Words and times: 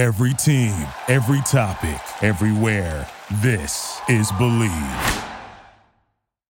Every 0.00 0.32
team, 0.32 0.72
every 1.08 1.42
topic, 1.42 2.00
everywhere. 2.22 3.06
This 3.42 4.00
is 4.08 4.32
Believe. 4.32 4.70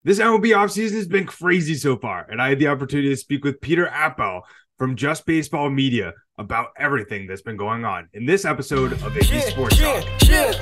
This 0.03 0.19
MLB 0.19 0.53
offseason 0.55 0.91
has 0.93 1.07
been 1.07 1.25
crazy 1.25 1.73
so 1.73 1.97
far, 1.97 2.27
and 2.29 2.39
I 2.39 2.49
had 2.49 2.59
the 2.59 2.67
opportunity 2.67 3.09
to 3.09 3.17
speak 3.17 3.43
with 3.43 3.59
Peter 3.59 3.87
Appel 3.87 4.43
from 4.77 4.95
Just 4.95 5.25
Baseball 5.25 5.71
Media 5.71 6.13
about 6.37 6.67
everything 6.77 7.25
that's 7.25 7.41
been 7.41 7.57
going 7.57 7.83
on 7.83 8.09
in 8.13 8.27
this 8.27 8.45
episode 8.45 8.91
of 8.91 8.99
Iggy 8.99 9.31
Yeah, 9.33 9.39
Sports 9.49 9.79
yeah, 9.79 10.01
Talk. 10.01 10.29
yeah. 10.29 10.61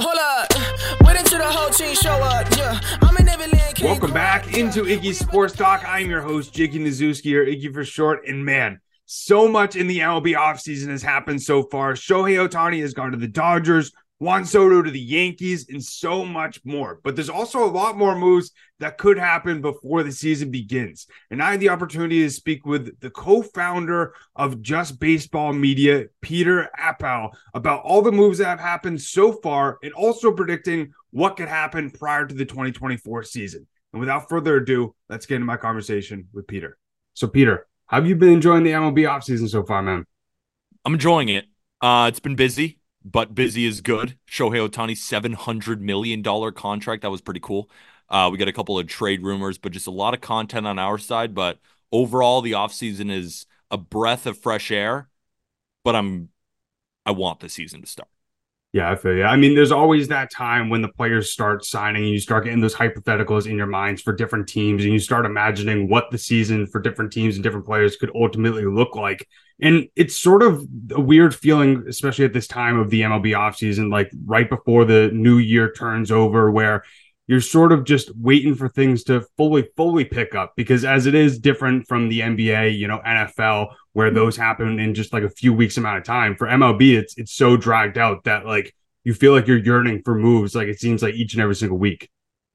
Hold 0.00 0.18
up. 0.20 0.48
Wait 1.06 1.20
until 1.20 1.38
the 1.38 1.44
whole 1.44 1.70
team 1.70 1.94
show 1.94 2.10
up. 2.10 2.48
Yeah. 2.56 2.80
I'm 3.00 3.16
in 3.16 3.26
Neverland. 3.26 3.76
can't 3.76 3.90
Welcome 3.90 4.12
back 4.12 4.58
into 4.58 4.82
Iggy 4.82 5.14
Sports 5.14 5.54
Talk. 5.54 5.84
I'm 5.86 6.10
your 6.10 6.22
host, 6.22 6.52
Jiggy 6.52 6.80
Nazuski, 6.80 7.32
or 7.36 7.46
Iggy 7.46 7.72
for 7.72 7.84
short. 7.84 8.26
And 8.26 8.44
man, 8.44 8.80
so 9.10 9.48
much 9.48 9.74
in 9.74 9.86
the 9.86 10.00
MLB 10.00 10.36
offseason 10.36 10.88
has 10.88 11.02
happened 11.02 11.40
so 11.40 11.62
far. 11.62 11.94
Shohei 11.94 12.46
Ohtani 12.46 12.82
has 12.82 12.92
gone 12.92 13.12
to 13.12 13.16
the 13.16 13.26
Dodgers, 13.26 13.90
Juan 14.18 14.44
Soto 14.44 14.82
to 14.82 14.90
the 14.90 15.00
Yankees, 15.00 15.66
and 15.70 15.82
so 15.82 16.26
much 16.26 16.60
more. 16.62 17.00
But 17.02 17.16
there's 17.16 17.30
also 17.30 17.64
a 17.64 17.72
lot 17.72 17.96
more 17.96 18.18
moves 18.18 18.50
that 18.80 18.98
could 18.98 19.16
happen 19.16 19.62
before 19.62 20.02
the 20.02 20.12
season 20.12 20.50
begins. 20.50 21.06
And 21.30 21.42
I 21.42 21.52
had 21.52 21.60
the 21.60 21.70
opportunity 21.70 22.20
to 22.20 22.28
speak 22.28 22.66
with 22.66 23.00
the 23.00 23.08
co 23.08 23.40
founder 23.40 24.12
of 24.36 24.60
Just 24.60 25.00
Baseball 25.00 25.54
Media, 25.54 26.08
Peter 26.20 26.68
Appel, 26.76 27.30
about 27.54 27.84
all 27.84 28.02
the 28.02 28.12
moves 28.12 28.36
that 28.38 28.48
have 28.48 28.60
happened 28.60 29.00
so 29.00 29.32
far 29.32 29.78
and 29.82 29.94
also 29.94 30.32
predicting 30.32 30.92
what 31.12 31.38
could 31.38 31.48
happen 31.48 31.90
prior 31.90 32.26
to 32.26 32.34
the 32.34 32.44
2024 32.44 33.22
season. 33.22 33.66
And 33.94 34.00
without 34.00 34.28
further 34.28 34.56
ado, 34.56 34.94
let's 35.08 35.24
get 35.24 35.36
into 35.36 35.46
my 35.46 35.56
conversation 35.56 36.28
with 36.34 36.46
Peter. 36.46 36.76
So, 37.14 37.26
Peter, 37.26 37.67
have 37.88 38.06
you 38.06 38.16
been 38.16 38.30
enjoying 38.30 38.62
the 38.62 38.72
MLB 38.72 39.00
offseason 39.08 39.48
so 39.48 39.62
far, 39.62 39.82
man? 39.82 40.04
I'm 40.84 40.94
enjoying 40.94 41.28
it. 41.28 41.46
Uh, 41.80 42.06
it's 42.08 42.20
been 42.20 42.36
busy, 42.36 42.78
but 43.04 43.34
busy 43.34 43.64
is 43.66 43.80
good. 43.80 44.18
Shohei 44.30 44.68
Ohtani, 44.68 44.92
$700 44.92 45.80
million 45.80 46.22
contract. 46.52 47.02
That 47.02 47.10
was 47.10 47.20
pretty 47.20 47.40
cool. 47.40 47.70
Uh, 48.08 48.28
we 48.30 48.38
got 48.38 48.48
a 48.48 48.52
couple 48.52 48.78
of 48.78 48.86
trade 48.86 49.22
rumors, 49.22 49.58
but 49.58 49.72
just 49.72 49.86
a 49.86 49.90
lot 49.90 50.14
of 50.14 50.20
content 50.20 50.66
on 50.66 50.78
our 50.78 50.98
side. 50.98 51.34
But 51.34 51.58
overall, 51.92 52.40
the 52.42 52.52
offseason 52.52 53.10
is 53.10 53.46
a 53.70 53.78
breath 53.78 54.26
of 54.26 54.38
fresh 54.38 54.70
air, 54.70 55.08
but 55.84 55.94
I'm, 55.94 56.30
I 57.06 57.12
want 57.12 57.40
the 57.40 57.48
season 57.48 57.80
to 57.82 57.86
start. 57.86 58.08
Yeah, 58.72 58.90
I 58.90 58.96
feel 58.96 59.14
you. 59.14 59.24
I 59.24 59.36
mean, 59.36 59.54
there's 59.54 59.72
always 59.72 60.08
that 60.08 60.30
time 60.30 60.68
when 60.68 60.82
the 60.82 60.88
players 60.88 61.32
start 61.32 61.64
signing 61.64 62.02
and 62.02 62.12
you 62.12 62.20
start 62.20 62.44
getting 62.44 62.60
those 62.60 62.74
hypotheticals 62.74 63.46
in 63.46 63.56
your 63.56 63.66
minds 63.66 64.02
for 64.02 64.12
different 64.12 64.46
teams 64.46 64.84
and 64.84 64.92
you 64.92 64.98
start 64.98 65.24
imagining 65.24 65.88
what 65.88 66.10
the 66.10 66.18
season 66.18 66.66
for 66.66 66.78
different 66.78 67.10
teams 67.10 67.36
and 67.36 67.42
different 67.42 67.64
players 67.64 67.96
could 67.96 68.10
ultimately 68.14 68.66
look 68.66 68.94
like. 68.94 69.26
And 69.62 69.88
it's 69.96 70.16
sort 70.16 70.42
of 70.42 70.66
a 70.90 71.00
weird 71.00 71.34
feeling, 71.34 71.84
especially 71.88 72.26
at 72.26 72.34
this 72.34 72.46
time 72.46 72.78
of 72.78 72.90
the 72.90 73.00
MLB 73.00 73.32
offseason, 73.32 73.90
like 73.90 74.10
right 74.26 74.48
before 74.48 74.84
the 74.84 75.10
new 75.14 75.38
year 75.38 75.72
turns 75.72 76.10
over, 76.10 76.50
where 76.50 76.84
you're 77.28 77.40
sort 77.42 77.72
of 77.72 77.84
just 77.84 78.10
waiting 78.16 78.54
for 78.54 78.68
things 78.68 79.04
to 79.04 79.20
fully, 79.36 79.68
fully 79.76 80.04
pick 80.04 80.34
up 80.34 80.54
because 80.56 80.84
as 80.84 81.06
it 81.06 81.14
is 81.14 81.38
different 81.38 81.86
from 81.86 82.08
the 82.08 82.20
NBA, 82.20 82.76
you 82.76 82.88
know, 82.88 83.00
NFL, 83.06 83.74
where 83.92 84.08
mm-hmm. 84.08 84.16
those 84.16 84.36
happen 84.36 84.80
in 84.80 84.94
just 84.94 85.12
like 85.12 85.22
a 85.22 85.30
few 85.30 85.52
weeks 85.52 85.76
amount 85.76 85.98
of 85.98 86.04
time. 86.04 86.34
For 86.34 86.48
MLB, 86.48 86.98
it's 86.98 87.16
it's 87.18 87.32
so 87.32 87.56
dragged 87.56 87.98
out 87.98 88.24
that 88.24 88.46
like 88.46 88.74
you 89.04 89.14
feel 89.14 89.32
like 89.32 89.46
you're 89.46 89.58
yearning 89.58 90.02
for 90.04 90.14
moves, 90.14 90.54
like 90.54 90.68
it 90.68 90.80
seems 90.80 91.02
like 91.02 91.14
each 91.14 91.34
and 91.34 91.42
every 91.42 91.54
single 91.54 91.78
week. 91.78 92.10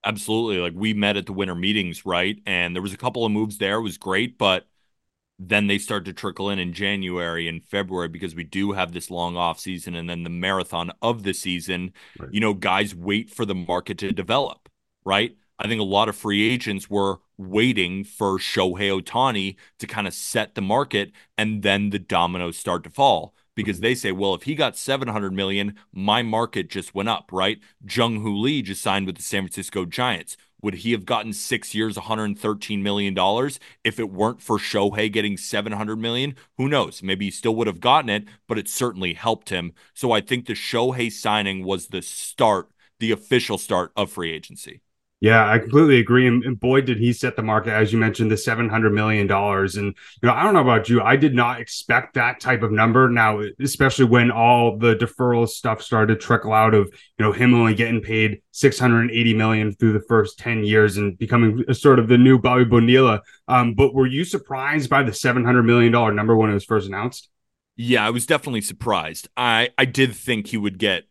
Absolutely. 0.05 0.57
Like 0.57 0.73
we 0.75 0.93
met 0.93 1.17
at 1.17 1.27
the 1.27 1.33
winter 1.33 1.55
meetings, 1.55 2.05
right? 2.05 2.37
And 2.45 2.75
there 2.75 2.81
was 2.81 2.93
a 2.93 2.97
couple 2.97 3.25
of 3.25 3.31
moves 3.31 3.59
there. 3.59 3.75
It 3.75 3.83
was 3.83 3.97
great, 3.97 4.37
but 4.37 4.65
then 5.39 5.67
they 5.67 5.77
start 5.77 6.05
to 6.05 6.13
trickle 6.13 6.49
in 6.49 6.59
in 6.59 6.73
January 6.73 7.47
and 7.47 7.63
February 7.63 8.07
because 8.07 8.35
we 8.35 8.43
do 8.43 8.73
have 8.73 8.91
this 8.91 9.09
long 9.09 9.35
off 9.35 9.59
season 9.59 9.95
and 9.95 10.09
then 10.09 10.23
the 10.23 10.29
marathon 10.29 10.91
of 11.01 11.23
the 11.23 11.33
season. 11.33 11.93
Right. 12.19 12.29
You 12.31 12.39
know, 12.39 12.53
guys 12.53 12.93
wait 12.93 13.29
for 13.29 13.45
the 13.45 13.55
market 13.55 13.97
to 13.99 14.11
develop, 14.11 14.62
right? 15.05 15.35
I 15.59 15.67
think 15.67 15.79
a 15.79 15.85
lot 15.85 16.09
of 16.09 16.15
free 16.15 16.49
agents 16.49 16.89
were 16.89 17.19
waiting 17.37 18.03
for 18.03 18.37
Shohei 18.37 19.01
Ohtani 19.01 19.55
to 19.79 19.87
kind 19.87 20.07
of 20.07 20.13
set 20.13 20.55
the 20.55 20.61
market 20.61 21.11
and 21.37 21.63
then 21.63 21.89
the 21.89 21.99
dominoes 21.99 22.57
start 22.57 22.83
to 22.83 22.89
fall 22.89 23.33
because 23.55 23.77
mm-hmm. 23.77 23.83
they 23.83 23.95
say, 23.95 24.11
well, 24.11 24.33
if 24.33 24.43
he 24.43 24.55
got 24.55 24.77
700 24.77 25.33
million, 25.33 25.75
my 25.91 26.21
market 26.21 26.69
just 26.69 26.95
went 26.95 27.09
up, 27.09 27.29
right? 27.31 27.59
Jung 27.87 28.21
Hoo 28.21 28.35
Lee 28.35 28.61
just 28.61 28.81
signed 28.81 29.05
with 29.05 29.17
the 29.17 29.23
San 29.23 29.43
Francisco 29.43 29.85
Giants. 29.85 30.37
Would 30.61 30.75
he 30.75 30.93
have 30.93 31.05
gotten 31.05 31.33
six 31.33 31.75
years, 31.75 31.97
113 31.97 32.81
million 32.81 33.13
dollars 33.13 33.59
if 33.83 33.99
it 33.99 34.09
weren't 34.09 34.41
for 34.41 34.57
Shohei 34.57 35.11
getting 35.11 35.35
700 35.35 35.97
million? 35.97 36.35
Who 36.57 36.69
knows? 36.69 37.03
Maybe 37.03 37.25
he 37.25 37.31
still 37.31 37.55
would 37.55 37.67
have 37.67 37.81
gotten 37.81 38.09
it, 38.09 38.25
but 38.47 38.57
it 38.57 38.69
certainly 38.69 39.13
helped 39.13 39.49
him. 39.49 39.73
So 39.93 40.13
I 40.13 40.21
think 40.21 40.45
the 40.45 40.53
Shohei 40.53 41.11
signing 41.11 41.65
was 41.65 41.87
the 41.87 42.01
start, 42.01 42.69
the 42.99 43.11
official 43.11 43.57
start 43.57 43.91
of 43.97 44.09
free 44.11 44.31
agency. 44.31 44.82
Yeah, 45.23 45.49
I 45.49 45.57
completely 45.57 45.99
agree. 45.99 46.27
And, 46.27 46.59
boy, 46.59 46.81
did 46.81 46.97
he 46.97 47.13
set 47.13 47.37
the 47.37 47.43
market, 47.43 47.71
as 47.71 47.93
you 47.93 47.97
mentioned, 47.97 48.29
the 48.29 48.35
seven 48.35 48.67
hundred 48.67 48.91
million 48.91 49.25
dollars. 49.25 49.77
And 49.77 49.95
you 50.21 50.27
know, 50.27 50.33
I 50.33 50.43
don't 50.43 50.53
know 50.53 50.59
about 50.59 50.89
you, 50.89 51.01
I 51.01 51.15
did 51.15 51.33
not 51.33 51.61
expect 51.61 52.15
that 52.15 52.41
type 52.41 52.61
of 52.61 52.73
number. 52.73 53.07
Now, 53.07 53.41
especially 53.61 54.03
when 54.03 54.31
all 54.31 54.77
the 54.77 54.97
deferral 54.97 55.47
stuff 55.47 55.81
started 55.81 56.15
to 56.15 56.19
trickle 56.19 56.51
out 56.51 56.73
of 56.73 56.87
you 57.17 57.23
know 57.23 57.31
him 57.31 57.53
only 57.53 57.73
getting 57.73 58.01
paid 58.01 58.41
six 58.51 58.77
hundred 58.77 59.03
and 59.03 59.11
eighty 59.11 59.33
million 59.33 59.71
through 59.71 59.93
the 59.93 60.03
first 60.09 60.39
ten 60.39 60.65
years 60.65 60.97
and 60.97 61.17
becoming 61.17 61.63
sort 61.73 61.99
of 61.99 62.09
the 62.09 62.17
new 62.17 62.37
Bobby 62.37 62.65
Bonilla. 62.65 63.21
Um, 63.47 63.75
but 63.75 63.93
were 63.93 64.07
you 64.07 64.25
surprised 64.25 64.89
by 64.89 65.03
the 65.03 65.13
seven 65.13 65.45
hundred 65.45 65.63
million 65.63 65.93
dollar 65.93 66.11
number 66.11 66.35
when 66.35 66.49
it 66.49 66.53
was 66.53 66.65
first 66.65 66.85
announced? 66.85 67.29
Yeah, 67.77 68.05
I 68.05 68.09
was 68.09 68.25
definitely 68.25 68.59
surprised. 68.59 69.29
I 69.37 69.69
I 69.77 69.85
did 69.85 70.13
think 70.13 70.47
he 70.47 70.57
would 70.57 70.77
get 70.77 71.05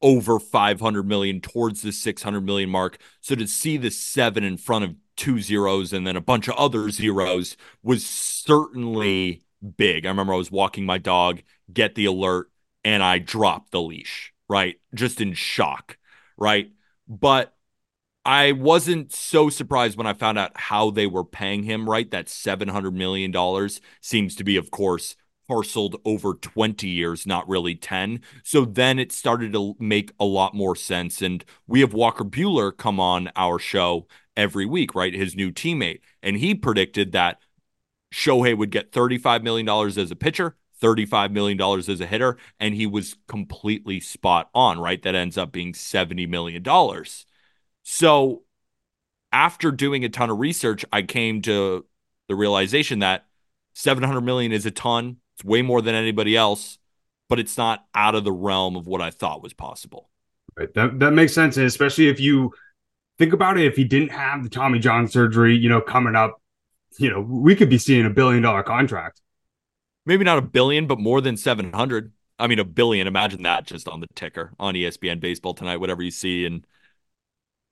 over 0.00 0.38
500 0.38 1.06
million 1.06 1.40
towards 1.40 1.82
the 1.82 1.92
600 1.92 2.40
million 2.40 2.70
mark. 2.70 2.98
So 3.20 3.34
to 3.34 3.46
see 3.46 3.76
the 3.76 3.90
seven 3.90 4.44
in 4.44 4.56
front 4.56 4.84
of 4.84 4.94
two 5.16 5.40
zeros 5.40 5.92
and 5.92 6.06
then 6.06 6.16
a 6.16 6.20
bunch 6.20 6.48
of 6.48 6.54
other 6.56 6.90
zeros 6.90 7.56
was 7.82 8.06
certainly 8.06 9.42
big. 9.76 10.06
I 10.06 10.10
remember 10.10 10.34
I 10.34 10.36
was 10.36 10.50
walking 10.50 10.86
my 10.86 10.98
dog, 10.98 11.42
get 11.72 11.94
the 11.94 12.04
alert, 12.06 12.50
and 12.84 13.02
I 13.02 13.18
dropped 13.18 13.72
the 13.72 13.82
leash, 13.82 14.32
right? 14.48 14.76
Just 14.94 15.20
in 15.20 15.34
shock, 15.34 15.98
right? 16.36 16.70
But 17.08 17.54
I 18.24 18.52
wasn't 18.52 19.12
so 19.12 19.48
surprised 19.48 19.96
when 19.96 20.06
I 20.06 20.12
found 20.12 20.38
out 20.38 20.52
how 20.54 20.90
they 20.90 21.06
were 21.06 21.24
paying 21.24 21.62
him, 21.62 21.88
right? 21.88 22.10
That 22.10 22.26
$700 22.26 22.92
million 22.92 23.34
seems 24.00 24.36
to 24.36 24.44
be, 24.44 24.56
of 24.56 24.70
course, 24.70 25.16
parceled 25.48 25.96
over 26.04 26.34
20 26.34 26.86
years, 26.86 27.26
not 27.26 27.48
really 27.48 27.74
10. 27.74 28.20
So 28.44 28.64
then 28.64 28.98
it 28.98 29.10
started 29.10 29.52
to 29.54 29.74
make 29.78 30.12
a 30.20 30.24
lot 30.24 30.54
more 30.54 30.76
sense. 30.76 31.22
And 31.22 31.44
we 31.66 31.80
have 31.80 31.94
Walker 31.94 32.24
Buehler 32.24 32.76
come 32.76 33.00
on 33.00 33.30
our 33.34 33.58
show 33.58 34.06
every 34.36 34.66
week, 34.66 34.94
right? 34.94 35.14
His 35.14 35.34
new 35.34 35.50
teammate. 35.50 36.00
And 36.22 36.36
he 36.36 36.54
predicted 36.54 37.12
that 37.12 37.38
Shohei 38.14 38.56
would 38.56 38.70
get 38.70 38.92
$35 38.92 39.42
million 39.42 39.68
as 39.68 40.10
a 40.10 40.16
pitcher, 40.16 40.56
$35 40.80 41.32
million 41.32 41.60
as 41.60 42.00
a 42.00 42.06
hitter. 42.06 42.36
And 42.60 42.74
he 42.74 42.86
was 42.86 43.16
completely 43.26 44.00
spot 44.00 44.50
on, 44.54 44.78
right? 44.78 45.02
That 45.02 45.14
ends 45.14 45.38
up 45.38 45.50
being 45.50 45.72
$70 45.72 46.28
million. 46.28 46.62
So 47.82 48.42
after 49.32 49.70
doing 49.70 50.04
a 50.04 50.08
ton 50.08 50.30
of 50.30 50.38
research, 50.38 50.84
I 50.92 51.02
came 51.02 51.42
to 51.42 51.86
the 52.28 52.34
realization 52.34 52.98
that 52.98 53.26
700 53.74 54.20
million 54.20 54.52
is 54.52 54.66
a 54.66 54.70
ton. 54.70 55.16
It's 55.38 55.44
way 55.44 55.62
more 55.62 55.80
than 55.80 55.94
anybody 55.94 56.36
else, 56.36 56.78
but 57.28 57.38
it's 57.38 57.56
not 57.56 57.86
out 57.94 58.16
of 58.16 58.24
the 58.24 58.32
realm 58.32 58.74
of 58.74 58.88
what 58.88 59.00
I 59.00 59.10
thought 59.10 59.40
was 59.40 59.52
possible. 59.52 60.10
Right. 60.56 60.74
That 60.74 60.98
that 60.98 61.12
makes 61.12 61.32
sense, 61.32 61.56
and 61.56 61.64
especially 61.64 62.08
if 62.08 62.18
you 62.18 62.52
think 63.18 63.32
about 63.32 63.56
it, 63.56 63.66
if 63.66 63.76
he 63.76 63.84
didn't 63.84 64.10
have 64.10 64.42
the 64.42 64.48
Tommy 64.48 64.80
John 64.80 65.06
surgery, 65.06 65.56
you 65.56 65.68
know, 65.68 65.80
coming 65.80 66.16
up, 66.16 66.42
you 66.98 67.08
know, 67.08 67.20
we 67.20 67.54
could 67.54 67.70
be 67.70 67.78
seeing 67.78 68.04
a 68.04 68.10
billion 68.10 68.42
dollar 68.42 68.64
contract. 68.64 69.20
Maybe 70.06 70.24
not 70.24 70.38
a 70.38 70.42
billion, 70.42 70.88
but 70.88 70.98
more 70.98 71.20
than 71.20 71.36
700. 71.36 72.12
I 72.36 72.48
mean, 72.48 72.58
a 72.58 72.64
billion. 72.64 73.06
Imagine 73.06 73.42
that 73.42 73.64
just 73.64 73.86
on 73.86 74.00
the 74.00 74.08
ticker 74.16 74.52
on 74.58 74.74
ESPN 74.74 75.20
Baseball 75.20 75.54
tonight, 75.54 75.76
whatever 75.76 76.02
you 76.02 76.10
see 76.10 76.44
in 76.44 76.64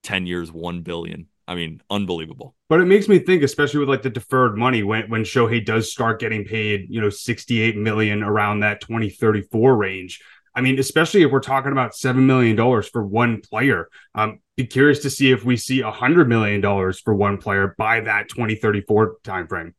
10 0.03 0.25
years, 0.25 0.53
1 0.53 0.83
billion. 0.83 1.27
I 1.47 1.55
mean, 1.55 1.81
unbelievable. 1.89 2.55
But 2.67 2.81
it 2.81 2.85
makes 2.85 3.07
me 3.07 3.19
think, 3.19 3.41
especially 3.41 3.79
with 3.79 3.89
like 3.89 4.01
the 4.01 4.09
deferred 4.09 4.57
money, 4.57 4.83
when 4.83 5.09
when 5.09 5.23
Shohei 5.23 5.65
does 5.65 5.91
start 5.91 6.19
getting 6.19 6.43
paid, 6.43 6.87
you 6.89 6.99
know, 6.99 7.09
68 7.09 7.77
million 7.77 8.21
around 8.21 8.59
that 8.59 8.81
2034 8.81 9.75
range. 9.75 10.21
I 10.53 10.61
mean, 10.61 10.79
especially 10.79 11.21
if 11.21 11.31
we're 11.31 11.39
talking 11.39 11.71
about 11.71 11.95
seven 11.95 12.25
million 12.25 12.55
dollars 12.55 12.89
for 12.89 13.05
one 13.05 13.41
player. 13.41 13.89
Um, 14.15 14.39
be 14.57 14.65
curious 14.65 14.99
to 15.03 15.09
see 15.09 15.31
if 15.31 15.45
we 15.45 15.55
see 15.55 15.81
a 15.81 15.91
hundred 15.91 16.27
million 16.27 16.61
dollars 16.61 16.99
for 16.99 17.13
one 17.13 17.37
player 17.37 17.75
by 17.77 18.01
that 18.01 18.27
2034 18.29 19.17
timeframe. 19.23 19.73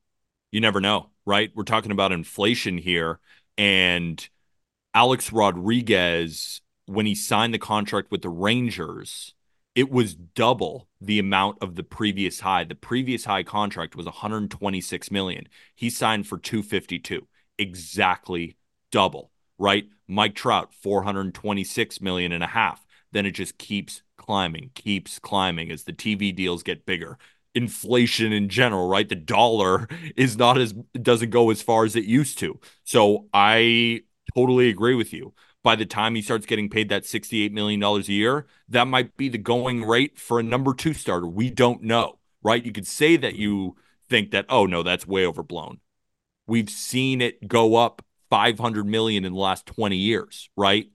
You 0.53 0.61
never 0.61 0.81
know, 0.81 1.11
right? 1.26 1.50
We're 1.55 1.65
talking 1.65 1.91
about 1.91 2.12
inflation 2.12 2.79
here. 2.79 3.19
And 3.59 4.26
Alex 4.94 5.32
Rodriguez, 5.32 6.62
when 6.87 7.06
he 7.06 7.15
signed 7.15 7.53
the 7.53 7.59
contract 7.59 8.11
with 8.11 8.23
the 8.23 8.31
Rangers, 8.31 9.35
it 9.78 9.92
was 9.92 10.16
double 10.16 10.88
the 11.00 11.20
amount 11.20 11.58
of 11.60 11.76
the 11.76 11.84
previous 11.84 12.40
high. 12.40 12.64
The 12.64 12.75
previous 12.75 13.25
high 13.25 13.44
contract 13.44 13.94
was 13.94 14.06
126 14.06 15.12
million. 15.12 15.46
He 15.76 15.88
signed 15.88 16.26
for 16.26 16.36
252, 16.36 17.28
exactly 17.60 18.56
double, 18.90 19.30
right? 19.56 19.84
Mike 20.08 20.34
Trout, 20.34 20.75
426 20.75 22.00
million 22.00 22.32
and 22.32 22.42
a 22.42 22.48
half. 22.48 22.84
Then 23.12 23.25
it 23.25 23.36
just 23.36 23.56
keeps 23.56 24.02
climbing, 24.16 24.72
keeps 24.75 25.20
climbing 25.20 25.70
as 25.70 25.84
the 25.84 25.92
TV 25.92 26.34
deals 26.34 26.64
get 26.64 26.84
bigger. 26.84 27.16
Inflation 27.54 28.32
in 28.32 28.48
general, 28.48 28.88
right? 28.88 29.08
The 29.08 29.14
dollar 29.14 29.86
is 30.16 30.36
not 30.36 30.58
as 30.58 30.72
doesn't 31.00 31.31
go 31.31 31.50
as 31.50 31.62
far 31.62 31.84
as 31.84 31.94
it 31.94 32.02
used 32.04 32.40
to. 32.40 32.58
So 32.82 33.28
I 33.32 34.00
totally 34.34 34.70
agree 34.70 34.96
with 34.96 35.12
you. 35.12 35.34
By 35.69 35.76
the 35.76 35.85
time 35.85 36.15
he 36.15 36.23
starts 36.23 36.47
getting 36.47 36.70
paid 36.70 36.88
that 36.88 37.03
$68 37.03 37.53
million 37.53 37.82
a 37.82 37.99
year, 38.05 38.47
that 38.70 38.88
might 38.88 39.19
be 39.19 39.29
the 39.29 39.37
going 39.37 39.85
rate 39.85 40.19
for 40.19 40.41
a 40.41 40.43
number 40.43 40.73
two 40.73 40.94
starter. 40.94 41.29
We 41.29 41.50
don't 41.50 41.82
know, 41.82 42.20
right? 42.43 42.65
You 42.65 42.73
could 42.73 42.87
say 42.87 43.19
that 43.19 43.35
you 43.35 43.76
think 44.09 44.31
that, 44.31 44.47
oh 44.49 44.65
no, 44.65 44.82
that's 44.82 45.06
way 45.06 45.26
overblown. 45.26 45.81
We've 46.47 46.70
seen 46.70 47.20
it 47.20 47.47
go 47.47 47.75
up 47.75 48.03
500 48.31 48.87
million 48.87 49.26
in 49.26 49.35
the 49.35 49.38
last 49.38 49.67
20 49.67 49.94
years, 49.94 50.49
right? 50.56 50.88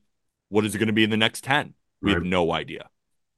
What 0.49 0.65
is 0.65 0.73
it 0.73 0.79
going 0.79 0.87
to 0.87 0.91
be 0.91 1.03
in 1.03 1.11
the 1.11 1.17
next 1.17 1.43
10? 1.43 1.75
We 2.01 2.09
right. 2.09 2.15
have 2.15 2.25
no 2.25 2.51
idea. 2.51 2.89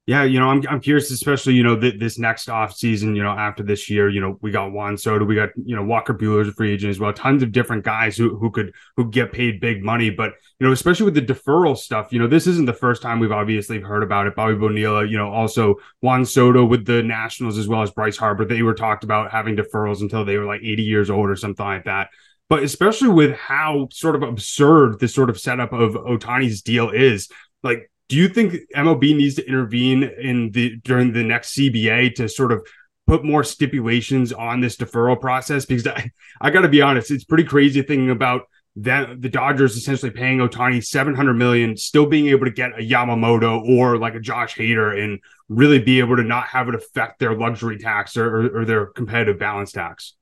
Yeah, 0.07 0.23
you 0.23 0.39
know, 0.39 0.49
I'm 0.49 0.61
I'm 0.69 0.81
curious, 0.81 1.09
especially 1.09 1.53
you 1.55 1.63
know 1.63 1.79
th- 1.79 1.99
this 1.99 2.19
next 2.19 2.47
off 2.47 2.75
season. 2.75 3.15
You 3.15 3.23
know, 3.23 3.31
after 3.31 3.63
this 3.63 3.89
year, 3.89 4.07
you 4.07 4.21
know, 4.21 4.37
we 4.39 4.51
got 4.51 4.71
Juan 4.71 4.97
Soto, 4.97 5.25
we 5.25 5.33
got 5.33 5.49
you 5.65 5.75
know 5.75 5.83
Walker 5.83 6.13
Buehler's 6.13 6.47
a 6.47 6.51
free 6.51 6.73
agent 6.73 6.91
as 6.91 6.99
well. 6.99 7.11
Tons 7.11 7.41
of 7.41 7.51
different 7.51 7.83
guys 7.83 8.15
who 8.15 8.37
who 8.37 8.51
could 8.51 8.71
who 8.97 9.09
get 9.09 9.31
paid 9.31 9.59
big 9.59 9.83
money, 9.83 10.11
but 10.11 10.33
you 10.59 10.67
know, 10.67 10.71
especially 10.71 11.05
with 11.05 11.15
the 11.15 11.23
deferral 11.23 11.75
stuff, 11.75 12.13
you 12.13 12.19
know, 12.19 12.27
this 12.27 12.45
isn't 12.45 12.65
the 12.65 12.73
first 12.73 13.01
time 13.01 13.19
we've 13.19 13.31
obviously 13.31 13.79
heard 13.79 14.03
about 14.03 14.27
it. 14.27 14.35
Bobby 14.35 14.53
Bonilla, 14.53 15.05
you 15.05 15.17
know, 15.17 15.31
also 15.31 15.77
Juan 16.01 16.23
Soto 16.23 16.63
with 16.65 16.85
the 16.85 17.01
Nationals 17.01 17.57
as 17.57 17.67
well 17.67 17.81
as 17.81 17.89
Bryce 17.89 18.17
Harper, 18.17 18.45
they 18.45 18.61
were 18.61 18.75
talked 18.75 19.03
about 19.03 19.31
having 19.31 19.55
deferrals 19.57 20.01
until 20.01 20.23
they 20.23 20.37
were 20.37 20.45
like 20.45 20.61
80 20.61 20.83
years 20.83 21.09
old 21.09 21.31
or 21.31 21.35
something 21.35 21.65
like 21.65 21.85
that. 21.85 22.09
But 22.47 22.61
especially 22.61 23.09
with 23.09 23.35
how 23.35 23.87
sort 23.91 24.15
of 24.15 24.21
absurd 24.21 24.99
this 24.99 25.15
sort 25.15 25.31
of 25.31 25.39
setup 25.39 25.73
of 25.73 25.93
Ohtani's 25.93 26.61
deal 26.61 26.91
is, 26.91 27.27
like 27.63 27.89
do 28.07 28.15
you 28.15 28.27
think 28.27 28.55
MLB 28.75 29.15
needs 29.15 29.35
to 29.35 29.47
intervene 29.47 30.03
in 30.03 30.51
the 30.51 30.77
during 30.77 31.13
the 31.13 31.23
next 31.23 31.55
CBA 31.55 32.15
to 32.15 32.29
sort 32.29 32.51
of 32.51 32.65
put 33.07 33.23
more 33.23 33.43
stipulations 33.43 34.31
on 34.31 34.61
this 34.61 34.77
deferral 34.77 35.19
process? 35.19 35.65
Because 35.65 35.87
I, 35.87 36.11
I 36.41 36.49
got 36.51 36.61
to 36.61 36.69
be 36.69 36.81
honest, 36.81 37.11
it's 37.11 37.23
pretty 37.23 37.43
crazy 37.43 37.81
thinking 37.81 38.11
about 38.11 38.43
that 38.77 39.21
the 39.21 39.29
Dodgers 39.29 39.77
essentially 39.77 40.11
paying 40.11 40.39
Ohtani 40.39 40.83
700 40.83 41.33
million, 41.33 41.77
still 41.77 42.05
being 42.05 42.27
able 42.27 42.45
to 42.45 42.51
get 42.51 42.77
a 42.77 42.83
Yamamoto 42.83 43.63
or 43.69 43.97
like 43.97 44.15
a 44.15 44.19
Josh 44.19 44.55
Hader 44.55 45.01
and 45.01 45.19
really 45.47 45.79
be 45.79 45.99
able 45.99 46.17
to 46.17 46.23
not 46.23 46.47
have 46.47 46.67
it 46.67 46.75
affect 46.75 47.19
their 47.19 47.37
luxury 47.37 47.77
tax 47.77 48.17
or, 48.17 48.25
or, 48.25 48.61
or 48.61 48.65
their 48.65 48.87
competitive 48.87 49.39
balance 49.39 49.71
tax. 49.71 50.15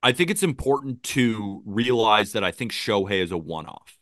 I 0.00 0.12
think 0.12 0.30
it's 0.30 0.44
important 0.44 1.02
to 1.04 1.60
realize 1.66 2.32
that 2.32 2.44
I 2.44 2.52
think 2.52 2.72
Shohei 2.72 3.20
is 3.20 3.32
a 3.32 3.38
one 3.38 3.66
off. 3.66 3.97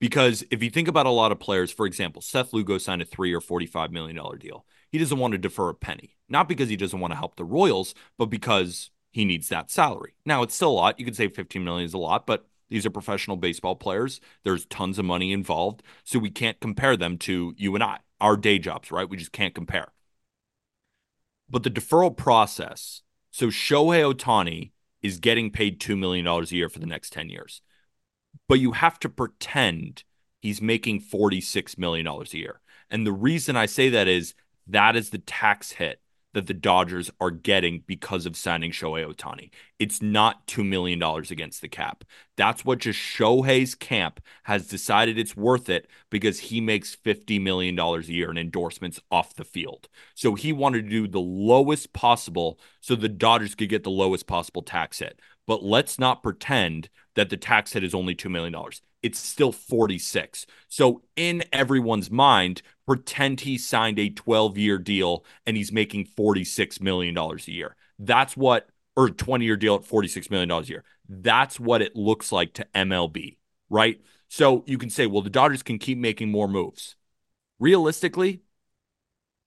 Because 0.00 0.44
if 0.50 0.62
you 0.62 0.70
think 0.70 0.86
about 0.86 1.06
a 1.06 1.10
lot 1.10 1.32
of 1.32 1.40
players, 1.40 1.72
for 1.72 1.84
example, 1.84 2.22
Seth 2.22 2.52
Lugo 2.52 2.78
signed 2.78 3.02
a 3.02 3.04
three 3.04 3.32
or 3.32 3.40
$45 3.40 3.90
million 3.90 4.16
deal. 4.38 4.64
He 4.90 4.98
doesn't 4.98 5.18
want 5.18 5.32
to 5.32 5.38
defer 5.38 5.68
a 5.68 5.74
penny, 5.74 6.16
not 6.28 6.48
because 6.48 6.68
he 6.68 6.76
doesn't 6.76 7.00
want 7.00 7.12
to 7.12 7.18
help 7.18 7.36
the 7.36 7.44
Royals, 7.44 7.94
but 8.16 8.26
because 8.26 8.90
he 9.10 9.24
needs 9.24 9.48
that 9.48 9.70
salary. 9.70 10.14
Now, 10.24 10.42
it's 10.42 10.54
still 10.54 10.70
a 10.70 10.72
lot. 10.72 10.98
You 10.98 11.04
could 11.04 11.16
say 11.16 11.28
15 11.28 11.64
million 11.64 11.84
is 11.84 11.94
a 11.94 11.98
lot, 11.98 12.26
but 12.26 12.46
these 12.70 12.86
are 12.86 12.90
professional 12.90 13.36
baseball 13.36 13.74
players. 13.74 14.20
There's 14.44 14.66
tons 14.66 14.98
of 14.98 15.04
money 15.04 15.32
involved. 15.32 15.82
So 16.04 16.18
we 16.18 16.30
can't 16.30 16.60
compare 16.60 16.96
them 16.96 17.18
to 17.18 17.54
you 17.56 17.74
and 17.74 17.82
I, 17.82 17.98
our 18.20 18.36
day 18.36 18.58
jobs, 18.58 18.92
right? 18.92 19.08
We 19.08 19.16
just 19.16 19.32
can't 19.32 19.54
compare. 19.54 19.88
But 21.50 21.64
the 21.64 21.70
deferral 21.70 22.16
process, 22.16 23.02
so 23.30 23.46
Shohei 23.48 24.14
Ohtani 24.14 24.72
is 25.02 25.18
getting 25.18 25.50
paid 25.50 25.80
$2 25.80 25.98
million 25.98 26.26
a 26.26 26.42
year 26.44 26.68
for 26.68 26.78
the 26.78 26.86
next 26.86 27.12
10 27.12 27.30
years 27.30 27.62
but 28.48 28.60
you 28.60 28.72
have 28.72 28.98
to 29.00 29.08
pretend 29.08 30.04
he's 30.40 30.62
making 30.62 31.00
$46 31.00 31.78
million 31.78 32.06
a 32.06 32.24
year. 32.30 32.60
And 32.90 33.06
the 33.06 33.12
reason 33.12 33.56
I 33.56 33.66
say 33.66 33.88
that 33.90 34.08
is 34.08 34.34
that 34.66 34.96
is 34.96 35.10
the 35.10 35.18
tax 35.18 35.72
hit 35.72 36.00
that 36.34 36.46
the 36.46 36.54
Dodgers 36.54 37.10
are 37.20 37.30
getting 37.30 37.82
because 37.86 38.26
of 38.26 38.36
signing 38.36 38.70
Shohei 38.70 39.10
Ohtani. 39.12 39.50
It's 39.78 40.02
not 40.02 40.46
$2 40.46 40.64
million 40.64 41.02
against 41.02 41.62
the 41.62 41.68
cap. 41.68 42.04
That's 42.36 42.64
what 42.64 42.80
just 42.80 42.98
Shohei's 42.98 43.74
camp 43.74 44.20
has 44.44 44.68
decided 44.68 45.18
it's 45.18 45.36
worth 45.36 45.68
it 45.68 45.88
because 46.10 46.38
he 46.38 46.60
makes 46.60 46.94
$50 46.94 47.40
million 47.40 47.78
a 47.78 48.00
year 48.02 48.30
in 48.30 48.38
endorsements 48.38 49.00
off 49.10 49.34
the 49.34 49.44
field. 49.44 49.88
So 50.14 50.34
he 50.34 50.52
wanted 50.52 50.84
to 50.84 50.90
do 50.90 51.08
the 51.08 51.18
lowest 51.18 51.92
possible 51.92 52.60
so 52.80 52.94
the 52.94 53.08
Dodgers 53.08 53.54
could 53.54 53.70
get 53.70 53.82
the 53.82 53.90
lowest 53.90 54.26
possible 54.26 54.62
tax 54.62 54.98
hit. 54.98 55.20
But 55.48 55.64
let's 55.64 55.98
not 55.98 56.22
pretend 56.22 56.90
that 57.16 57.30
the 57.30 57.38
tax 57.38 57.72
hit 57.72 57.82
is 57.82 57.94
only 57.94 58.14
$2 58.14 58.30
million. 58.30 58.54
It's 59.02 59.18
still 59.18 59.50
46. 59.50 60.44
So 60.68 61.02
in 61.16 61.42
everyone's 61.52 62.10
mind, 62.10 62.60
pretend 62.86 63.40
he 63.40 63.56
signed 63.56 63.98
a 63.98 64.10
12 64.10 64.58
year 64.58 64.78
deal 64.78 65.24
and 65.46 65.56
he's 65.56 65.72
making 65.72 66.06
$46 66.06 66.82
million 66.82 67.16
a 67.16 67.36
year. 67.46 67.74
That's 67.98 68.36
what, 68.36 68.68
or 68.94 69.08
20 69.08 69.44
year 69.44 69.56
deal 69.56 69.76
at 69.76 69.84
$46 69.84 70.30
million 70.30 70.50
a 70.50 70.60
year. 70.60 70.84
That's 71.08 71.58
what 71.58 71.80
it 71.80 71.96
looks 71.96 72.30
like 72.30 72.52
to 72.54 72.66
MLB, 72.74 73.38
right? 73.70 74.02
So 74.28 74.64
you 74.66 74.76
can 74.76 74.90
say, 74.90 75.06
well, 75.06 75.22
the 75.22 75.30
Dodgers 75.30 75.62
can 75.62 75.78
keep 75.78 75.96
making 75.96 76.30
more 76.30 76.46
moves. 76.46 76.94
Realistically, 77.58 78.42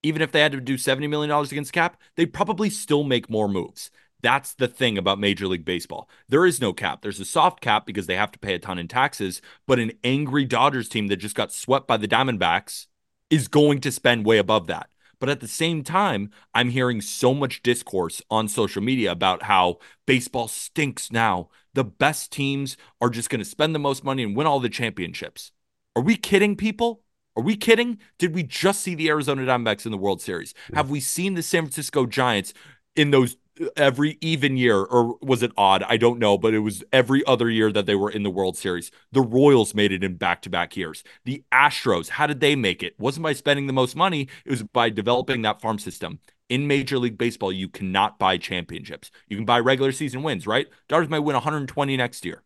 even 0.01 0.23
if 0.23 0.31
they 0.31 0.41
had 0.41 0.53
to 0.53 0.59
do 0.59 0.77
$70 0.77 1.07
million 1.07 1.31
against 1.31 1.73
cap, 1.73 2.01
they'd 2.15 2.33
probably 2.33 2.71
still 2.71 3.03
make 3.03 3.29
more 3.29 3.47
moves. 3.47 3.91
That's 4.21 4.53
the 4.53 4.67
thing 4.67 4.97
about 4.97 5.19
Major 5.19 5.47
League 5.47 5.65
Baseball. 5.65 6.09
There 6.29 6.45
is 6.45 6.61
no 6.61 6.73
cap. 6.73 7.01
There's 7.01 7.19
a 7.19 7.25
soft 7.25 7.61
cap 7.61 7.85
because 7.85 8.07
they 8.07 8.15
have 8.15 8.31
to 8.31 8.39
pay 8.39 8.53
a 8.53 8.59
ton 8.59 8.77
in 8.79 8.87
taxes, 8.87 9.41
but 9.67 9.79
an 9.79 9.93
angry 10.03 10.45
Dodgers 10.45 10.89
team 10.89 11.07
that 11.07 11.17
just 11.17 11.35
got 11.35 11.51
swept 11.51 11.87
by 11.87 11.97
the 11.97 12.07
Diamondbacks 12.07 12.87
is 13.29 13.47
going 13.47 13.79
to 13.81 13.91
spend 13.91 14.25
way 14.25 14.37
above 14.37 14.67
that. 14.67 14.89
But 15.19 15.29
at 15.29 15.39
the 15.39 15.47
same 15.47 15.83
time, 15.83 16.31
I'm 16.53 16.69
hearing 16.69 16.99
so 16.99 17.33
much 17.33 17.61
discourse 17.61 18.21
on 18.31 18.47
social 18.47 18.81
media 18.81 19.11
about 19.11 19.43
how 19.43 19.77
baseball 20.07 20.47
stinks 20.47 21.11
now. 21.11 21.49
The 21.73 21.83
best 21.83 22.31
teams 22.31 22.75
are 22.99 23.09
just 23.09 23.29
going 23.29 23.39
to 23.39 23.45
spend 23.45 23.73
the 23.73 23.79
most 23.79 24.03
money 24.03 24.23
and 24.23 24.35
win 24.35 24.47
all 24.47 24.59
the 24.59 24.67
championships. 24.67 25.51
Are 25.95 26.01
we 26.01 26.15
kidding 26.17 26.55
people? 26.55 27.03
Are 27.37 27.43
we 27.43 27.55
kidding? 27.55 27.99
Did 28.17 28.33
we 28.33 28.43
just 28.43 28.81
see 28.81 28.95
the 28.95 29.09
Arizona 29.09 29.43
Diamondbacks 29.43 29.85
in 29.85 29.91
the 29.91 29.97
World 29.97 30.21
Series? 30.21 30.53
Have 30.73 30.89
we 30.89 30.99
seen 30.99 31.35
the 31.35 31.43
San 31.43 31.63
Francisco 31.63 32.05
Giants 32.05 32.53
in 32.95 33.11
those 33.11 33.37
every 33.75 34.17
even 34.21 34.57
year, 34.57 34.77
or 34.77 35.17
was 35.21 35.43
it 35.43 35.51
odd? 35.57 35.83
I 35.83 35.97
don't 35.97 36.19
know, 36.19 36.37
but 36.37 36.53
it 36.53 36.59
was 36.59 36.83
every 36.91 37.25
other 37.25 37.49
year 37.49 37.71
that 37.71 37.85
they 37.85 37.95
were 37.95 38.09
in 38.09 38.23
the 38.23 38.29
World 38.29 38.57
Series. 38.57 38.91
The 39.11 39.21
Royals 39.21 39.73
made 39.73 39.91
it 39.91 40.03
in 40.03 40.15
back 40.15 40.41
to 40.43 40.49
back 40.49 40.75
years. 40.77 41.03
The 41.25 41.43
Astros, 41.51 42.09
how 42.09 42.27
did 42.27 42.39
they 42.39 42.55
make 42.55 42.83
it? 42.83 42.99
wasn't 42.99 43.23
by 43.23 43.33
spending 43.33 43.67
the 43.67 43.73
most 43.73 43.95
money, 43.95 44.27
it 44.45 44.49
was 44.49 44.63
by 44.63 44.89
developing 44.89 45.41
that 45.41 45.61
farm 45.61 45.79
system. 45.79 46.19
In 46.49 46.67
Major 46.67 46.99
League 46.99 47.17
Baseball, 47.17 47.51
you 47.51 47.69
cannot 47.69 48.19
buy 48.19 48.37
championships. 48.37 49.09
You 49.27 49.37
can 49.37 49.45
buy 49.45 49.59
regular 49.59 49.91
season 49.91 50.21
wins, 50.21 50.45
right? 50.45 50.67
Dodgers 50.89 51.09
might 51.09 51.19
win 51.19 51.33
120 51.35 51.97
next 51.97 52.25
year, 52.25 52.43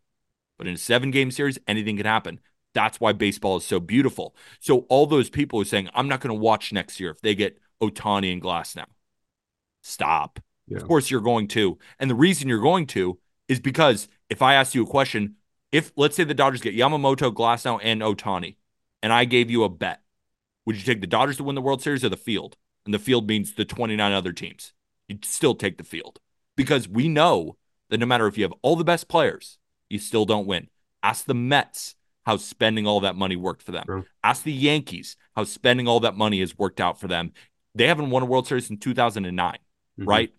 but 0.58 0.68
in 0.68 0.76
a 0.76 0.78
seven 0.78 1.12
game 1.12 1.32
series, 1.32 1.58
anything 1.68 1.98
can 1.98 2.06
happen. 2.06 2.40
That's 2.74 3.00
why 3.00 3.14
baseball 3.14 3.58
is 3.58 3.66
so 3.66 3.80
beautiful. 3.80 4.36
So, 4.60 4.80
all 4.90 5.08
those 5.08 5.30
people 5.30 5.62
are 5.62 5.66
saying, 5.66 5.90
I'm 5.94 6.08
not 6.08 6.20
going 6.20 6.36
to 6.36 6.40
watch 6.40 6.74
next 6.74 7.00
year 7.00 7.10
if 7.10 7.22
they 7.22 7.34
get 7.34 7.58
Ohtani 7.82 8.34
and 8.34 8.42
Glasnow. 8.42 8.86
Stop 9.82 10.40
yeah. 10.68 10.78
Of 10.78 10.88
course, 10.88 11.12
you're 11.12 11.22
going 11.22 11.48
to. 11.50 11.78
And 12.00 12.10
the 12.10 12.16
reason 12.16 12.48
you're 12.48 12.60
going 12.60 12.88
to 12.88 13.20
is 13.48 13.60
because 13.60 14.08
if 14.30 14.42
I 14.42 14.56
ask 14.56 14.74
you 14.74 14.84
a 14.84 14.88
question, 14.88 15.36
if 15.72 15.92
let's 15.96 16.16
say 16.16 16.24
the 16.24 16.34
Dodgers 16.34 16.62
get 16.62 16.76
Yamamoto, 16.76 17.34
Glasnow, 17.34 17.80
and 17.84 18.02
Ohtani, 18.02 18.56
and 19.04 19.14
I 19.14 19.26
gave 19.26 19.52
you 19.52 19.64
a 19.64 19.70
bet, 19.70 20.02
would 20.66 20.76
you 20.76 20.84
take 20.84 21.02
the 21.02 21.08
Dodgers 21.08 21.38
to 21.38 21.44
win 21.44 21.56
the 21.56 21.62
World 21.62 21.82
Series 21.82 22.04
or 22.04 22.10
the 22.10 22.18
field? 22.18 22.58
And 22.86 22.94
the 22.94 23.00
field 23.00 23.28
means 23.28 23.54
the 23.54 23.66
29 23.66 24.12
other 24.12 24.32
teams. 24.32 24.74
You'd 25.08 25.26
still 25.26 25.56
take 25.56 25.78
the 25.78 25.84
field 25.84 26.20
because 26.56 26.88
we 26.88 27.08
know 27.08 27.58
that 27.90 28.00
no 28.00 28.06
matter 28.06 28.28
if 28.28 28.38
you 28.38 28.44
have 28.44 28.54
all 28.62 28.76
the 28.76 28.84
best 28.84 29.08
players, 29.08 29.58
you 29.90 30.00
still 30.00 30.26
don't 30.26 30.48
win. 30.48 30.70
Ask 31.04 31.26
the 31.26 31.36
Mets 31.36 31.96
how 32.26 32.38
spending 32.38 32.88
all 32.88 33.02
that 33.02 33.16
money 33.16 33.36
worked 33.36 33.62
for 33.62 33.72
them. 33.72 33.86
True. 33.86 34.06
Ask 34.24 34.44
the 34.44 34.52
Yankees 34.52 35.16
how 35.36 35.44
spending 35.44 35.88
all 35.88 36.00
that 36.00 36.18
money 36.18 36.40
has 36.40 36.58
worked 36.58 36.82
out 36.82 37.00
for 37.00 37.08
them. 37.08 37.34
They 37.76 37.88
haven't 37.88 38.10
won 38.10 38.24
a 38.24 38.26
World 38.26 38.48
Series 38.48 38.70
in 38.72 38.78
2009, 38.78 39.54
mm-hmm. 39.54 40.10
right? 40.10 40.32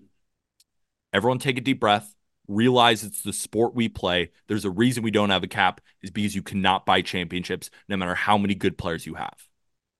Everyone 1.16 1.38
take 1.38 1.56
a 1.56 1.62
deep 1.62 1.80
breath. 1.80 2.14
Realize 2.46 3.02
it's 3.02 3.22
the 3.22 3.32
sport 3.32 3.74
we 3.74 3.88
play. 3.88 4.32
There's 4.48 4.66
a 4.66 4.70
reason 4.70 5.02
we 5.02 5.10
don't 5.10 5.30
have 5.30 5.42
a 5.42 5.48
cap, 5.48 5.80
is 6.02 6.10
because 6.10 6.34
you 6.34 6.42
cannot 6.42 6.84
buy 6.84 7.00
championships 7.00 7.70
no 7.88 7.96
matter 7.96 8.14
how 8.14 8.36
many 8.36 8.54
good 8.54 8.76
players 8.76 9.06
you 9.06 9.14
have. 9.14 9.48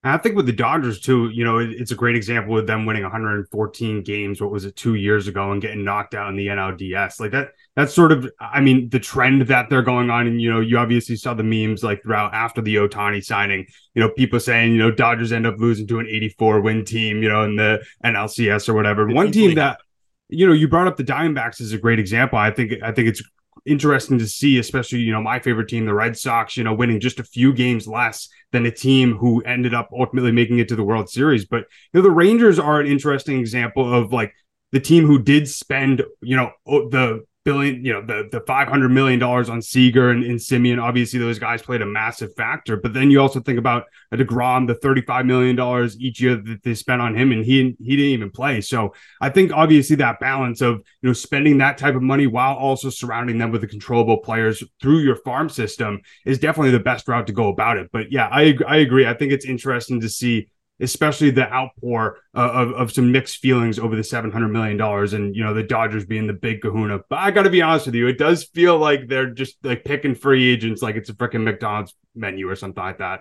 I 0.05 0.19
think 0.19 0.37
with 0.37 0.45
the 0.45 0.53
Dodgers 0.53 1.01
too, 1.01 1.31
you 1.31 1.43
know, 1.43 1.59
it's 1.59 1.91
a 1.91 1.97
great 1.97 2.17
example 2.17 2.53
with 2.53 2.67
them 2.67 2.85
winning 2.85 3.03
114 3.03 4.03
games. 4.03 4.43
What 4.43 4.53
was 4.53 4.67
it, 4.67 4.77
two 4.77 4.95
years 4.95 5.27
ago, 5.27 5.53
and 5.53 5.61
getting 5.61 5.85
knocked 5.85 6.15
out 6.15 6.29
in 6.29 6.37
the 6.37 6.49
NLDS? 6.49 7.19
Like 7.19 7.33
that. 7.33 7.49
That's 7.77 7.95
sort 7.95 8.13
of, 8.13 8.31
I 8.39 8.61
mean, 8.61 8.89
the 8.91 9.01
trend 9.01 9.43
that 9.49 9.69
they're 9.69 9.83
going 9.83 10.11
on. 10.11 10.27
And 10.27 10.41
you 10.41 10.53
know, 10.53 10.61
you 10.61 10.77
obviously 10.79 11.17
saw 11.17 11.33
the 11.33 11.43
memes 11.43 11.83
like 11.83 12.03
throughout 12.03 12.35
after 12.35 12.61
the 12.61 12.77
Ohtani 12.77 13.25
signing. 13.25 13.67
You 13.95 14.03
know, 14.03 14.11
people 14.11 14.39
saying, 14.39 14.73
you 14.73 14.79
know, 14.79 14.91
Dodgers 14.91 15.33
end 15.33 15.47
up 15.47 15.57
losing 15.59 15.87
to 15.89 15.99
an 15.99 16.07
84 16.07 16.61
win 16.61 16.85
team, 16.85 17.23
you 17.23 17.31
know, 17.31 17.43
in 17.45 17.57
the 17.57 17.83
NLCS 18.05 18.69
or 18.69 18.75
whatever. 18.75 19.09
One 19.09 19.33
team 19.33 19.55
that 19.57 19.81
you 20.29 20.47
know, 20.47 20.53
you 20.53 20.69
brought 20.69 20.87
up 20.87 20.97
the 20.97 21.05
Diamondbacks 21.05 21.61
as 21.61 21.73
a 21.73 21.79
great 21.79 21.99
example. 21.99 22.39
I 22.39 22.51
think 22.51 22.73
I 22.83 22.93
think 22.93 23.09
it's 23.09 23.23
interesting 23.65 24.19
to 24.19 24.27
see, 24.27 24.59
especially, 24.59 25.01
you 25.01 25.13
know, 25.13 25.21
my 25.21 25.39
favorite 25.39 25.69
team, 25.69 25.87
the 25.87 25.95
Red 25.95 26.17
Sox, 26.17 26.57
you 26.57 26.65
know, 26.65 26.75
winning 26.75 27.01
just 27.01 27.21
a 27.21 27.25
few 27.25 27.53
games 27.53 27.87
less 27.87 28.29
than 28.53 28.67
a 28.67 28.71
team 28.71 29.17
who 29.17 29.43
ended 29.43 29.75
up 29.75 29.91
ultimately 29.93 30.33
making 30.33 30.59
it 30.59 30.69
to 30.69 30.77
the 30.77 30.85
World 30.85 31.11
Series. 31.11 31.45
But, 31.45 31.65
you 31.93 32.01
know, 32.01 32.03
the 32.03 32.11
Rangers 32.11 32.59
are 32.59 32.81
an 32.81 32.87
interesting 32.87 33.41
example 33.41 33.93
of 33.93 34.13
like 34.13 34.33
the 34.73 34.81
team 34.81 35.07
who 35.07 35.21
did 35.21 35.49
spend, 35.49 36.03
you 36.23 36.37
know, 36.37 36.53
the 36.67 37.25
billion, 37.47 37.85
you 37.85 37.93
know, 37.93 38.03
the 38.03 38.29
the 38.31 38.41
five 38.41 38.69
hundred 38.69 38.91
million 38.91 39.19
dollars 39.19 39.49
on 39.49 39.63
Seager 39.63 40.11
and, 40.11 40.23
and 40.25 40.39
Semien. 40.39 40.83
Obviously, 40.83 41.19
those 41.19 41.39
guys 41.39 41.63
played 41.63 41.81
a 41.81 41.87
massive 41.87 42.35
factor. 42.35 42.77
But 42.77 42.93
then 42.93 43.11
you 43.11 43.21
also 43.21 43.41
think 43.41 43.59
about 43.59 43.85
a 44.13 44.17
Degrom, 44.17 44.67
the 44.67 44.75
thirty 44.75 45.01
five 45.01 45.25
million 45.25 45.57
dollars 45.57 45.99
each 45.99 46.21
year 46.21 46.37
that 46.37 46.63
they 46.65 46.75
spent 46.75 47.01
on 47.01 47.15
him, 47.15 47.33
and 47.33 47.45
he 47.45 47.77
he 47.81 47.97
didn't 47.97 48.11
even 48.11 48.31
play. 48.31 48.61
So 48.61 48.93
I 49.21 49.31
think 49.31 49.53
obviously 49.53 49.97
that 49.97 50.21
balance 50.21 50.61
of 50.61 50.83
you 51.01 51.09
know 51.09 51.13
spending 51.15 51.59
that 51.59 51.79
type 51.79 51.95
of 51.95 52.03
money 52.03 52.27
while 52.27 52.57
also 52.57 52.91
surrounding 52.91 53.39
them 53.39 53.53
with 53.53 53.63
the 53.63 53.69
controllable 53.69 54.19
players 54.19 54.63
through 54.83 54.99
your 54.99 55.17
farm 55.17 55.49
system 55.49 56.01
is 56.27 56.39
definitely 56.39 56.73
the 56.73 56.81
best 56.81 57.09
route 57.09 57.29
to 57.29 57.33
go 57.33 57.49
about 57.49 57.79
it. 57.79 57.89
But 57.93 58.11
yeah, 58.11 58.29
I 58.31 58.59
I 58.67 58.77
agree. 58.79 59.07
I 59.07 59.15
think 59.15 59.33
it's 59.33 59.47
interesting 59.47 60.01
to 60.01 60.09
see 60.09 60.49
especially 60.81 61.31
the 61.31 61.51
outpour 61.53 62.19
uh, 62.35 62.51
of, 62.53 62.73
of 62.73 62.93
some 62.93 63.11
mixed 63.11 63.39
feelings 63.39 63.79
over 63.79 63.97
the 63.97 64.03
$700 64.03 64.51
million 64.51 64.81
and, 65.15 65.35
you 65.35 65.43
know, 65.43 65.55
the 65.55 65.63
Dodgers 65.63 66.05
being 66.05 66.27
the 66.27 66.33
big 66.33 66.61
kahuna. 66.61 67.01
But 67.09 67.21
I 67.21 67.31
got 67.31 67.45
to 67.45 67.51
be 67.51 67.63
honest 67.63 67.87
with 67.87 67.95
you, 67.95 68.07
it 68.09 68.19
does 68.19 68.45
feel 68.45 68.79
like 68.79 69.09
they're 69.09 69.31
just 69.31 69.57
like 69.63 69.85
picking 69.85 70.15
free 70.15 70.53
agents 70.53 70.83
like 70.83 70.97
it's 70.97 71.09
a 71.09 71.15
freaking 71.15 71.45
McDonald's 71.45 71.95
menu 72.15 72.49
or 72.49 72.57
something 72.57 72.83
like 72.83 72.99
that. 72.99 73.21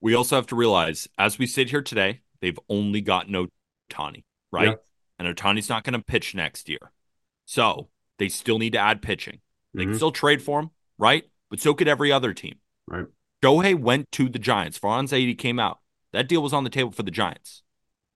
We 0.00 0.14
also 0.14 0.36
have 0.36 0.46
to 0.48 0.56
realize, 0.56 1.08
as 1.18 1.38
we 1.38 1.46
sit 1.46 1.70
here 1.70 1.82
today, 1.82 2.22
they've 2.40 2.58
only 2.68 3.00
got 3.00 3.28
no 3.28 3.48
Ohtani, 3.90 4.24
right? 4.50 4.68
Yeah. 4.68 4.74
And 5.18 5.36
Ohtani's 5.36 5.68
not 5.68 5.84
going 5.84 5.92
to 5.92 6.04
pitch 6.04 6.34
next 6.34 6.68
year. 6.68 6.92
So 7.44 7.88
they 8.18 8.28
still 8.28 8.58
need 8.58 8.72
to 8.72 8.78
add 8.78 9.02
pitching. 9.02 9.40
They 9.74 9.82
mm-hmm. 9.82 9.90
can 9.90 9.98
still 9.98 10.12
trade 10.12 10.42
for 10.42 10.60
him, 10.60 10.70
right? 10.98 11.24
But 11.50 11.60
so 11.60 11.74
could 11.74 11.88
every 11.88 12.10
other 12.10 12.32
team. 12.32 12.56
Right. 12.86 13.06
Shohei 13.42 13.78
went 13.78 14.10
to 14.12 14.28
the 14.28 14.38
Giants. 14.38 14.78
Farhan 14.78 15.04
Zaidi 15.04 15.36
came 15.36 15.58
out. 15.58 15.78
That 16.12 16.28
deal 16.28 16.42
was 16.42 16.52
on 16.52 16.64
the 16.64 16.70
table 16.70 16.90
for 16.90 17.02
the 17.02 17.10
Giants. 17.10 17.62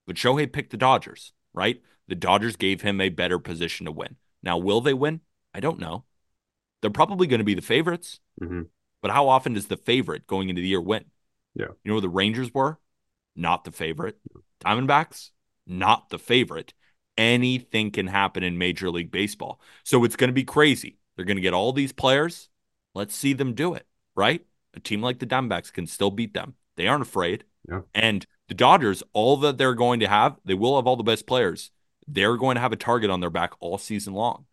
But 0.07 0.17
Shohei 0.17 0.53
picked 0.53 0.71
the 0.71 0.77
Dodgers, 0.77 1.33
right? 1.53 1.81
The 2.09 2.15
Dodgers 2.15 2.57
gave 2.57 2.83
him 2.83 3.01
a 3.01 3.09
better 3.09 3.39
position 3.39 3.87
to 3.87 3.93
win. 3.93 4.17
Now, 4.43 4.59
will 4.59 4.81
they 4.81 4.95
win? 4.95 5.21
I 5.55 5.61
don't 5.61 5.79
know. 5.79 6.05
They're 6.81 6.91
probably 6.91 7.27
going 7.27 7.39
to 7.39 7.45
be 7.45 7.55
the 7.55 7.63
favorites. 7.63 8.21
Mm-hmm. 8.43 8.63
But 9.01 9.11
how 9.11 9.29
often 9.29 9.55
does 9.55 9.69
the 9.69 9.77
favorite 9.77 10.27
going 10.27 10.49
into 10.49 10.61
the 10.61 10.69
year 10.69 10.81
win? 10.81 11.05
Yeah. 11.55 11.69
You 11.83 11.89
know 11.89 11.95
where 11.95 12.01
the 12.03 12.09
Rangers 12.09 12.53
were? 12.53 12.79
Not 13.37 13.65
the 13.65 13.73
favorite. 13.73 14.19
Diamondbacks? 14.65 15.31
Not 15.67 16.11
the 16.11 16.19
favorite. 16.19 16.75
Anything 17.17 17.91
can 17.91 18.07
happen 18.09 18.43
in 18.43 18.59
Major 18.59 18.91
League 18.91 19.11
Baseball. 19.11 19.61
So 19.85 20.05
it's 20.05 20.17
going 20.17 20.29
to 20.29 20.35
be 20.35 20.45
crazy. 20.45 20.99
They're 21.17 21.25
going 21.25 21.37
to 21.37 21.43
get 21.43 21.55
all 21.55 21.73
these 21.73 21.93
players. 21.93 22.49
Let's 22.95 23.15
see 23.15 23.33
them 23.33 23.55
do 23.55 23.75
it, 23.75 23.87
right? 24.15 24.45
A 24.75 24.81
team 24.81 25.01
like 25.01 25.21
the 25.21 25.27
Diamondbacks 25.27 25.73
can 25.73 25.87
still 25.87 26.11
beat 26.11 26.35
them. 26.35 26.55
They 26.77 26.87
aren't 26.87 27.03
afraid. 27.03 27.45
Yeah. 27.69 27.81
And 27.95 28.27
the 28.49 28.55
Dodgers, 28.55 29.03
all 29.13 29.37
that 29.39 29.59
they're 29.59 29.75
going 29.75 30.01
to 30.01 30.09
have, 30.09 30.37
they 30.45 30.55
will 30.55 30.77
have 30.77 30.87
all 30.87 30.97
the 30.97 31.03
best 31.03 31.27
players. 31.27 31.71
They're 32.07 32.37
going 32.37 32.57
to 32.57 32.61
have 32.61 32.73
a 32.73 32.77
target 32.77 33.11
on 33.11 33.21
their 33.21 33.31
back 33.31 33.53
all 33.61 33.79
season 33.79 34.15
long. 34.15 34.45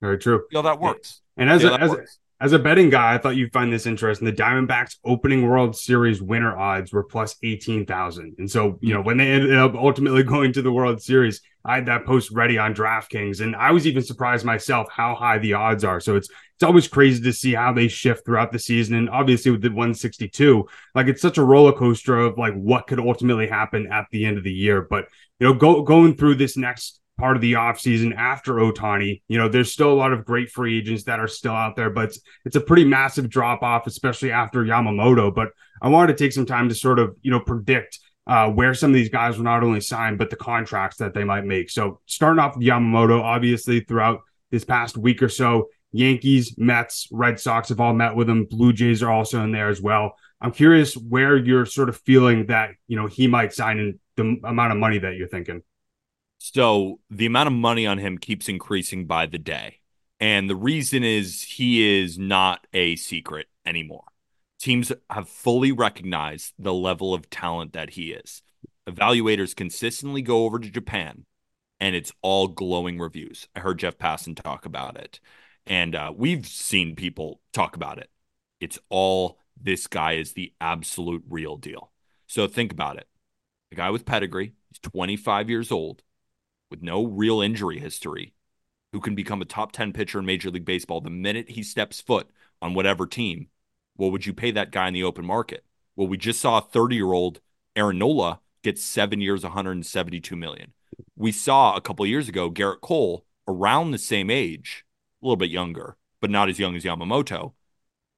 Very 0.00 0.18
true. 0.18 0.44
See 0.50 0.56
how 0.56 0.62
that 0.62 0.78
works. 0.80 1.22
And 1.36 1.48
as 1.48 1.64
a, 1.64 1.72
as, 1.80 1.90
works. 1.90 2.18
as 2.40 2.52
a 2.52 2.58
betting 2.58 2.90
guy, 2.90 3.14
I 3.14 3.18
thought 3.18 3.36
you'd 3.36 3.52
find 3.52 3.72
this 3.72 3.86
interesting. 3.86 4.26
The 4.26 4.32
Diamondbacks 4.32 4.96
opening 5.04 5.48
World 5.48 5.74
Series 5.74 6.20
winner 6.20 6.56
odds 6.56 6.92
were 6.92 7.04
plus 7.04 7.36
18,000. 7.42 8.34
And 8.38 8.50
so, 8.50 8.78
you 8.80 8.88
hmm. 8.88 8.94
know, 8.94 9.02
when 9.02 9.16
they 9.16 9.30
ended 9.30 9.56
up 9.56 9.74
ultimately 9.74 10.22
going 10.24 10.52
to 10.52 10.62
the 10.62 10.72
World 10.72 11.00
Series, 11.00 11.40
I 11.66 11.74
had 11.76 11.86
that 11.86 12.06
post 12.06 12.30
ready 12.30 12.58
on 12.58 12.74
DraftKings. 12.74 13.40
And 13.40 13.56
I 13.56 13.72
was 13.72 13.86
even 13.86 14.02
surprised 14.02 14.44
myself 14.44 14.88
how 14.90 15.14
high 15.14 15.38
the 15.38 15.54
odds 15.54 15.84
are. 15.84 16.00
So 16.00 16.16
it's 16.16 16.28
it's 16.54 16.62
always 16.62 16.88
crazy 16.88 17.22
to 17.22 17.32
see 17.34 17.52
how 17.52 17.74
they 17.74 17.86
shift 17.86 18.24
throughout 18.24 18.50
the 18.50 18.58
season. 18.58 18.94
And 18.94 19.10
obviously 19.10 19.50
with 19.50 19.60
the 19.60 19.68
162, 19.68 20.66
like 20.94 21.06
it's 21.06 21.20
such 21.20 21.36
a 21.36 21.44
roller 21.44 21.72
coaster 21.72 22.18
of 22.18 22.38
like 22.38 22.54
what 22.54 22.86
could 22.86 22.98
ultimately 22.98 23.46
happen 23.46 23.92
at 23.92 24.06
the 24.10 24.24
end 24.24 24.38
of 24.38 24.44
the 24.44 24.52
year. 24.52 24.86
But 24.88 25.08
you 25.38 25.46
know, 25.46 25.52
go 25.52 25.82
going 25.82 26.16
through 26.16 26.36
this 26.36 26.56
next 26.56 27.00
part 27.18 27.36
of 27.36 27.42
the 27.42 27.54
offseason 27.54 28.14
after 28.14 28.54
Ohtani. 28.54 29.22
you 29.28 29.38
know, 29.38 29.48
there's 29.48 29.72
still 29.72 29.92
a 29.92 29.94
lot 29.94 30.12
of 30.12 30.24
great 30.24 30.50
free 30.50 30.78
agents 30.78 31.04
that 31.04 31.18
are 31.18 31.28
still 31.28 31.52
out 31.52 31.74
there, 31.74 31.88
but 31.90 32.06
it's, 32.06 32.20
it's 32.44 32.56
a 32.56 32.60
pretty 32.60 32.84
massive 32.84 33.28
drop 33.28 33.62
off, 33.62 33.86
especially 33.86 34.30
after 34.30 34.64
Yamamoto. 34.64 35.34
But 35.34 35.48
I 35.80 35.88
wanted 35.88 36.16
to 36.16 36.24
take 36.24 36.32
some 36.32 36.46
time 36.46 36.68
to 36.68 36.74
sort 36.74 36.98
of, 36.98 37.16
you 37.22 37.30
know, 37.30 37.40
predict 37.40 37.98
uh, 38.26 38.50
where 38.50 38.74
some 38.74 38.90
of 38.90 38.94
these 38.94 39.08
guys 39.08 39.38
were 39.38 39.44
not 39.44 39.62
only 39.62 39.80
signed, 39.80 40.18
but 40.18 40.30
the 40.30 40.36
contracts 40.36 40.96
that 40.98 41.14
they 41.14 41.24
might 41.24 41.44
make. 41.44 41.70
So 41.70 42.00
starting 42.06 42.40
off 42.40 42.56
with 42.56 42.66
Yamamoto, 42.66 43.22
obviously 43.22 43.80
throughout 43.80 44.20
this 44.50 44.64
past 44.64 44.96
week 44.96 45.22
or 45.22 45.28
so, 45.28 45.68
Yankees, 45.92 46.54
Mets, 46.58 47.08
Red 47.10 47.40
Sox 47.40 47.68
have 47.70 47.80
all 47.80 47.94
met 47.94 48.16
with 48.16 48.28
him. 48.28 48.44
Blue 48.44 48.72
Jays 48.72 49.02
are 49.02 49.10
also 49.10 49.42
in 49.42 49.52
there 49.52 49.68
as 49.68 49.80
well. 49.80 50.16
I'm 50.40 50.52
curious 50.52 50.94
where 50.94 51.36
you're 51.36 51.64
sort 51.64 51.88
of 51.88 51.96
feeling 51.98 52.46
that, 52.46 52.70
you 52.86 52.96
know, 52.96 53.06
he 53.06 53.26
might 53.26 53.54
sign 53.54 53.78
in 53.78 53.98
the 54.16 54.36
amount 54.44 54.72
of 54.72 54.78
money 54.78 54.98
that 54.98 55.16
you're 55.16 55.28
thinking. 55.28 55.62
So 56.38 57.00
the 57.10 57.26
amount 57.26 57.46
of 57.46 57.54
money 57.54 57.86
on 57.86 57.98
him 57.98 58.18
keeps 58.18 58.48
increasing 58.48 59.06
by 59.06 59.26
the 59.26 59.38
day. 59.38 59.80
And 60.20 60.48
the 60.50 60.56
reason 60.56 61.04
is 61.04 61.42
he 61.42 62.00
is 62.00 62.18
not 62.18 62.66
a 62.72 62.96
secret 62.96 63.46
anymore. 63.64 64.04
Teams 64.58 64.92
have 65.10 65.28
fully 65.28 65.72
recognized 65.72 66.54
the 66.58 66.74
level 66.74 67.12
of 67.12 67.30
talent 67.30 67.72
that 67.74 67.90
he 67.90 68.12
is. 68.12 68.42
Evaluators 68.88 69.54
consistently 69.54 70.22
go 70.22 70.44
over 70.44 70.58
to 70.58 70.70
Japan 70.70 71.26
and 71.80 71.94
it's 71.94 72.12
all 72.22 72.48
glowing 72.48 72.98
reviews. 72.98 73.48
I 73.54 73.60
heard 73.60 73.78
Jeff 73.78 73.98
Passan 73.98 74.40
talk 74.40 74.64
about 74.64 74.96
it. 74.96 75.20
And 75.66 75.94
uh, 75.94 76.12
we've 76.16 76.46
seen 76.46 76.96
people 76.96 77.40
talk 77.52 77.76
about 77.76 77.98
it. 77.98 78.08
It's 78.60 78.78
all 78.88 79.38
this 79.60 79.86
guy 79.86 80.12
is 80.12 80.32
the 80.32 80.52
absolute 80.60 81.24
real 81.28 81.56
deal. 81.56 81.92
So 82.26 82.46
think 82.46 82.72
about 82.72 82.96
it. 82.96 83.08
A 83.72 83.74
guy 83.74 83.90
with 83.90 84.06
pedigree, 84.06 84.52
he's 84.70 84.78
25 84.78 85.50
years 85.50 85.72
old, 85.72 86.02
with 86.70 86.82
no 86.82 87.04
real 87.04 87.40
injury 87.40 87.78
history, 87.78 88.32
who 88.92 89.00
can 89.00 89.14
become 89.14 89.42
a 89.42 89.46
top 89.46 89.72
10 89.72 89.92
pitcher 89.92 90.18
in 90.18 90.26
Major 90.26 90.50
League 90.50 90.64
Baseball 90.64 91.00
the 91.00 91.10
minute 91.10 91.50
he 91.50 91.62
steps 91.62 92.00
foot 92.00 92.30
on 92.62 92.74
whatever 92.74 93.06
team. 93.06 93.48
What 93.96 94.12
would 94.12 94.26
you 94.26 94.32
pay 94.32 94.50
that 94.52 94.70
guy 94.70 94.88
in 94.88 94.94
the 94.94 95.04
open 95.04 95.24
market? 95.24 95.64
Well, 95.96 96.08
we 96.08 96.16
just 96.16 96.40
saw 96.40 96.58
a 96.58 96.62
30 96.62 96.96
year 96.96 97.12
old 97.12 97.40
Aaron 97.74 97.98
Nola 97.98 98.40
get 98.62 98.78
seven 98.78 99.20
years, 99.20 99.42
172 99.42 100.36
million. 100.36 100.72
We 101.16 101.32
saw 101.32 101.74
a 101.74 101.80
couple 101.80 102.06
years 102.06 102.28
ago 102.28 102.50
Gerrit 102.50 102.80
Cole 102.80 103.24
around 103.48 103.90
the 103.90 103.98
same 103.98 104.30
age 104.30 104.84
a 105.22 105.26
little 105.26 105.36
bit 105.36 105.50
younger, 105.50 105.96
but 106.20 106.30
not 106.30 106.48
as 106.48 106.58
young 106.58 106.76
as 106.76 106.84
Yamamoto, 106.84 107.52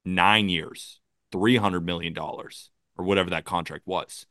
nine 0.05 0.49
years, 0.49 0.99
$300 1.31 1.83
million, 1.83 2.17
or 2.17 2.49
whatever 2.97 3.29
that 3.29 3.45
contract 3.45 3.85
was. 3.85 4.25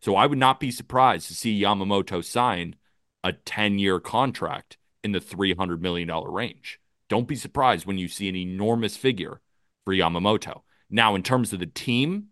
So 0.00 0.16
I 0.16 0.26
would 0.26 0.38
not 0.38 0.60
be 0.60 0.70
surprised 0.70 1.28
to 1.28 1.34
see 1.34 1.62
Yamamoto 1.62 2.22
sign 2.22 2.76
a 3.22 3.32
10 3.32 3.78
year 3.78 4.00
contract 4.00 4.76
in 5.02 5.12
the 5.12 5.20
$300 5.20 5.80
million 5.80 6.08
range. 6.08 6.78
Don't 7.08 7.28
be 7.28 7.36
surprised 7.36 7.86
when 7.86 7.98
you 7.98 8.08
see 8.08 8.28
an 8.28 8.36
enormous 8.36 8.96
figure 8.96 9.40
for 9.84 9.94
Yamamoto. 9.94 10.62
Now, 10.94 11.16
in 11.16 11.24
terms 11.24 11.52
of 11.52 11.58
the 11.58 11.66
team, 11.66 12.28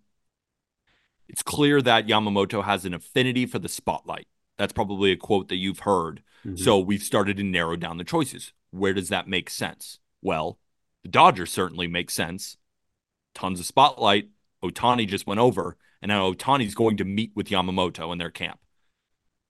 it's 1.29 1.43
clear 1.43 1.83
that 1.83 2.07
Yamamoto 2.07 2.63
has 2.63 2.85
an 2.85 2.95
affinity 2.95 3.45
for 3.45 3.59
the 3.59 3.69
spotlight. 3.69 4.29
That's 4.57 4.73
probably 4.73 5.11
a 5.11 5.17
quote 5.17 5.49
that 5.49 5.57
you've 5.57 5.81
heard. 5.81 6.23
Mm-hmm. 6.47 6.59
So 6.59 6.79
we've 6.79 7.03
started 7.03 7.39
to 7.39 7.43
narrow 7.43 7.75
down 7.75 7.97
the 7.97 8.05
choices. 8.05 8.53
Where 8.71 8.95
does 8.95 9.09
that 9.09 9.27
make 9.27 9.51
sense? 9.51 9.99
Well, 10.23 10.61
the 11.03 11.09
Dodgers 11.09 11.51
certainly 11.51 11.89
make 11.89 12.09
sense. 12.09 12.57
Tons 13.35 13.59
of 13.59 13.67
spotlight. 13.67 14.29
Ohtani 14.63 15.09
just 15.09 15.27
went 15.27 15.41
over, 15.41 15.77
and 16.01 16.11
now 16.11 16.31
Ohtani's 16.31 16.77
going 16.77 16.97
to 16.99 17.05
meet 17.05 17.33
with 17.35 17.49
Yamamoto 17.49 18.13
in 18.13 18.19
their 18.19 18.31
camp. 18.31 18.61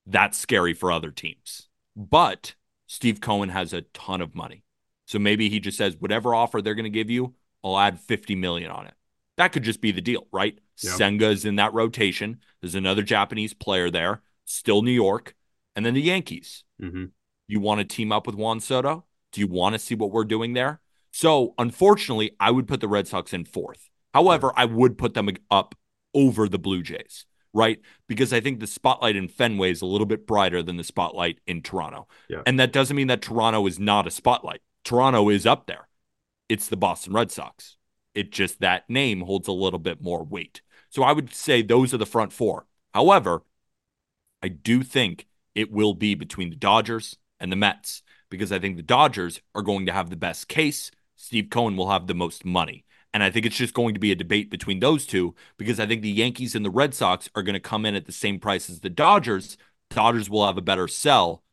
That's 0.07 0.38
scary 0.38 0.73
for 0.73 0.90
other 0.90 1.11
teams. 1.11 1.69
But 1.95 2.54
Steve 2.87 3.21
Cohen 3.21 3.50
has 3.50 3.75
a 3.75 3.83
ton 3.83 4.23
of 4.23 4.35
money. 4.35 4.64
So 5.04 5.19
maybe 5.19 5.50
he 5.50 5.61
just 5.61 5.76
says, 5.76 5.99
whatever 5.99 6.35
offer 6.35 6.62
they're 6.62 6.75
going 6.75 6.85
to 6.85 6.88
give 6.90 7.11
you, 7.11 7.35
I'll 7.62 7.78
add 7.78 8.00
50 8.00 8.37
million 8.37 8.71
on 8.71 8.87
it. 8.87 8.95
That 9.37 9.53
could 9.53 9.62
just 9.62 9.81
be 9.81 9.93
the 9.93 10.01
deal, 10.01 10.27
right? 10.33 10.59
Yeah. 10.83 10.93
Senga 10.93 11.31
is 11.31 11.45
in 11.45 11.57
that 11.57 11.73
rotation. 11.73 12.41
There's 12.61 12.75
another 12.75 13.03
Japanese 13.03 13.55
player 13.55 13.91
there, 13.91 14.23
still 14.45 14.83
New 14.83 14.93
York, 14.93 15.35
and 15.75 15.87
then 15.87 15.95
the 15.95 16.03
Yankees. 16.03 16.65
Mm-hmm. 16.81 17.07
You 17.49 17.61
want 17.61 17.81
to 17.81 17.85
team 17.85 18.12
up 18.12 18.27
with 18.27 18.37
Juan 18.37 18.61
Soto? 18.61 19.05
Do 19.33 19.41
you 19.41 19.47
want 19.47 19.75
to 19.75 19.79
see 19.79 19.95
what 19.95 20.12
we're 20.12 20.25
doing 20.25 20.53
there? 20.53 20.81
So, 21.11 21.55
unfortunately, 21.59 22.33
I 22.41 22.51
would 22.51 22.69
put 22.69 22.81
the 22.81 22.89
Red 22.89 23.09
Sox 23.09 23.33
in 23.33 23.45
fourth. 23.45 23.91
However, 24.15 24.53
I 24.57 24.65
would 24.65 24.99
put 24.99 25.15
them 25.15 25.29
up 25.51 25.75
over 26.15 26.49
the 26.49 26.59
Blue 26.59 26.83
Jays, 26.83 27.27
right? 27.53 27.81
Because 28.07 28.33
I 28.33 28.41
think 28.41 28.61
the 28.61 28.67
spotlight 28.67 29.17
in 29.17 29.29
Fenway 29.29 29.71
is 29.71 29.83
a 29.83 29.87
little 29.87 30.07
bit 30.07 30.27
brighter 30.27 30.62
than 30.62 30.77
the 30.77 30.85
spotlight 30.85 31.39
in 31.47 31.62
Toronto. 31.62 32.09
Yeah. 32.29 32.43
And 32.47 32.61
that 32.61 32.73
doesn't 32.73 32.97
mean 32.97 33.09
that 33.09 33.23
Toronto 33.23 33.67
is 33.67 33.79
not 33.79 34.07
a 34.07 34.11
spotlight. 34.11 34.61
Toronto 34.85 35.29
is 35.29 35.47
up 35.47 35.67
there. 35.67 35.89
It's 36.49 36.69
the 36.69 36.77
Boston 36.77 37.15
Red 37.15 37.31
Sox. 37.31 37.77
It 38.14 38.31
just 38.31 38.61
that 38.61 38.88
name 38.88 39.23
holds 39.23 39.49
a 39.49 39.52
little 39.52 39.78
bit 39.78 40.02
more 40.02 40.25
weight. 40.25 40.61
So 40.90 41.02
I 41.02 41.12
would 41.12 41.33
say 41.35 41.62
those 41.62 41.95
are 41.95 41.99
the 41.99 42.07
front 42.07 42.33
four. 42.33 42.66
However, 42.92 43.42
I 44.42 44.49
do 44.49 44.83
think 44.83 45.26
it 45.54 45.71
will 45.71 45.95
be 45.95 46.14
between 46.14 46.50
the 46.50 46.57
Dodgers 46.57 47.16
and 47.40 47.50
the 47.50 47.57
Mets 47.57 48.02
because 48.31 48.52
I 48.52 48.59
think 48.59 48.76
the 48.76 48.83
Dodgers 48.83 49.40
are 49.54 49.62
going 49.62 49.87
to 49.87 49.92
have 49.92 50.11
the 50.11 50.16
best 50.16 50.49
case 50.49 50.90
Steve 51.23 51.50
Cohen 51.50 51.76
will 51.76 51.90
have 51.90 52.09
the 52.09 52.14
most 52.14 52.45
money. 52.45 52.85
And 53.14 53.23
I 53.23 53.31
think 53.31 53.47
it's 53.47 53.57
just 53.57 53.75
going 53.75 53.95
to 53.95 54.00
be 54.00 54.11
a 54.11 54.16
debate 54.16 54.50
between 54.50 54.81
those 54.81 55.07
two 55.07 55.37
because 55.57 55.78
I 55.78 55.87
think 55.87 56.02
the 56.02 56.11
Yankees 56.11 56.57
and 56.57 56.64
the 56.64 56.71
Red 56.71 56.95
Sox 56.95 57.31
are 57.37 57.45
going 57.45 57.54
to 57.54 57.61
come 57.61 57.87
in 57.87 57.95
at 57.95 58.07
the 58.07 58.12
same 58.12 58.40
price 58.40 58.69
as 58.69 58.81
the 58.81 58.90
Dodgers. 58.90 59.57
Dodgers 59.90 60.28
will 60.28 60.45
have 60.45 60.59
a 60.59 60.62
better 60.62 60.88
sell. 60.88 61.45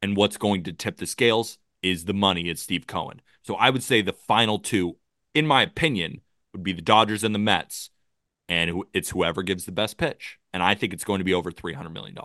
And 0.00 0.16
what's 0.16 0.36
going 0.36 0.64
to 0.64 0.72
tip 0.72 0.96
the 0.96 1.06
scales 1.06 1.58
is 1.82 2.04
the 2.04 2.14
money 2.14 2.50
at 2.50 2.58
Steve 2.58 2.88
Cohen. 2.88 3.20
So 3.42 3.54
I 3.54 3.70
would 3.70 3.84
say 3.84 4.02
the 4.02 4.12
final 4.12 4.58
two, 4.58 4.96
in 5.34 5.46
my 5.46 5.62
opinion, 5.62 6.20
would 6.52 6.62
be 6.62 6.72
the 6.72 6.82
Dodgers 6.82 7.24
and 7.24 7.34
the 7.34 7.38
Mets. 7.38 7.90
And 8.48 8.82
it's 8.92 9.10
whoever 9.10 9.42
gives 9.42 9.64
the 9.64 9.72
best 9.72 9.96
pitch. 9.96 10.38
And 10.52 10.62
I 10.62 10.74
think 10.74 10.92
it's 10.92 11.04
going 11.04 11.20
to 11.20 11.24
be 11.24 11.32
over 11.32 11.50
$300 11.50 11.92
million. 11.92 12.16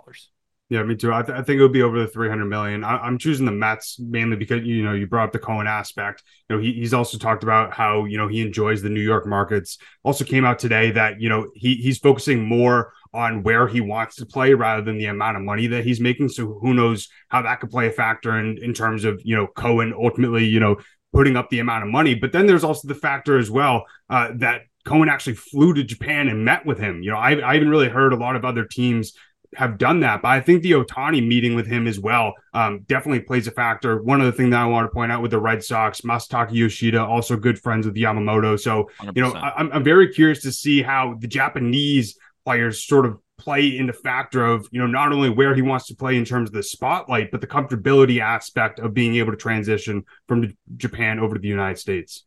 Yeah, 0.70 0.84
me 0.84 0.98
too. 0.98 1.14
I, 1.14 1.22
th- 1.22 1.38
I 1.38 1.44
think 1.44 1.60
it 1.60 1.62
would 1.62 1.72
be 1.72 1.82
over 1.82 1.98
the 1.98 2.08
300 2.08 2.44
million. 2.46 2.84
I- 2.84 3.08
am 3.08 3.18
choosing 3.18 3.46
the 3.46 3.54
Mets 3.54 3.98
mainly 4.00 4.36
because, 4.36 4.66
you 4.66 4.84
know, 4.84 4.92
you 4.92 5.08
brought 5.08 5.28
up 5.28 5.32
the 5.32 5.40
Cohen 5.40 5.66
aspect. 5.66 6.24
You 6.50 6.58
know, 6.58 6.62
he- 6.62 6.74
he's 6.74 6.94
also 6.94 7.18
talked 7.18 7.44
about 7.44 7.74
how, 7.74 8.04
you 8.04 8.18
know, 8.18 8.28
he 8.28 8.42
enjoys 8.42 8.82
the 8.82 8.90
New 8.90 9.02
York 9.02 9.26
markets. 9.26 9.78
Also 10.04 10.26
came 10.26 10.44
out 10.44 10.60
today 10.60 10.92
that, 10.92 11.22
you 11.22 11.30
know, 11.30 11.50
he 11.56 11.76
he's 11.76 12.00
focusing 12.00 12.44
more 12.44 12.92
on 13.14 13.44
where 13.44 13.70
he 13.70 13.80
wants 13.80 14.18
to 14.18 14.26
play 14.26 14.54
rather 14.54 14.82
than 14.82 14.98
the 14.98 15.06
amount 15.06 15.38
of 15.38 15.44
money 15.44 15.68
that 15.68 15.86
he's 15.86 16.02
making. 16.02 16.28
So 16.28 16.60
who 16.62 16.74
knows 16.74 17.08
how 17.30 17.42
that 17.44 17.62
could 17.62 17.70
play 17.70 17.88
a 17.88 17.92
factor 17.92 18.38
in, 18.38 18.58
in 18.62 18.74
terms 18.74 19.06
of, 19.06 19.22
you 19.24 19.38
know, 19.38 19.48
Cohen 19.48 19.94
ultimately, 19.98 20.46
you 20.46 20.60
know, 20.60 20.76
putting 21.18 21.36
up 21.36 21.50
the 21.50 21.58
amount 21.58 21.84
of 21.84 21.90
money. 21.90 22.14
But 22.14 22.32
then 22.32 22.46
there's 22.46 22.64
also 22.64 22.88
the 22.88 22.94
factor 22.94 23.40
as 23.40 23.50
well 23.50 23.86
uh, 24.08 24.34
that 24.36 24.62
Cohen 24.86 25.10
actually 25.10 25.34
flew 25.34 25.74
to 25.74 25.84
Japan 25.84 26.28
and 26.28 26.46
met 26.46 26.64
with 26.64 26.78
him. 26.78 27.02
You 27.02 27.10
know, 27.10 27.18
I, 27.18 27.32
I 27.50 27.56
haven't 27.56 27.70
really 27.70 27.90
heard 27.90 28.14
a 28.14 28.16
lot 28.16 28.36
of 28.36 28.46
other 28.46 28.66
teams 28.66 29.14
have 29.56 29.80
done 29.80 30.02
that. 30.02 30.22
But 30.22 30.28
I 30.28 30.42
think 30.42 30.62
the 30.62 30.74
Ohtani 30.74 31.28
meeting 31.28 31.56
with 31.56 31.66
him 31.66 31.88
as 31.88 32.00
well 32.00 32.34
um, 32.54 32.82
definitely 32.82 33.22
plays 33.22 33.48
a 33.48 33.52
factor. 33.52 34.00
One 34.00 34.22
of 34.22 34.28
the 34.28 34.32
things 34.32 34.52
that 34.52 34.62
I 34.62 34.66
want 34.66 34.86
to 34.86 34.94
point 34.94 35.12
out 35.12 35.24
with 35.24 35.32
the 35.32 35.40
Red 35.40 35.64
Sox, 35.64 36.02
Masataka 36.02 36.52
Yoshida, 36.52 37.04
also 37.04 37.36
good 37.36 37.58
friends 37.58 37.88
with 37.88 37.96
Yamamoto. 37.96 38.60
So, 38.60 38.92
100%. 39.00 39.16
you 39.16 39.24
know, 39.24 39.34
I, 39.34 39.54
I'm, 39.58 39.72
I'm 39.72 39.84
very 39.84 40.14
curious 40.14 40.44
to 40.44 40.52
see 40.52 40.84
how 40.84 41.16
the 41.18 41.28
Japanese 41.28 42.16
players 42.46 42.84
sort 42.84 43.08
of 43.08 43.18
play 43.38 43.78
into 43.78 43.94
factor 43.94 44.46
of, 44.46 44.68
you 44.72 44.80
know, 44.80 44.88
not 44.88 45.12
only 45.12 45.30
where 45.30 45.54
he 45.56 45.62
wants 45.62 45.88
to 45.88 45.96
play 45.96 46.18
in 46.18 46.26
terms 46.26 46.50
of 46.50 46.54
the 46.54 46.64
spotlight, 46.64 47.32
but 47.32 47.42
the 47.42 47.48
comfortability 47.48 48.20
aspect 48.20 48.80
of 48.80 48.94
being 48.94 49.16
able 49.16 49.32
to 49.32 49.38
transition 49.38 50.04
from 50.28 50.54
Japan 50.76 51.20
over 51.20 51.36
to 51.36 51.42
the 51.42 51.48
United 51.48 51.78
States. 51.78 52.26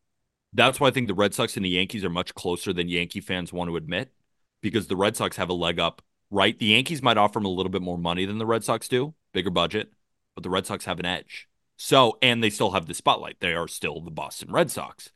That's 0.52 0.80
why 0.80 0.88
I 0.88 0.90
think 0.90 1.06
the 1.06 1.14
Red 1.14 1.34
Sox 1.34 1.56
and 1.56 1.64
the 1.64 1.70
Yankees 1.70 2.04
are 2.04 2.10
much 2.10 2.34
closer 2.34 2.72
than 2.72 2.88
Yankee 2.88 3.20
fans 3.20 3.52
want 3.52 3.70
to 3.70 3.76
admit 3.76 4.12
because 4.60 4.88
the 4.88 4.96
Red 4.96 5.16
Sox 5.16 5.36
have 5.36 5.48
a 5.48 5.54
leg 5.54 5.78
up 5.78 6.02
right? 6.30 6.58
The 6.58 6.66
Yankees 6.66 7.02
might 7.02 7.18
offer 7.18 7.38
him 7.38 7.44
a 7.44 7.50
little 7.50 7.70
bit 7.70 7.82
more 7.82 7.98
money 7.98 8.24
than 8.24 8.38
the 8.38 8.46
Red 8.46 8.64
Sox 8.64 8.88
do, 8.88 9.14
bigger 9.32 9.50
budget, 9.50 9.92
but 10.34 10.42
the 10.42 10.50
Red 10.50 10.66
Sox 10.66 10.84
have 10.84 11.00
an 11.00 11.06
edge. 11.06 11.48
So, 11.76 12.18
and 12.22 12.42
they 12.42 12.50
still 12.50 12.72
have 12.72 12.86
the 12.86 12.94
spotlight. 12.94 13.40
They 13.40 13.54
are 13.54 13.68
still 13.68 14.00
the 14.00 14.10
Boston 14.10 14.52
Red 14.52 14.70
Sox. 14.70 15.10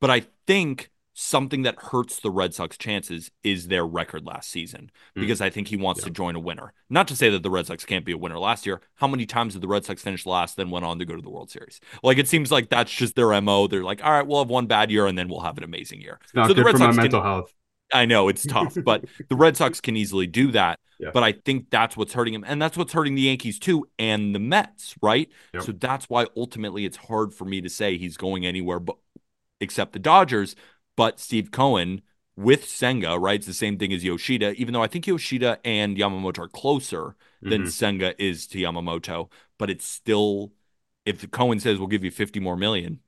But 0.00 0.10
I 0.10 0.24
think 0.46 0.90
something 1.14 1.62
that 1.62 1.78
hurts 1.78 2.20
the 2.20 2.30
Red 2.30 2.54
Sox 2.54 2.78
chances 2.78 3.30
is 3.42 3.68
their 3.68 3.86
record 3.86 4.24
last 4.24 4.50
season 4.50 4.90
hmm. 5.14 5.20
because 5.20 5.40
mm. 5.40 5.44
I 5.44 5.50
think 5.50 5.68
he 5.68 5.76
wants 5.76 6.00
yeah. 6.00 6.06
to 6.06 6.10
join 6.10 6.36
a 6.36 6.40
winner. 6.40 6.72
Not 6.88 7.08
to 7.08 7.16
say 7.16 7.28
that 7.30 7.42
the 7.42 7.50
Red 7.50 7.66
Sox 7.66 7.84
can't 7.84 8.04
be 8.04 8.12
a 8.12 8.18
winner 8.18 8.38
last 8.38 8.66
year. 8.66 8.80
How 8.94 9.06
many 9.06 9.26
times 9.26 9.52
did 9.52 9.62
the 9.62 9.68
Red 9.68 9.84
Sox 9.84 10.02
finish 10.02 10.24
last, 10.26 10.56
then 10.56 10.70
went 10.70 10.84
on 10.84 10.98
to 10.98 11.04
go 11.04 11.14
to 11.14 11.22
the 11.22 11.30
World 11.30 11.50
Series? 11.50 11.80
Like 12.02 12.18
it 12.18 12.28
seems 12.28 12.50
like 12.50 12.70
that's 12.70 12.90
just 12.90 13.14
their 13.14 13.38
MO. 13.40 13.66
They're 13.66 13.84
like, 13.84 14.02
all 14.04 14.10
right, 14.10 14.26
we'll 14.26 14.40
have 14.40 14.50
one 14.50 14.66
bad 14.66 14.90
year 14.90 15.06
and 15.06 15.16
then 15.16 15.28
we'll 15.28 15.40
have 15.40 15.58
an 15.58 15.64
amazing 15.64 16.00
year. 16.00 16.18
It's 16.24 16.34
not 16.34 16.48
so 16.48 16.54
good 16.54 16.58
the 16.58 16.64
Red 16.64 16.72
for 16.72 16.78
Sox 16.78 16.96
my 16.96 17.02
mental 17.02 17.20
can, 17.20 17.28
health. 17.28 17.52
I 17.92 18.06
know 18.06 18.28
it's 18.28 18.46
tough, 18.46 18.76
but 18.82 19.04
the 19.28 19.36
Red 19.36 19.56
Sox 19.56 19.80
can 19.80 19.96
easily 19.96 20.26
do 20.26 20.52
that. 20.52 20.80
Yeah. 20.98 21.10
But 21.12 21.24
I 21.24 21.32
think 21.32 21.68
that's 21.68 21.96
what's 21.96 22.12
hurting 22.12 22.32
him. 22.32 22.44
And 22.46 22.62
that's 22.62 22.76
what's 22.76 22.92
hurting 22.92 23.16
the 23.16 23.22
Yankees 23.22 23.58
too 23.58 23.86
and 23.98 24.34
the 24.34 24.38
Mets, 24.38 24.94
right? 25.02 25.28
Yep. 25.52 25.62
So 25.64 25.72
that's 25.72 26.06
why 26.06 26.26
ultimately 26.36 26.84
it's 26.84 26.96
hard 26.96 27.34
for 27.34 27.44
me 27.44 27.60
to 27.60 27.68
say 27.68 27.98
he's 27.98 28.16
going 28.16 28.46
anywhere 28.46 28.78
but 28.78 28.96
except 29.62 29.92
the 29.92 29.98
Dodgers. 29.98 30.54
But 30.96 31.18
Steve 31.18 31.50
Cohen 31.50 32.02
with 32.36 32.68
Senga, 32.68 33.18
right? 33.18 33.36
It's 33.36 33.46
the 33.46 33.54
same 33.54 33.78
thing 33.78 33.92
as 33.92 34.04
Yoshida, 34.04 34.52
even 34.52 34.72
though 34.72 34.82
I 34.82 34.86
think 34.86 35.06
Yoshida 35.06 35.58
and 35.64 35.96
Yamamoto 35.96 36.40
are 36.40 36.48
closer 36.48 37.16
than 37.40 37.62
mm-hmm. 37.62 37.70
Senga 37.70 38.22
is 38.22 38.46
to 38.48 38.58
Yamamoto. 38.58 39.30
But 39.58 39.70
it's 39.70 39.84
still, 39.84 40.52
if 41.04 41.30
Cohen 41.30 41.60
says 41.60 41.78
we'll 41.78 41.88
give 41.88 42.04
you 42.04 42.10
50 42.10 42.40
more 42.40 42.56
million, 42.56 43.00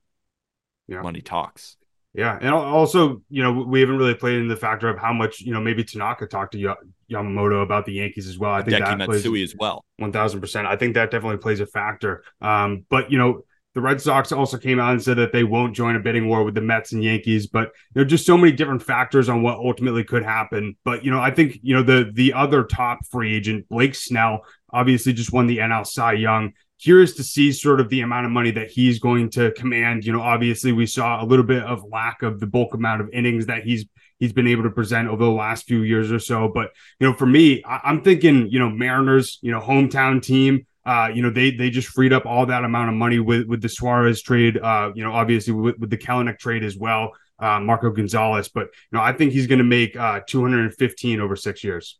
yeah. 0.87 1.01
money 1.01 1.21
talks. 1.21 1.77
Yeah, 2.13 2.37
and 2.39 2.51
also, 2.51 3.21
you 3.29 3.43
know, 3.43 3.51
we 3.51 3.81
haven't 3.81 3.97
really 3.97 4.15
played 4.15 4.37
in 4.37 4.47
the 4.47 4.55
factor 4.55 4.87
of 4.87 4.97
how 4.97 5.11
much, 5.11 5.41
you 5.41 5.51
know, 5.51 5.59
maybe 5.59 5.83
Tanaka 5.83 6.27
talked 6.27 6.53
to 6.53 6.75
Yamamoto 7.11 7.61
about 7.61 7.85
the 7.85 7.91
Yankees 7.91 8.25
as 8.29 8.39
well. 8.39 8.51
I 8.51 8.61
think 8.61 8.77
Hideki 8.77 8.85
that 8.85 8.97
Matsui 8.99 9.29
plays 9.31 9.51
as 9.51 9.55
well. 9.59 9.83
One 9.97 10.13
thousand 10.13 10.39
percent. 10.39 10.65
I 10.65 10.77
think 10.77 10.93
that 10.93 11.11
definitely 11.11 11.39
plays 11.39 11.59
a 11.59 11.65
factor. 11.65 12.23
Um, 12.39 12.85
but 12.89 13.11
you 13.11 13.17
know, 13.17 13.41
the 13.75 13.81
Red 13.81 14.01
Sox 14.01 14.31
also 14.31 14.57
came 14.57 14.79
out 14.79 14.93
and 14.93 15.03
said 15.03 15.17
that 15.17 15.31
they 15.31 15.43
won't 15.43 15.75
join 15.75 15.95
a 15.95 15.99
bidding 15.99 16.27
war 16.27 16.43
with 16.43 16.55
the 16.55 16.61
Mets 16.61 16.93
and 16.93 17.03
Yankees. 17.03 17.45
But 17.45 17.71
there 17.93 18.01
are 18.01 18.07
just 18.07 18.25
so 18.25 18.37
many 18.37 18.51
different 18.51 18.81
factors 18.81 19.29
on 19.29 19.43
what 19.43 19.57
ultimately 19.57 20.03
could 20.03 20.23
happen. 20.23 20.75
But 20.83 21.05
you 21.05 21.11
know, 21.11 21.19
I 21.19 21.29
think 21.29 21.59
you 21.61 21.75
know 21.75 21.83
the 21.83 22.09
the 22.11 22.33
other 22.33 22.63
top 22.63 23.05
free 23.05 23.35
agent, 23.35 23.69
Blake 23.69 23.93
Snell, 23.93 24.41
obviously 24.71 25.13
just 25.13 25.31
won 25.31 25.45
the 25.45 25.59
NL 25.59 25.85
Cy 25.85 26.13
Young 26.13 26.53
curious 26.81 27.15
to 27.15 27.23
see 27.23 27.51
sort 27.51 27.79
of 27.79 27.89
the 27.89 28.01
amount 28.01 28.25
of 28.25 28.31
money 28.31 28.51
that 28.51 28.69
he's 28.69 28.99
going 28.99 29.29
to 29.31 29.51
command. 29.51 30.05
You 30.05 30.13
know, 30.13 30.21
obviously 30.21 30.71
we 30.71 30.85
saw 30.85 31.23
a 31.23 31.25
little 31.25 31.45
bit 31.45 31.63
of 31.63 31.83
lack 31.89 32.21
of 32.21 32.39
the 32.39 32.47
bulk 32.47 32.73
amount 32.73 33.01
of 33.01 33.09
innings 33.13 33.45
that 33.47 33.63
he's 33.63 33.85
he's 34.19 34.33
been 34.33 34.47
able 34.47 34.63
to 34.63 34.69
present 34.69 35.09
over 35.09 35.23
the 35.23 35.29
last 35.31 35.65
few 35.65 35.81
years 35.81 36.11
or 36.11 36.19
so. 36.19 36.49
But 36.53 36.71
you 36.99 37.07
know, 37.07 37.13
for 37.13 37.25
me, 37.25 37.63
I, 37.63 37.89
am 37.89 38.01
thinking, 38.01 38.49
you 38.49 38.59
know, 38.59 38.69
Mariners, 38.69 39.39
you 39.41 39.51
know, 39.51 39.59
hometown 39.59 40.21
team. 40.21 40.65
Uh, 40.85 41.09
you 41.13 41.21
know, 41.21 41.31
they 41.31 41.51
they 41.51 41.69
just 41.69 41.87
freed 41.87 42.13
up 42.13 42.25
all 42.25 42.45
that 42.45 42.63
amount 42.63 42.89
of 42.89 42.95
money 42.95 43.19
with 43.19 43.47
with 43.47 43.61
the 43.61 43.69
Suarez 43.69 44.21
trade. 44.21 44.57
Uh, 44.57 44.91
you 44.93 45.03
know, 45.03 45.11
obviously 45.11 45.53
with, 45.53 45.77
with 45.79 45.89
the 45.89 45.97
Kelenic 45.97 46.37
trade 46.37 46.63
as 46.63 46.77
well. 46.77 47.11
Uh, 47.39 47.59
Marco 47.59 47.89
Gonzalez, 47.89 48.47
but 48.47 48.67
you 48.67 48.97
know, 48.97 49.01
I 49.01 49.11
think 49.11 49.33
he's 49.33 49.47
going 49.47 49.59
to 49.59 49.65
make 49.65 49.95
uh 49.95 50.21
215 50.27 51.19
over 51.19 51.35
six 51.35 51.63
years. 51.63 51.99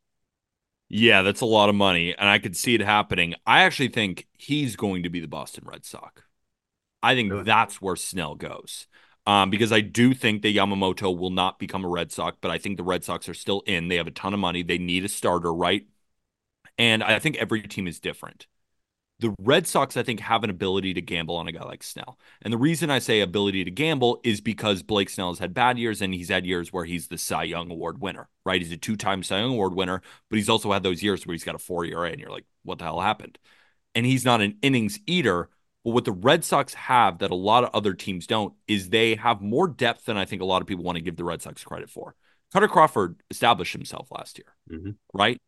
Yeah, 0.87 1.23
that's 1.23 1.41
a 1.41 1.45
lot 1.47 1.69
of 1.69 1.75
money, 1.75 2.15
and 2.15 2.29
I 2.29 2.37
could 2.37 2.55
see 2.55 2.75
it 2.75 2.81
happening. 2.81 3.33
I 3.45 3.63
actually 3.63 3.87
think 3.89 4.27
he's 4.33 4.75
going 4.75 5.03
to 5.03 5.09
be 5.09 5.19
the 5.19 5.27
Boston 5.27 5.63
Red 5.65 5.83
Sox. 5.83 6.21
I 7.01 7.15
think 7.15 7.31
really? 7.31 7.43
that's 7.43 7.81
where 7.81 7.95
Snell 7.95 8.35
goes. 8.35 8.87
Um, 9.27 9.49
because 9.49 9.71
I 9.71 9.81
do 9.81 10.13
think 10.13 10.43
that 10.43 10.55
Yamamoto 10.55 11.17
will 11.17 11.31
not 11.31 11.57
become 11.57 11.83
a 11.83 11.89
Red 11.89 12.11
Sox, 12.11 12.37
but 12.39 12.51
I 12.51 12.59
think 12.59 12.77
the 12.77 12.83
Red 12.83 13.03
Sox 13.03 13.27
are 13.27 13.33
still 13.33 13.61
in. 13.61 13.87
They 13.87 13.95
have 13.95 14.05
a 14.05 14.11
ton 14.11 14.35
of 14.35 14.39
money. 14.39 14.61
They 14.61 14.77
need 14.77 15.03
a 15.03 15.09
starter, 15.09 15.51
right? 15.51 15.87
And 16.77 17.03
I 17.03 17.17
think 17.17 17.37
every 17.37 17.63
team 17.63 17.87
is 17.87 17.99
different 17.99 18.45
the 19.19 19.33
Red 19.39 19.65
Sox, 19.65 19.95
I 19.95 20.03
think, 20.03 20.19
have 20.19 20.43
an 20.43 20.49
ability 20.49 20.93
to 20.95 21.01
gamble 21.01 21.35
on 21.37 21.47
a 21.47 21.51
guy 21.51 21.63
like 21.63 21.83
Snell. 21.83 22.19
And 22.41 22.51
the 22.51 22.57
reason 22.57 22.89
I 22.89 22.99
say 22.99 23.21
ability 23.21 23.63
to 23.63 23.71
gamble 23.71 24.19
is 24.23 24.41
because 24.41 24.83
Blake 24.83 25.09
Snell 25.09 25.29
has 25.29 25.39
had 25.39 25.53
bad 25.53 25.79
years 25.79 26.01
and 26.01 26.13
he's 26.13 26.29
had 26.29 26.45
years 26.45 26.73
where 26.73 26.83
he's 26.83 27.07
the 27.07 27.17
Cy 27.17 27.43
Young 27.43 27.71
Award 27.71 28.01
winner, 28.01 28.27
right? 28.45 28.61
He's 28.61 28.73
a 28.73 28.77
two 28.77 28.97
time 28.97 29.23
Cy 29.23 29.39
Young 29.39 29.53
Award 29.53 29.73
winner, 29.73 30.01
but 30.29 30.35
he's 30.37 30.49
also 30.49 30.71
had 30.71 30.83
those 30.83 31.01
years 31.01 31.25
where 31.25 31.33
he's 31.33 31.45
got 31.45 31.55
a 31.55 31.59
four 31.59 31.85
ERA 31.85 32.11
and 32.11 32.19
you're 32.19 32.29
like, 32.29 32.45
what 32.63 32.77
the 32.77 32.83
hell 32.83 32.99
happened? 32.99 33.39
And 33.93 34.05
he's 34.05 34.25
not 34.25 34.41
an 34.41 34.57
innings 34.61 34.99
eater. 35.07 35.49
But 35.85 35.91
what 35.91 36.05
the 36.05 36.11
Red 36.11 36.43
Sox 36.43 36.73
have 36.73 37.19
that 37.19 37.31
a 37.31 37.35
lot 37.35 37.63
of 37.63 37.69
other 37.73 37.93
teams 37.93 38.27
don't 38.27 38.53
is 38.67 38.89
they 38.89 39.15
have 39.15 39.41
more 39.41 39.67
depth 39.67 40.05
than 40.05 40.17
I 40.17 40.25
think 40.25 40.41
a 40.41 40.45
lot 40.45 40.61
of 40.61 40.67
people 40.67 40.83
want 40.83 40.97
to 40.97 41.03
give 41.03 41.15
the 41.15 41.23
Red 41.23 41.41
Sox 41.41 41.63
credit 41.63 41.89
for. 41.89 42.15
Kutter 42.53 42.67
Crawford 42.67 43.21
established 43.29 43.73
himself 43.73 44.07
last 44.11 44.37
year, 44.37 44.55
mm-hmm. 44.69 44.91
right? 45.13 45.39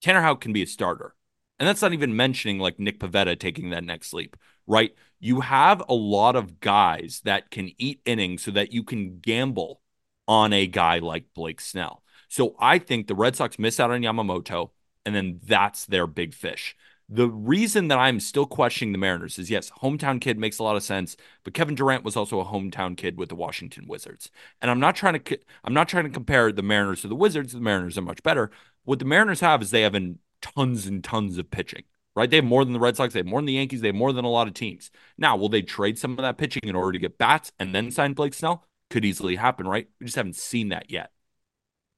Tanner 0.00 0.22
Houck 0.22 0.40
can 0.40 0.52
be 0.52 0.62
a 0.62 0.66
starter. 0.66 1.14
And 1.62 1.68
that's 1.68 1.80
not 1.80 1.92
even 1.92 2.16
mentioning 2.16 2.58
like 2.58 2.80
Nick 2.80 2.98
Pivetta 2.98 3.38
taking 3.38 3.70
that 3.70 3.84
next 3.84 4.12
leap, 4.12 4.36
right? 4.66 4.92
You 5.20 5.42
have 5.42 5.80
a 5.88 5.94
lot 5.94 6.34
of 6.34 6.58
guys 6.58 7.20
that 7.24 7.52
can 7.52 7.70
eat 7.78 8.00
innings 8.04 8.42
so 8.42 8.50
that 8.50 8.72
you 8.72 8.82
can 8.82 9.20
gamble 9.20 9.80
on 10.26 10.52
a 10.52 10.66
guy 10.66 10.98
like 10.98 11.26
Blake 11.36 11.60
Snell. 11.60 12.02
So 12.28 12.56
I 12.58 12.80
think 12.80 13.06
the 13.06 13.14
Red 13.14 13.36
Sox 13.36 13.60
miss 13.60 13.78
out 13.78 13.92
on 13.92 14.00
Yamamoto, 14.00 14.70
and 15.06 15.14
then 15.14 15.38
that's 15.40 15.86
their 15.86 16.08
big 16.08 16.34
fish. 16.34 16.74
The 17.08 17.28
reason 17.28 17.86
that 17.86 17.98
I'm 17.98 18.18
still 18.18 18.46
questioning 18.46 18.90
the 18.90 18.98
Mariners 18.98 19.38
is 19.38 19.48
yes, 19.48 19.70
hometown 19.70 20.20
kid 20.20 20.40
makes 20.40 20.58
a 20.58 20.64
lot 20.64 20.74
of 20.74 20.82
sense, 20.82 21.16
but 21.44 21.54
Kevin 21.54 21.76
Durant 21.76 22.02
was 22.02 22.16
also 22.16 22.40
a 22.40 22.44
hometown 22.44 22.96
kid 22.96 23.16
with 23.16 23.28
the 23.28 23.36
Washington 23.36 23.86
Wizards. 23.86 24.32
And 24.60 24.68
I'm 24.68 24.80
not 24.80 24.96
trying 24.96 25.20
to 25.20 25.38
I'm 25.62 25.74
not 25.74 25.86
trying 25.86 26.06
to 26.06 26.10
compare 26.10 26.50
the 26.50 26.60
Mariners 26.64 27.02
to 27.02 27.08
the 27.08 27.14
Wizards. 27.14 27.52
The 27.52 27.60
Mariners 27.60 27.96
are 27.96 28.02
much 28.02 28.24
better. 28.24 28.50
What 28.82 28.98
the 28.98 29.04
Mariners 29.04 29.38
have 29.38 29.62
is 29.62 29.70
they 29.70 29.82
have 29.82 29.94
an 29.94 30.18
tons 30.42 30.86
and 30.86 31.02
tons 31.02 31.38
of 31.38 31.50
pitching, 31.50 31.84
right? 32.14 32.28
They 32.28 32.36
have 32.36 32.44
more 32.44 32.64
than 32.64 32.74
the 32.74 32.80
Red 32.80 32.96
Sox, 32.96 33.14
they 33.14 33.20
have 33.20 33.26
more 33.26 33.40
than 33.40 33.46
the 33.46 33.54
Yankees, 33.54 33.80
they 33.80 33.88
have 33.88 33.94
more 33.94 34.12
than 34.12 34.24
a 34.24 34.30
lot 34.30 34.48
of 34.48 34.54
teams. 34.54 34.90
Now, 35.16 35.36
will 35.36 35.48
they 35.48 35.62
trade 35.62 35.98
some 35.98 36.12
of 36.12 36.18
that 36.18 36.38
pitching 36.38 36.62
in 36.64 36.76
order 36.76 36.92
to 36.92 36.98
get 36.98 37.18
bats 37.18 37.52
and 37.58 37.74
then 37.74 37.90
sign 37.90 38.12
Blake 38.12 38.34
Snell? 38.34 38.66
Could 38.90 39.04
easily 39.04 39.36
happen, 39.36 39.66
right? 39.66 39.88
We 39.98 40.06
just 40.06 40.16
haven't 40.16 40.36
seen 40.36 40.68
that 40.68 40.90
yet. 40.90 41.12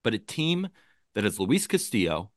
But 0.04 0.14
a 0.14 0.18
team 0.18 0.68
that 1.14 1.24
has 1.24 1.40
Luis 1.40 1.66
Castillo, 1.66 2.30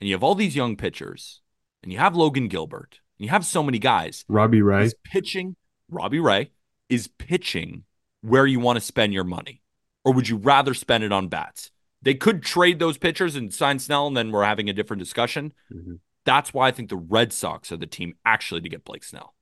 and 0.00 0.08
you 0.08 0.14
have 0.14 0.22
all 0.22 0.34
these 0.34 0.56
young 0.56 0.76
pitchers, 0.76 1.42
and 1.82 1.92
you 1.92 1.98
have 1.98 2.16
Logan 2.16 2.48
Gilbert, 2.48 3.00
and 3.18 3.26
you 3.26 3.30
have 3.30 3.44
so 3.44 3.62
many 3.62 3.78
guys. 3.78 4.24
Robbie 4.28 4.62
Ray. 4.62 4.84
Is 4.84 4.94
pitching, 5.04 5.56
Robbie 5.90 6.20
Ray 6.20 6.50
is 6.88 7.08
pitching 7.08 7.84
where 8.22 8.46
you 8.46 8.60
want 8.60 8.76
to 8.76 8.80
spend 8.80 9.12
your 9.12 9.24
money. 9.24 9.60
Or 10.04 10.12
would 10.12 10.28
you 10.28 10.36
rather 10.36 10.74
spend 10.74 11.04
it 11.04 11.12
on 11.12 11.28
bats? 11.28 11.70
They 12.04 12.14
could 12.14 12.42
trade 12.42 12.78
those 12.78 12.98
pitchers 12.98 13.34
and 13.34 13.52
sign 13.52 13.78
Snell, 13.78 14.06
and 14.06 14.16
then 14.16 14.30
we're 14.30 14.44
having 14.44 14.68
a 14.68 14.74
different 14.74 15.00
discussion. 15.00 15.52
Mm-hmm. 15.72 15.94
That's 16.24 16.54
why 16.54 16.68
I 16.68 16.70
think 16.70 16.90
the 16.90 16.96
Red 16.96 17.32
Sox 17.32 17.72
are 17.72 17.76
the 17.76 17.86
team 17.86 18.14
actually 18.24 18.60
to 18.60 18.68
get 18.68 18.84
Blake 18.84 19.04
Snell. 19.04 19.34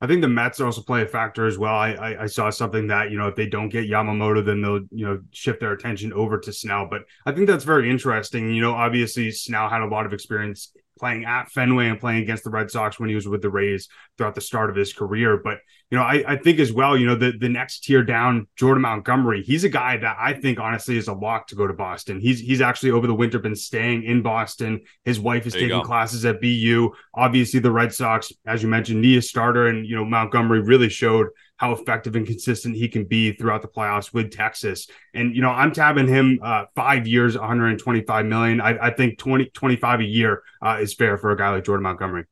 I 0.00 0.06
think 0.06 0.20
the 0.20 0.28
Mets 0.28 0.60
also 0.60 0.82
play 0.82 1.02
a 1.02 1.06
factor 1.06 1.46
as 1.46 1.56
well. 1.56 1.74
I, 1.74 1.92
I, 1.92 2.22
I 2.24 2.26
saw 2.26 2.50
something 2.50 2.86
that 2.88 3.10
you 3.10 3.18
know 3.18 3.28
if 3.28 3.34
they 3.34 3.46
don't 3.46 3.70
get 3.70 3.88
Yamamoto, 3.88 4.44
then 4.44 4.60
they'll 4.60 4.82
you 4.90 5.06
know 5.06 5.20
shift 5.32 5.60
their 5.60 5.72
attention 5.72 6.12
over 6.12 6.38
to 6.38 6.52
Snell. 6.52 6.86
But 6.88 7.02
I 7.24 7.32
think 7.32 7.46
that's 7.46 7.64
very 7.64 7.90
interesting. 7.90 8.52
You 8.52 8.60
know, 8.60 8.74
obviously 8.74 9.30
Snell 9.30 9.68
had 9.68 9.80
a 9.80 9.86
lot 9.86 10.06
of 10.06 10.12
experience 10.12 10.72
playing 10.98 11.24
at 11.24 11.50
Fenway 11.50 11.88
and 11.88 12.00
playing 12.00 12.22
against 12.22 12.44
the 12.44 12.50
Red 12.50 12.70
Sox 12.70 12.98
when 12.98 13.08
he 13.08 13.14
was 13.14 13.28
with 13.28 13.42
the 13.42 13.50
Rays 13.50 13.88
throughout 14.16 14.34
the 14.34 14.40
start 14.40 14.70
of 14.70 14.76
his 14.76 14.92
career. 14.92 15.36
But 15.36 15.58
you 15.90 15.98
know, 15.98 16.04
I, 16.04 16.24
I 16.26 16.36
think 16.36 16.58
as 16.58 16.72
well, 16.72 16.96
you 16.96 17.06
know, 17.06 17.14
the 17.14 17.32
the 17.38 17.48
next 17.48 17.80
tier 17.80 18.02
down, 18.02 18.48
Jordan 18.56 18.82
Montgomery, 18.82 19.42
he's 19.42 19.64
a 19.64 19.68
guy 19.68 19.96
that 19.96 20.16
I 20.18 20.32
think 20.32 20.58
honestly 20.58 20.96
is 20.96 21.08
a 21.08 21.12
lock 21.12 21.46
to 21.48 21.54
go 21.54 21.66
to 21.66 21.74
Boston. 21.74 22.20
He's 22.20 22.40
he's 22.40 22.60
actually 22.60 22.90
over 22.90 23.06
the 23.06 23.14
winter 23.14 23.38
been 23.38 23.56
staying 23.56 24.04
in 24.04 24.22
Boston. 24.22 24.80
His 25.04 25.20
wife 25.20 25.46
is 25.46 25.52
taking 25.54 25.82
classes 25.82 26.24
at 26.24 26.40
BU. 26.40 26.90
Obviously, 27.14 27.60
the 27.60 27.70
Red 27.70 27.94
Sox, 27.94 28.32
as 28.46 28.62
you 28.62 28.68
mentioned, 28.68 29.00
need 29.00 29.18
a 29.18 29.22
starter, 29.22 29.68
and 29.68 29.86
you 29.86 29.94
know, 29.94 30.04
Montgomery 30.04 30.60
really 30.60 30.88
showed 30.88 31.28
how 31.56 31.72
effective 31.72 32.16
and 32.16 32.26
consistent 32.26 32.76
he 32.76 32.88
can 32.88 33.04
be 33.04 33.32
throughout 33.32 33.62
the 33.62 33.68
playoffs 33.68 34.12
with 34.12 34.30
Texas. 34.30 34.88
And, 35.14 35.34
you 35.34 35.42
know, 35.42 35.50
I'm 35.50 35.72
tabbing 35.72 36.08
him 36.08 36.38
uh, 36.42 36.64
five 36.74 37.06
years, 37.06 37.36
125 37.36 38.26
million. 38.26 38.60
I, 38.60 38.86
I 38.86 38.90
think 38.90 39.18
20, 39.18 39.46
25 39.46 40.00
a 40.00 40.04
year 40.04 40.42
uh, 40.60 40.78
is 40.80 40.94
fair 40.94 41.16
for 41.16 41.30
a 41.30 41.36
guy 41.36 41.50
like 41.50 41.64
Jordan 41.64 41.84
Montgomery. 41.84 42.24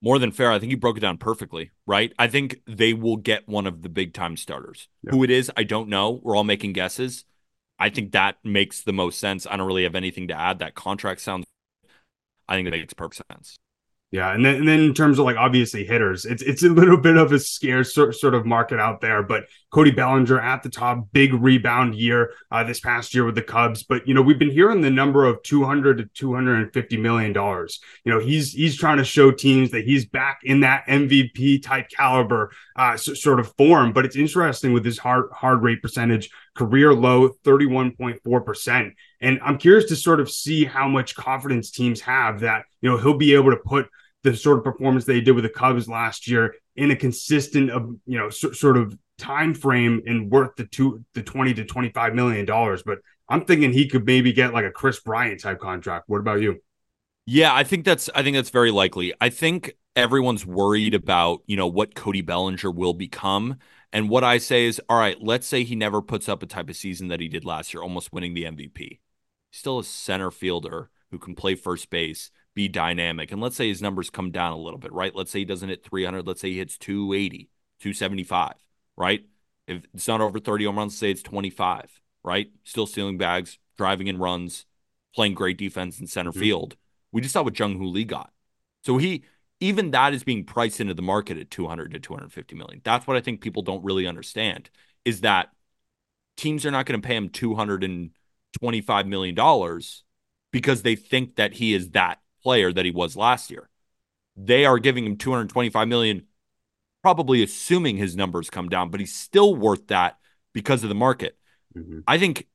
More 0.00 0.18
than 0.18 0.30
fair. 0.30 0.52
I 0.52 0.58
think 0.58 0.70
you 0.70 0.76
broke 0.76 0.96
it 0.96 1.00
down 1.00 1.18
perfectly, 1.18 1.72
right? 1.86 2.12
I 2.18 2.28
think 2.28 2.60
they 2.66 2.92
will 2.92 3.16
get 3.16 3.48
one 3.48 3.66
of 3.66 3.82
the 3.82 3.88
big 3.88 4.14
time 4.14 4.36
starters. 4.36 4.88
Yep. 5.02 5.14
Who 5.14 5.24
it 5.24 5.30
is, 5.30 5.50
I 5.56 5.64
don't 5.64 5.88
know. 5.88 6.20
We're 6.22 6.36
all 6.36 6.44
making 6.44 6.74
guesses. 6.74 7.24
I 7.80 7.90
think 7.90 8.12
that 8.12 8.36
makes 8.44 8.82
the 8.82 8.92
most 8.92 9.18
sense. 9.18 9.46
I 9.46 9.56
don't 9.56 9.66
really 9.66 9.84
have 9.84 9.94
anything 9.94 10.28
to 10.28 10.38
add. 10.38 10.58
That 10.58 10.74
contract 10.74 11.20
sounds, 11.20 11.46
I 12.48 12.54
think 12.54 12.68
it 12.68 12.70
makes 12.72 12.94
perfect 12.94 13.22
sense. 13.30 13.56
Yeah, 14.10 14.32
and 14.32 14.42
then 14.42 14.54
and 14.54 14.66
then 14.66 14.80
in 14.80 14.94
terms 14.94 15.18
of 15.18 15.26
like 15.26 15.36
obviously 15.36 15.84
hitters, 15.84 16.24
it's 16.24 16.42
it's 16.42 16.62
a 16.62 16.70
little 16.70 16.96
bit 16.96 17.18
of 17.18 17.30
a 17.30 17.38
scarce 17.38 17.92
sort, 17.94 18.14
sort 18.14 18.34
of 18.34 18.46
market 18.46 18.80
out 18.80 19.02
there. 19.02 19.22
But 19.22 19.44
Cody 19.70 19.90
Bellinger 19.90 20.40
at 20.40 20.62
the 20.62 20.70
top, 20.70 21.08
big 21.12 21.34
rebound 21.34 21.94
year 21.94 22.32
uh, 22.50 22.64
this 22.64 22.80
past 22.80 23.12
year 23.12 23.26
with 23.26 23.34
the 23.34 23.42
Cubs. 23.42 23.82
But 23.82 24.08
you 24.08 24.14
know 24.14 24.22
we've 24.22 24.38
been 24.38 24.50
hearing 24.50 24.80
the 24.80 24.88
number 24.88 25.26
of 25.26 25.42
two 25.42 25.62
hundred 25.62 25.98
to 25.98 26.06
two 26.14 26.32
hundred 26.34 26.62
and 26.62 26.72
fifty 26.72 26.96
million 26.96 27.34
dollars. 27.34 27.80
You 28.06 28.12
know 28.14 28.18
he's 28.18 28.54
he's 28.54 28.78
trying 28.78 28.96
to 28.96 29.04
show 29.04 29.30
teams 29.30 29.72
that 29.72 29.84
he's 29.84 30.06
back 30.06 30.40
in 30.42 30.60
that 30.60 30.86
MVP 30.86 31.62
type 31.62 31.90
caliber 31.90 32.50
uh, 32.76 32.96
sort 32.96 33.40
of 33.40 33.54
form. 33.58 33.92
But 33.92 34.06
it's 34.06 34.16
interesting 34.16 34.72
with 34.72 34.86
his 34.86 34.96
hard 34.96 35.26
hard 35.32 35.62
rate 35.62 35.82
percentage 35.82 36.30
career 36.54 36.94
low 36.94 37.28
31.4%. 37.44 38.92
And 39.20 39.40
I'm 39.42 39.58
curious 39.58 39.86
to 39.86 39.96
sort 39.96 40.20
of 40.20 40.30
see 40.30 40.64
how 40.64 40.88
much 40.88 41.14
confidence 41.14 41.70
teams 41.70 42.00
have 42.02 42.40
that, 42.40 42.64
you 42.80 42.90
know, 42.90 42.96
he'll 42.96 43.16
be 43.16 43.34
able 43.34 43.50
to 43.50 43.56
put 43.56 43.88
the 44.22 44.36
sort 44.36 44.58
of 44.58 44.64
performance 44.64 45.04
they 45.04 45.20
did 45.20 45.32
with 45.32 45.44
the 45.44 45.50
Cubs 45.50 45.88
last 45.88 46.28
year 46.28 46.54
in 46.76 46.90
a 46.90 46.96
consistent, 46.96 47.70
uh, 47.70 47.80
you 48.06 48.18
know, 48.18 48.30
so, 48.30 48.52
sort 48.52 48.76
of 48.76 48.96
time 49.16 49.54
frame 49.54 50.02
and 50.06 50.30
worth 50.30 50.54
the 50.56 50.64
two, 50.64 51.04
the 51.14 51.22
20 51.22 51.54
to 51.54 51.64
25 51.64 52.14
million 52.14 52.44
dollars. 52.44 52.82
But 52.82 52.98
I'm 53.28 53.44
thinking 53.44 53.72
he 53.72 53.88
could 53.88 54.06
maybe 54.06 54.32
get 54.32 54.54
like 54.54 54.64
a 54.64 54.70
Kris 54.70 55.00
Bryant 55.00 55.40
type 55.40 55.58
contract. 55.58 56.04
What 56.08 56.20
about 56.20 56.40
you? 56.40 56.60
Yeah, 57.26 57.54
I 57.54 57.64
think 57.64 57.84
that's 57.84 58.08
I 58.14 58.22
think 58.22 58.36
that's 58.36 58.50
very 58.50 58.70
likely. 58.70 59.12
I 59.20 59.28
think 59.28 59.74
everyone's 59.94 60.46
worried 60.46 60.94
about, 60.94 61.42
you 61.46 61.56
know, 61.56 61.66
what 61.66 61.94
Cody 61.94 62.22
Bellinger 62.22 62.70
will 62.70 62.94
become. 62.94 63.56
And 63.92 64.08
what 64.08 64.22
I 64.24 64.38
say 64.38 64.66
is, 64.66 64.80
all 64.88 64.98
right, 64.98 65.16
let's 65.20 65.46
say 65.46 65.64
he 65.64 65.74
never 65.74 66.00
puts 66.00 66.28
up 66.28 66.42
a 66.42 66.46
type 66.46 66.70
of 66.70 66.76
season 66.76 67.08
that 67.08 67.20
he 67.20 67.28
did 67.28 67.44
last 67.44 67.74
year, 67.74 67.82
almost 67.82 68.12
winning 68.12 68.34
the 68.34 68.44
MVP 68.44 68.98
still 69.50 69.78
a 69.78 69.84
center 69.84 70.30
fielder 70.30 70.90
who 71.10 71.18
can 71.18 71.34
play 71.34 71.54
first 71.54 71.90
base, 71.90 72.30
be 72.54 72.68
dynamic. 72.68 73.32
And 73.32 73.40
let's 73.40 73.56
say 73.56 73.68
his 73.68 73.82
numbers 73.82 74.10
come 74.10 74.30
down 74.30 74.52
a 74.52 74.58
little 74.58 74.78
bit, 74.78 74.92
right? 74.92 75.14
Let's 75.14 75.30
say 75.30 75.40
he 75.40 75.44
doesn't 75.44 75.68
hit 75.68 75.84
300. 75.84 76.26
Let's 76.26 76.40
say 76.40 76.50
he 76.50 76.58
hits 76.58 76.76
280, 76.78 77.48
275, 77.80 78.54
right? 78.96 79.24
If 79.66 79.82
it's 79.94 80.08
not 80.08 80.20
over 80.20 80.38
30 80.38 80.64
home 80.64 80.78
runs, 80.78 80.96
say 80.96 81.10
it's 81.10 81.22
25, 81.22 82.00
right? 82.24 82.50
Still 82.64 82.86
stealing 82.86 83.18
bags, 83.18 83.58
driving 83.76 84.06
in 84.06 84.18
runs, 84.18 84.66
playing 85.14 85.34
great 85.34 85.58
defense 85.58 86.00
in 86.00 86.06
center 86.06 86.30
mm-hmm. 86.30 86.40
field. 86.40 86.76
We 87.12 87.20
just 87.20 87.32
saw 87.32 87.42
what 87.42 87.58
Jung 87.58 87.78
Hoo 87.78 87.86
Lee 87.86 88.04
got. 88.04 88.32
So 88.84 88.98
he, 88.98 89.24
even 89.60 89.90
that 89.92 90.14
is 90.14 90.24
being 90.24 90.44
priced 90.44 90.80
into 90.80 90.94
the 90.94 91.02
market 91.02 91.38
at 91.38 91.50
200 91.50 91.92
to 91.92 92.00
250 92.00 92.54
million. 92.54 92.80
That's 92.84 93.06
what 93.06 93.16
I 93.16 93.20
think 93.20 93.40
people 93.40 93.62
don't 93.62 93.84
really 93.84 94.06
understand 94.06 94.70
is 95.04 95.22
that 95.22 95.50
teams 96.36 96.64
are 96.66 96.70
not 96.70 96.86
going 96.86 97.00
to 97.00 97.06
pay 97.06 97.16
him 97.16 97.28
200 97.28 97.82
and 97.84 98.10
$25 98.62 99.06
million 99.06 99.34
because 100.50 100.82
they 100.82 100.96
think 100.96 101.36
that 101.36 101.54
he 101.54 101.74
is 101.74 101.90
that 101.90 102.20
player 102.42 102.72
that 102.72 102.84
he 102.84 102.90
was 102.90 103.16
last 103.16 103.50
year. 103.50 103.68
They 104.36 104.64
are 104.64 104.78
giving 104.78 105.04
him 105.04 105.16
225 105.16 105.88
million, 105.88 106.26
probably 107.02 107.42
assuming 107.42 107.96
his 107.96 108.16
numbers 108.16 108.50
come 108.50 108.68
down, 108.68 108.90
but 108.90 109.00
he's 109.00 109.14
still 109.14 109.54
worth 109.54 109.88
that 109.88 110.18
because 110.52 110.82
of 110.82 110.88
the 110.88 110.94
market. 110.94 111.36
Mm-hmm. 111.76 112.00
I 112.06 112.18
think, 112.18 112.46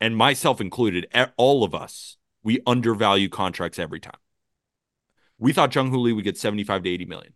and 0.00 0.16
myself 0.16 0.60
included, 0.60 1.06
all 1.36 1.64
of 1.64 1.74
us, 1.74 2.16
we 2.42 2.60
undervalue 2.66 3.28
contracts 3.28 3.78
every 3.78 4.00
time. 4.00 4.18
We 5.38 5.52
thought 5.52 5.74
Jung 5.74 5.90
Hoo 5.90 5.98
Lee 5.98 6.12
would 6.12 6.24
get 6.24 6.38
75 6.38 6.82
to 6.82 6.90
80 6.90 7.04
million. 7.06 7.32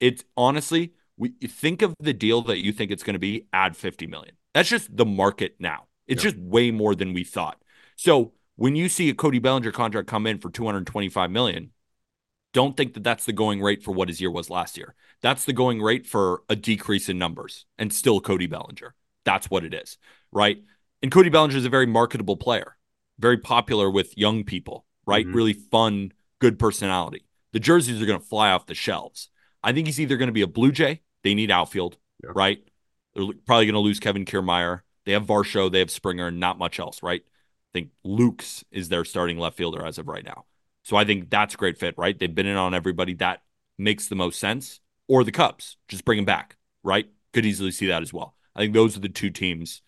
It's 0.00 0.22
honestly, 0.36 0.92
we 1.16 1.30
think 1.30 1.82
of 1.82 1.94
the 1.98 2.12
deal 2.12 2.42
that 2.42 2.58
you 2.58 2.72
think 2.72 2.90
it's 2.90 3.02
going 3.02 3.14
to 3.14 3.18
be, 3.18 3.48
add 3.52 3.76
50 3.76 4.06
million. 4.06 4.36
That's 4.54 4.68
just 4.68 4.96
the 4.96 5.04
market 5.04 5.56
now. 5.58 5.87
It's 6.08 6.22
just 6.22 6.38
way 6.38 6.70
more 6.70 6.94
than 6.94 7.12
we 7.12 7.22
thought. 7.24 7.60
So 7.96 8.32
when 8.56 8.74
you 8.74 8.88
see 8.88 9.08
a 9.08 9.14
Cody 9.14 9.38
Bellinger 9.38 9.72
contract 9.72 10.08
come 10.08 10.26
in 10.26 10.38
for 10.38 10.50
225 10.50 11.30
million, 11.30 11.70
don't 12.52 12.76
think 12.76 12.94
that 12.94 13.04
that's 13.04 13.24
the 13.24 13.32
going 13.32 13.60
rate 13.60 13.82
for 13.82 13.92
what 13.92 14.08
his 14.08 14.20
year 14.20 14.30
was 14.30 14.50
last 14.50 14.76
year. 14.76 14.94
That's 15.20 15.44
the 15.44 15.52
going 15.52 15.82
rate 15.82 16.06
for 16.06 16.42
a 16.48 16.56
decrease 16.56 17.08
in 17.08 17.18
numbers 17.18 17.66
and 17.76 17.92
still 17.92 18.20
Cody 18.20 18.46
Bellinger. 18.46 18.94
That's 19.24 19.50
what 19.50 19.64
it 19.64 19.74
is, 19.74 19.98
right? 20.32 20.58
And 21.02 21.12
Cody 21.12 21.28
Bellinger 21.28 21.56
is 21.56 21.66
a 21.66 21.70
very 21.70 21.86
marketable 21.86 22.36
player, 22.36 22.76
very 23.18 23.36
popular 23.36 23.90
with 23.90 24.16
young 24.16 24.44
people, 24.44 24.86
right? 25.06 25.26
Mm-hmm. 25.26 25.36
Really 25.36 25.52
fun, 25.52 26.12
good 26.40 26.58
personality. 26.58 27.26
The 27.52 27.60
jerseys 27.60 28.02
are 28.02 28.06
going 28.06 28.20
to 28.20 28.26
fly 28.26 28.50
off 28.50 28.66
the 28.66 28.74
shelves. 28.74 29.28
I 29.62 29.72
think 29.72 29.86
he's 29.86 30.00
either 30.00 30.16
going 30.16 30.28
to 30.28 30.32
be 30.32 30.42
a 30.42 30.46
Blue 30.46 30.72
Jay. 30.72 31.02
They 31.24 31.34
need 31.34 31.50
outfield, 31.50 31.96
yeah. 32.22 32.30
right? 32.34 32.58
They're 33.14 33.26
probably 33.46 33.66
going 33.66 33.74
to 33.74 33.80
lose 33.80 34.00
Kevin 34.00 34.24
Kiermaier. 34.24 34.80
They 35.08 35.14
have 35.14 35.24
Varsho, 35.24 35.72
they 35.72 35.78
have 35.78 35.90
Springer, 35.90 36.26
and 36.26 36.38
not 36.38 36.58
much 36.58 36.78
else, 36.78 37.02
right? 37.02 37.22
I 37.24 37.70
think 37.72 37.92
Lukes 38.04 38.62
is 38.70 38.90
their 38.90 39.06
starting 39.06 39.38
left 39.38 39.56
fielder 39.56 39.86
as 39.86 39.96
of 39.96 40.06
right 40.06 40.22
now. 40.22 40.44
So 40.82 40.98
I 40.98 41.06
think 41.06 41.30
that's 41.30 41.54
a 41.54 41.56
great 41.56 41.78
fit, 41.78 41.94
right? 41.96 42.18
They've 42.18 42.34
been 42.34 42.44
in 42.44 42.58
on 42.58 42.74
everybody. 42.74 43.14
That 43.14 43.40
makes 43.78 44.08
the 44.08 44.16
most 44.16 44.38
sense. 44.38 44.80
Or 45.06 45.24
the 45.24 45.32
Cubs, 45.32 45.78
just 45.88 46.04
bring 46.04 46.18
him 46.18 46.26
back, 46.26 46.58
right? 46.84 47.08
Could 47.32 47.46
easily 47.46 47.70
see 47.70 47.86
that 47.86 48.02
as 48.02 48.12
well. 48.12 48.34
I 48.54 48.60
think 48.60 48.74
those 48.74 48.98
are 48.98 49.00
the 49.00 49.08
two 49.08 49.30
teams 49.30 49.80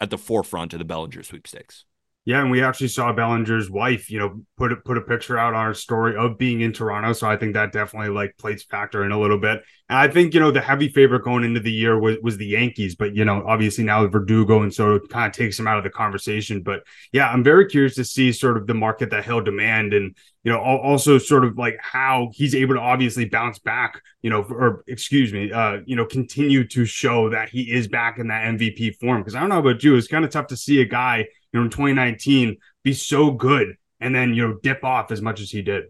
at 0.00 0.10
the 0.10 0.18
forefront 0.18 0.74
of 0.74 0.80
the 0.80 0.84
Bellinger 0.84 1.22
sweepstakes. 1.22 1.86
Yeah, 2.28 2.42
and 2.42 2.50
we 2.50 2.62
actually 2.62 2.88
saw 2.88 3.10
Bellinger's 3.10 3.70
wife, 3.70 4.10
you 4.10 4.18
know, 4.18 4.42
put 4.58 4.70
a, 4.70 4.76
put 4.76 4.98
a 4.98 5.00
picture 5.00 5.38
out 5.38 5.54
on 5.54 5.64
our 5.64 5.72
story 5.72 6.14
of 6.14 6.36
being 6.36 6.60
in 6.60 6.74
Toronto. 6.74 7.14
So 7.14 7.26
I 7.26 7.38
think 7.38 7.54
that 7.54 7.72
definitely 7.72 8.10
like 8.10 8.36
plays 8.36 8.62
factor 8.64 9.02
in 9.02 9.12
a 9.12 9.18
little 9.18 9.38
bit. 9.38 9.62
And 9.88 9.98
I 9.98 10.08
think 10.08 10.34
you 10.34 10.40
know 10.40 10.50
the 10.50 10.60
heavy 10.60 10.90
favorite 10.90 11.24
going 11.24 11.42
into 11.42 11.60
the 11.60 11.72
year 11.72 11.98
was 11.98 12.18
was 12.22 12.36
the 12.36 12.44
Yankees, 12.44 12.96
but 12.96 13.16
you 13.16 13.24
know 13.24 13.42
obviously 13.46 13.82
now 13.82 14.06
Verdugo 14.08 14.60
and 14.60 14.74
so 14.74 14.96
it 14.96 15.08
kind 15.08 15.26
of 15.26 15.34
takes 15.34 15.58
him 15.58 15.66
out 15.66 15.78
of 15.78 15.84
the 15.84 15.88
conversation. 15.90 16.60
But 16.60 16.82
yeah, 17.14 17.30
I'm 17.30 17.42
very 17.42 17.64
curious 17.64 17.94
to 17.94 18.04
see 18.04 18.30
sort 18.30 18.58
of 18.58 18.66
the 18.66 18.74
market 18.74 19.08
that 19.08 19.24
he'll 19.24 19.40
demand 19.40 19.94
and 19.94 20.14
you 20.44 20.52
know 20.52 20.60
also 20.60 21.16
sort 21.16 21.46
of 21.46 21.56
like 21.56 21.78
how 21.80 22.28
he's 22.34 22.54
able 22.54 22.74
to 22.74 22.80
obviously 22.80 23.24
bounce 23.24 23.58
back, 23.58 24.02
you 24.20 24.28
know, 24.28 24.42
or 24.42 24.84
excuse 24.86 25.32
me, 25.32 25.50
uh, 25.50 25.78
you 25.86 25.96
know, 25.96 26.04
continue 26.04 26.68
to 26.68 26.84
show 26.84 27.30
that 27.30 27.48
he 27.48 27.72
is 27.72 27.88
back 27.88 28.18
in 28.18 28.28
that 28.28 28.44
MVP 28.44 28.96
form. 28.96 29.22
Because 29.22 29.34
I 29.34 29.40
don't 29.40 29.48
know 29.48 29.60
about 29.60 29.82
you, 29.82 29.96
it's 29.96 30.08
kind 30.08 30.26
of 30.26 30.30
tough 30.30 30.48
to 30.48 30.56
see 30.58 30.82
a 30.82 30.84
guy 30.84 31.26
you 31.52 31.60
know, 31.60 31.64
in 31.64 31.70
2019 31.70 32.56
be 32.84 32.92
so 32.92 33.30
good 33.30 33.76
and 34.00 34.14
then, 34.14 34.34
you 34.34 34.46
know, 34.46 34.58
dip 34.62 34.84
off 34.84 35.10
as 35.10 35.20
much 35.20 35.40
as 35.40 35.50
he 35.50 35.62
did. 35.62 35.84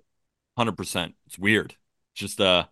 100%. 0.58 1.14
It's 1.26 1.38
weird. 1.38 1.76
Just, 2.14 2.40
uh, 2.40 2.64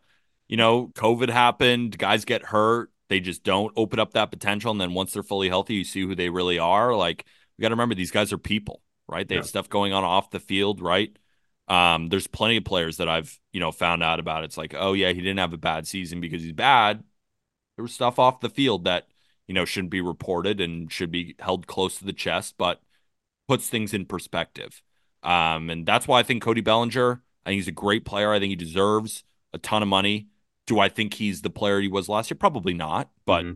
you 0.48 0.56
know, 0.56 0.88
COVID 0.94 1.28
happened, 1.28 1.98
guys 1.98 2.24
get 2.24 2.44
hurt. 2.44 2.90
They 3.08 3.20
just 3.20 3.44
don't 3.44 3.72
open 3.76 4.00
up 4.00 4.12
that 4.12 4.30
potential. 4.30 4.72
And 4.72 4.80
then 4.80 4.94
once 4.94 5.12
they're 5.12 5.22
fully 5.22 5.48
healthy, 5.48 5.74
you 5.74 5.84
see 5.84 6.02
who 6.02 6.14
they 6.14 6.30
really 6.30 6.58
are. 6.58 6.94
Like, 6.94 7.24
we 7.56 7.62
got 7.62 7.68
to 7.68 7.74
remember 7.74 7.94
these 7.94 8.10
guys 8.10 8.32
are 8.32 8.38
people, 8.38 8.82
right? 9.08 9.26
They 9.26 9.36
yeah. 9.36 9.42
have 9.42 9.48
stuff 9.48 9.68
going 9.68 9.92
on 9.92 10.02
off 10.02 10.30
the 10.30 10.40
field, 10.40 10.80
right? 10.80 11.16
Um, 11.68 12.08
there's 12.08 12.26
plenty 12.26 12.56
of 12.56 12.64
players 12.64 12.96
that 12.98 13.08
I've, 13.08 13.38
you 13.52 13.60
know, 13.60 13.72
found 13.72 14.02
out 14.02 14.20
about. 14.20 14.44
It's 14.44 14.56
like, 14.56 14.74
oh, 14.76 14.92
yeah, 14.92 15.08
he 15.08 15.20
didn't 15.20 15.38
have 15.38 15.52
a 15.52 15.58
bad 15.58 15.86
season 15.86 16.20
because 16.20 16.42
he's 16.42 16.52
bad. 16.52 17.02
There 17.76 17.82
was 17.82 17.92
stuff 17.92 18.18
off 18.18 18.40
the 18.40 18.48
field 18.48 18.84
that 18.84 19.06
you 19.46 19.54
know, 19.54 19.64
shouldn't 19.64 19.90
be 19.90 20.00
reported 20.00 20.60
and 20.60 20.90
should 20.90 21.10
be 21.10 21.34
held 21.38 21.66
close 21.66 21.98
to 21.98 22.04
the 22.04 22.12
chest, 22.12 22.54
but 22.58 22.80
puts 23.48 23.68
things 23.68 23.94
in 23.94 24.04
perspective. 24.06 24.82
Um, 25.22 25.70
and 25.70 25.86
that's 25.86 26.06
why 26.08 26.20
I 26.20 26.22
think 26.22 26.42
Cody 26.42 26.60
Bellinger, 26.60 27.22
I 27.44 27.50
think 27.50 27.58
he's 27.58 27.68
a 27.68 27.72
great 27.72 28.04
player. 28.04 28.32
I 28.32 28.38
think 28.38 28.50
he 28.50 28.56
deserves 28.56 29.24
a 29.52 29.58
ton 29.58 29.82
of 29.82 29.88
money. 29.88 30.28
Do 30.66 30.80
I 30.80 30.88
think 30.88 31.14
he's 31.14 31.42
the 31.42 31.50
player 31.50 31.80
he 31.80 31.88
was 31.88 32.08
last 32.08 32.30
year? 32.30 32.36
Probably 32.38 32.74
not, 32.74 33.10
but 33.24 33.44
mm-hmm. 33.44 33.54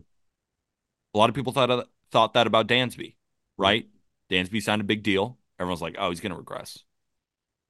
a 1.13 1.17
lot 1.17 1.29
of 1.29 1.35
people 1.35 1.51
thought 1.51 1.87
thought 2.11 2.33
that 2.33 2.47
about 2.47 2.67
Dansby, 2.67 3.15
right? 3.57 3.87
Dansby 4.29 4.61
signed 4.61 4.81
a 4.81 4.85
big 4.85 5.03
deal. 5.03 5.37
Everyone's 5.59 5.81
like, 5.81 5.95
"Oh, 5.99 6.09
he's 6.09 6.21
going 6.21 6.31
to 6.31 6.37
regress." 6.37 6.79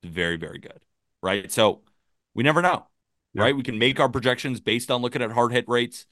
Very, 0.04 0.38
very 0.38 0.60
good, 0.60 0.86
right? 1.24 1.52
So 1.52 1.82
we 2.36 2.44
never 2.44 2.62
know. 2.62 2.88
yeah. 3.34 3.44
right? 3.44 3.56
We 3.56 3.64
can 3.64 3.80
make 3.80 4.00
our 4.00 4.10
projections 4.10 4.60
based 4.60 4.92
on 4.92 5.02
looking 5.02 5.24
at 5.24 5.32
hard 5.32 5.52
hit 5.54 5.68
rates 5.68 6.06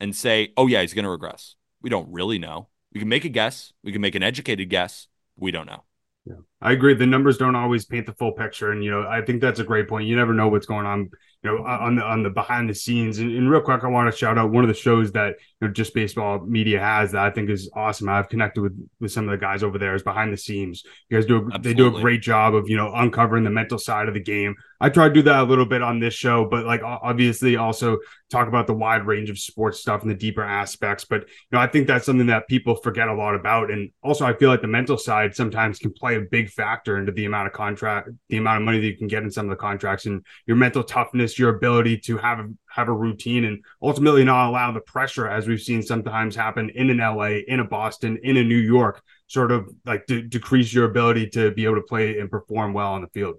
and 0.00 0.14
say, 0.14 0.52
oh, 0.56 0.66
yeah, 0.66 0.80
he's 0.80 0.94
going 0.94 1.04
to 1.04 1.10
regress. 1.10 1.54
We 1.82 1.90
don't 1.90 2.10
really 2.12 2.38
know. 2.38 2.68
We 2.92 3.00
can 3.00 3.08
make 3.08 3.24
a 3.24 3.28
guess. 3.28 3.72
We 3.82 3.92
can 3.92 4.00
make 4.00 4.14
an 4.14 4.22
educated 4.22 4.68
guess. 4.70 5.08
We 5.36 5.50
don't 5.50 5.66
know. 5.66 5.84
Yeah, 6.24 6.36
I 6.66 6.72
agree. 6.72 6.94
The 6.94 7.06
numbers 7.06 7.38
don't 7.38 7.54
always 7.54 7.84
paint 7.84 8.06
the 8.06 8.12
full 8.14 8.32
picture, 8.32 8.72
and 8.72 8.82
you 8.82 8.90
know, 8.90 9.06
I 9.06 9.22
think 9.22 9.40
that's 9.40 9.60
a 9.60 9.64
great 9.64 9.86
point. 9.86 10.08
You 10.08 10.16
never 10.16 10.34
know 10.34 10.48
what's 10.48 10.66
going 10.66 10.84
on, 10.84 11.08
you 11.44 11.50
know, 11.50 11.64
on 11.64 11.94
the 11.94 12.02
on 12.02 12.24
the 12.24 12.30
behind 12.30 12.68
the 12.68 12.74
scenes. 12.74 13.20
And, 13.20 13.30
and 13.30 13.48
real 13.48 13.60
quick, 13.60 13.84
I 13.84 13.86
want 13.86 14.12
to 14.12 14.18
shout 14.18 14.36
out 14.36 14.50
one 14.50 14.64
of 14.64 14.68
the 14.68 14.74
shows 14.74 15.12
that 15.12 15.36
you 15.60 15.68
know 15.68 15.72
just 15.72 15.94
baseball 15.94 16.40
media 16.40 16.80
has 16.80 17.12
that 17.12 17.22
I 17.24 17.30
think 17.30 17.50
is 17.50 17.70
awesome. 17.76 18.08
I've 18.08 18.28
connected 18.28 18.62
with 18.62 18.88
with 18.98 19.12
some 19.12 19.26
of 19.26 19.30
the 19.30 19.36
guys 19.36 19.62
over 19.62 19.78
there. 19.78 19.94
Is 19.94 20.02
behind 20.02 20.32
the 20.32 20.36
scenes. 20.36 20.82
You 21.08 21.18
guys 21.18 21.26
do 21.26 21.36
a, 21.36 21.38
Absolutely. 21.38 21.72
they 21.72 21.74
do 21.74 21.86
a 21.86 22.00
great 22.00 22.20
job 22.20 22.56
of 22.56 22.68
you 22.68 22.76
know 22.76 22.92
uncovering 22.92 23.44
the 23.44 23.50
mental 23.50 23.78
side 23.78 24.08
of 24.08 24.14
the 24.14 24.20
game. 24.20 24.56
I 24.80 24.88
try 24.88 25.06
to 25.06 25.14
do 25.14 25.22
that 25.22 25.38
a 25.38 25.44
little 25.44 25.66
bit 25.66 25.82
on 25.82 26.00
this 26.00 26.14
show, 26.14 26.46
but 26.46 26.66
like 26.66 26.82
obviously 26.82 27.56
also 27.56 27.98
talk 28.30 28.48
about 28.48 28.66
the 28.66 28.74
wide 28.74 29.06
range 29.06 29.30
of 29.30 29.38
sports 29.38 29.80
stuff 29.80 30.02
and 30.02 30.10
the 30.10 30.16
deeper 30.16 30.42
aspects. 30.42 31.04
But 31.04 31.22
you 31.22 31.52
know, 31.52 31.60
I 31.60 31.66
think 31.66 31.86
that's 31.86 32.06
something 32.06 32.26
that 32.26 32.48
people 32.48 32.74
forget 32.74 33.08
a 33.08 33.14
lot 33.14 33.34
about. 33.34 33.70
And 33.70 33.90
also, 34.02 34.26
I 34.26 34.34
feel 34.34 34.50
like 34.50 34.62
the 34.62 34.66
mental 34.66 34.98
side 34.98 35.34
sometimes 35.34 35.78
can 35.78 35.92
play 35.92 36.16
a 36.16 36.20
big 36.20 36.50
factor 36.56 36.98
into 36.98 37.12
the 37.12 37.24
amount 37.24 37.46
of 37.46 37.52
contract, 37.52 38.08
the 38.28 38.38
amount 38.38 38.62
of 38.62 38.64
money 38.64 38.80
that 38.80 38.86
you 38.86 38.96
can 38.96 39.06
get 39.06 39.22
in 39.22 39.30
some 39.30 39.46
of 39.46 39.50
the 39.50 39.56
contracts, 39.56 40.06
and 40.06 40.24
your 40.46 40.56
mental 40.56 40.82
toughness, 40.82 41.38
your 41.38 41.54
ability 41.54 41.98
to 41.98 42.16
have 42.16 42.38
a, 42.40 42.48
have 42.68 42.88
a 42.88 42.92
routine, 42.92 43.44
and 43.44 43.62
ultimately 43.82 44.24
not 44.24 44.48
allow 44.48 44.72
the 44.72 44.80
pressure, 44.80 45.28
as 45.28 45.46
we've 45.46 45.60
seen 45.60 45.82
sometimes 45.82 46.34
happen 46.34 46.70
in 46.70 46.90
an 46.90 46.98
LA, 46.98 47.40
in 47.46 47.60
a 47.60 47.64
Boston, 47.64 48.18
in 48.22 48.36
a 48.36 48.44
New 48.44 48.58
York, 48.58 49.02
sort 49.26 49.52
of 49.52 49.68
like 49.84 50.06
de- 50.06 50.22
decrease 50.22 50.72
your 50.72 50.86
ability 50.86 51.28
to 51.28 51.50
be 51.52 51.64
able 51.64 51.76
to 51.76 51.82
play 51.82 52.18
and 52.18 52.30
perform 52.30 52.72
well 52.72 52.92
on 52.92 53.02
the 53.02 53.08
field. 53.08 53.36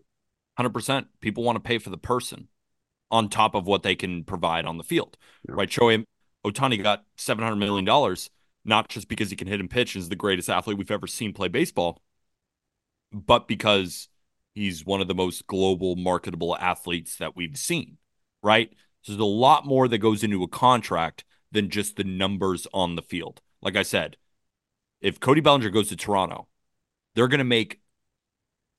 100%. 0.60 1.06
People 1.22 1.44
want 1.44 1.56
to 1.56 1.60
pay 1.60 1.78
for 1.78 1.90
the 1.90 1.98
person 1.98 2.48
on 3.12 3.30
top 3.30 3.56
of 3.56 3.66
what 3.66 3.84
they 3.84 3.96
can 3.96 4.24
provide 4.24 4.66
on 4.66 4.78
the 4.78 4.84
field, 4.84 5.18
yeah. 5.48 5.56
right? 5.56 5.70
Shohei 5.70 6.04
Ohtani 6.46 6.82
got 6.82 7.04
$700 7.18 7.58
million, 7.58 8.16
not 8.66 8.90
just 8.90 9.08
because 9.08 9.30
he 9.30 9.36
can 9.36 9.48
hit 9.48 9.60
and 9.60 9.70
pitch 9.70 9.96
and 9.96 10.02
is 10.02 10.10
the 10.10 10.16
greatest 10.16 10.50
athlete 10.50 10.78
we've 10.78 10.92
ever 10.92 11.08
seen 11.08 11.34
play 11.34 11.48
baseball, 11.48 12.02
but 13.26 13.48
because 13.48 14.08
he's 14.54 14.86
one 14.86 15.02
of 15.02 15.08
the 15.08 15.16
most 15.16 15.48
global 15.48 15.96
marketable 15.96 16.58
athletes 16.58 17.18
that 17.18 17.36
we've 17.36 17.58
seen, 17.58 17.98
right? 18.42 18.72
So 19.02 19.12
there's 19.12 19.22
a 19.22 19.26
lot 19.26 19.66
more 19.66 19.88
that 19.88 20.00
goes 20.00 20.24
into 20.24 20.44
a 20.44 20.48
contract 20.48 21.24
than 21.52 21.70
just 21.70 21.96
the 21.96 22.04
numbers 22.04 22.68
on 22.74 22.96
the 22.96 23.02
field. 23.02 23.42
Like 23.62 23.76
I 23.76 23.84
said, 23.84 24.18
if 25.02 25.20
Cody 25.20 25.42
Bellinger 25.42 25.70
goes 25.70 25.90
to 25.90 25.96
Toronto, 25.96 26.48
they're 27.16 27.28
going 27.28 27.40
to 27.40 27.44
make 27.44 27.80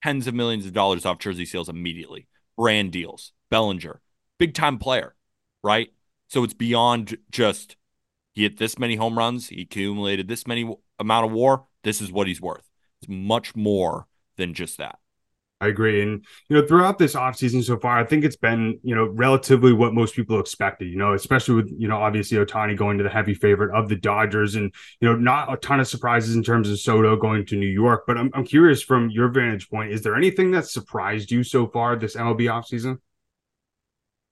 tens 0.03 0.27
of 0.27 0.33
millions 0.33 0.65
of 0.65 0.73
dollars 0.73 1.05
off 1.05 1.19
jersey 1.19 1.45
sales 1.45 1.69
immediately. 1.69 2.27
Brand 2.57 2.91
deals. 2.91 3.31
Bellinger, 3.49 4.01
big 4.37 4.53
time 4.53 4.77
player, 4.77 5.15
right? 5.63 5.89
So 6.27 6.43
it's 6.43 6.53
beyond 6.53 7.17
just 7.31 7.75
he 8.33 8.43
hit 8.43 8.57
this 8.57 8.77
many 8.77 8.95
home 8.95 9.17
runs, 9.17 9.49
he 9.49 9.63
accumulated 9.63 10.27
this 10.27 10.45
many 10.45 10.73
amount 10.99 11.25
of 11.25 11.31
war. 11.31 11.65
This 11.83 12.01
is 12.01 12.11
what 12.11 12.27
he's 12.27 12.41
worth. 12.41 12.69
It's 13.01 13.09
much 13.09 13.55
more 13.55 14.07
than 14.39 14.55
just 14.55 14.79
that. 14.79 14.97
I 15.61 15.67
agree. 15.67 16.01
And, 16.01 16.25
you 16.47 16.55
know, 16.55 16.65
throughout 16.65 16.97
this 16.97 17.15
offseason 17.15 17.61
so 17.61 17.77
far, 17.77 17.99
I 17.99 18.05
think 18.05 18.23
it's 18.23 18.37
been, 18.37 18.79
you 18.81 18.95
know, 18.95 19.07
relatively 19.07 19.73
what 19.73 19.93
most 19.93 20.15
people 20.15 20.39
expected, 20.39 20.87
you 20.87 20.95
know, 20.95 21.13
especially 21.13 21.55
with, 21.55 21.69
you 21.77 21.89
know, 21.89 21.97
obviously 21.97 22.37
Ohtani 22.37 22.77
going 22.77 22.97
to 22.97 23.03
the 23.03 23.09
heavy 23.09 23.33
favorite 23.33 23.77
of 23.77 23.89
the 23.89 23.97
Dodgers 23.97 24.55
and, 24.55 24.73
you 25.01 25.09
know, 25.09 25.17
not 25.17 25.51
a 25.51 25.57
ton 25.57 25.81
of 25.81 25.87
surprises 25.89 26.33
in 26.33 26.43
terms 26.43 26.69
of 26.69 26.79
Soto 26.79 27.17
going 27.17 27.45
to 27.47 27.57
New 27.57 27.67
York. 27.67 28.05
But 28.07 28.17
I'm, 28.17 28.31
I'm 28.33 28.45
curious 28.45 28.81
from 28.81 29.09
your 29.09 29.27
vantage 29.27 29.69
point, 29.69 29.91
is 29.91 30.01
there 30.01 30.15
anything 30.15 30.51
that 30.51 30.65
surprised 30.65 31.29
you 31.29 31.43
so 31.43 31.67
far 31.67 31.97
this 31.97 32.15
MLB 32.15 32.43
offseason? 32.43 32.99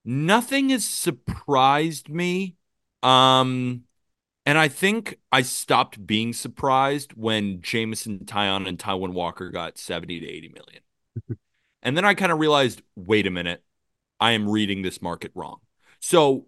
Nothing 0.05 0.69
has 0.69 0.85
surprised 0.85 2.07
me. 2.07 2.55
Um, 3.03 3.83
and 4.47 4.57
I 4.57 4.69
think 4.69 5.19
I 5.29 5.41
stopped 5.41 6.07
being 6.07 6.31
surprised 6.31 7.11
when 7.15 7.61
Jameson 7.61 8.19
Taillon 8.19 8.65
and 8.65 8.79
Taijuan 8.79 9.11
Walker 9.11 9.49
got 9.49 9.77
70 9.77 10.21
to 10.21 10.25
80 10.25 10.53
million. 10.55 11.37
and 11.83 11.97
then 11.97 12.05
I 12.05 12.13
kind 12.13 12.31
of 12.31 12.39
realized 12.39 12.81
wait 12.95 13.27
a 13.27 13.29
minute, 13.29 13.61
I 14.21 14.31
am 14.31 14.49
reading 14.49 14.83
this 14.83 15.01
market 15.01 15.33
wrong. 15.35 15.57
So 15.99 16.45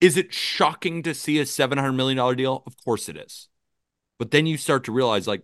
is 0.00 0.16
it 0.16 0.32
shocking 0.32 1.02
to 1.02 1.12
see 1.12 1.40
a 1.40 1.44
$700 1.44 1.92
million 1.96 2.36
deal? 2.36 2.62
Of 2.68 2.76
course 2.84 3.08
it 3.08 3.16
is. 3.16 3.48
But 4.16 4.30
then 4.30 4.46
you 4.46 4.56
start 4.56 4.84
to 4.84 4.92
realize, 4.92 5.26
like, 5.26 5.42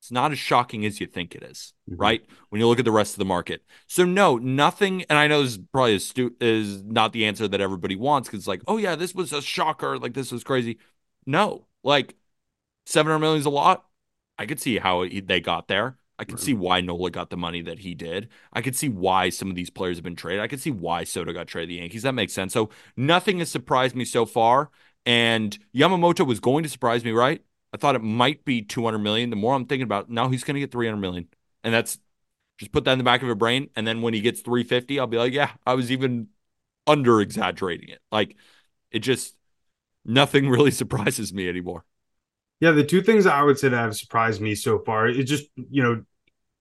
it's 0.00 0.10
not 0.10 0.32
as 0.32 0.38
shocking 0.38 0.86
as 0.86 1.02
you 1.02 1.06
think 1.06 1.34
it 1.34 1.42
is, 1.42 1.74
mm-hmm. 1.88 2.00
right? 2.00 2.24
When 2.48 2.62
you 2.62 2.66
look 2.66 2.78
at 2.78 2.86
the 2.86 2.90
rest 2.90 3.12
of 3.12 3.18
the 3.18 3.26
market. 3.26 3.62
So 3.88 4.06
no, 4.06 4.38
nothing. 4.38 5.04
And 5.10 5.18
I 5.18 5.26
know 5.26 5.42
this 5.42 5.52
is 5.52 5.58
probably 5.70 5.98
stu- 5.98 6.34
is 6.40 6.82
not 6.82 7.12
the 7.12 7.26
answer 7.26 7.46
that 7.46 7.60
everybody 7.60 7.94
wants 7.94 8.28
because 8.28 8.38
it's 8.38 8.48
like, 8.48 8.62
oh 8.66 8.78
yeah, 8.78 8.96
this 8.96 9.14
was 9.14 9.34
a 9.34 9.42
shocker, 9.42 9.98
like 9.98 10.14
this 10.14 10.32
was 10.32 10.44
crazy. 10.44 10.78
No, 11.26 11.66
like 11.82 12.14
700 12.86 13.18
million 13.18 13.40
is 13.40 13.46
a 13.46 13.50
lot. 13.50 13.86
I 14.38 14.46
could 14.46 14.60
see 14.60 14.78
how 14.78 15.06
they 15.08 15.40
got 15.40 15.68
there. 15.68 15.98
I 16.18 16.24
could 16.24 16.38
see 16.38 16.54
why 16.54 16.80
Nola 16.80 17.10
got 17.10 17.30
the 17.30 17.36
money 17.36 17.62
that 17.62 17.80
he 17.80 17.94
did. 17.94 18.28
I 18.52 18.62
could 18.62 18.76
see 18.76 18.88
why 18.88 19.28
some 19.28 19.50
of 19.50 19.56
these 19.56 19.70
players 19.70 19.96
have 19.96 20.04
been 20.04 20.14
traded. 20.14 20.40
I 20.40 20.46
could 20.46 20.60
see 20.60 20.70
why 20.70 21.02
Soto 21.02 21.32
got 21.32 21.48
traded 21.48 21.70
to 21.70 21.74
the 21.74 21.80
Yankees. 21.80 22.02
That 22.02 22.12
makes 22.12 22.32
sense. 22.32 22.52
So 22.52 22.70
nothing 22.96 23.40
has 23.40 23.50
surprised 23.50 23.96
me 23.96 24.04
so 24.04 24.24
far. 24.24 24.70
And 25.04 25.58
Yamamoto 25.74 26.24
was 26.24 26.38
going 26.38 26.62
to 26.62 26.68
surprise 26.68 27.04
me, 27.04 27.10
right? 27.10 27.42
I 27.72 27.76
thought 27.76 27.96
it 27.96 28.02
might 28.02 28.44
be 28.44 28.62
200 28.62 28.98
million. 28.98 29.30
The 29.30 29.36
more 29.36 29.54
I'm 29.54 29.66
thinking 29.66 29.82
about, 29.82 30.10
now 30.10 30.28
he's 30.28 30.44
going 30.44 30.54
to 30.54 30.60
get 30.60 30.70
300 30.70 30.96
million. 30.96 31.26
And 31.64 31.74
that's 31.74 31.98
just 32.58 32.70
put 32.70 32.84
that 32.84 32.92
in 32.92 32.98
the 32.98 33.04
back 33.04 33.22
of 33.22 33.26
your 33.26 33.34
brain. 33.34 33.70
And 33.74 33.84
then 33.84 34.00
when 34.00 34.14
he 34.14 34.20
gets 34.20 34.42
350, 34.42 35.00
I'll 35.00 35.08
be 35.08 35.16
like, 35.18 35.32
yeah, 35.32 35.50
I 35.66 35.74
was 35.74 35.90
even 35.90 36.28
under 36.86 37.20
exaggerating 37.20 37.88
it. 37.88 38.00
Like 38.12 38.36
it 38.92 39.00
just, 39.00 39.34
nothing 40.04 40.48
really 40.48 40.70
surprises 40.82 41.32
me 41.32 41.48
anymore. 41.48 41.84
Yeah, 42.60 42.70
the 42.70 42.84
two 42.84 43.02
things 43.02 43.26
I 43.26 43.42
would 43.42 43.58
say 43.58 43.68
that 43.68 43.76
have 43.76 43.96
surprised 43.96 44.40
me 44.40 44.54
so 44.54 44.78
far 44.78 45.08
is 45.08 45.28
just, 45.28 45.46
you 45.56 45.82
know, 45.82 46.04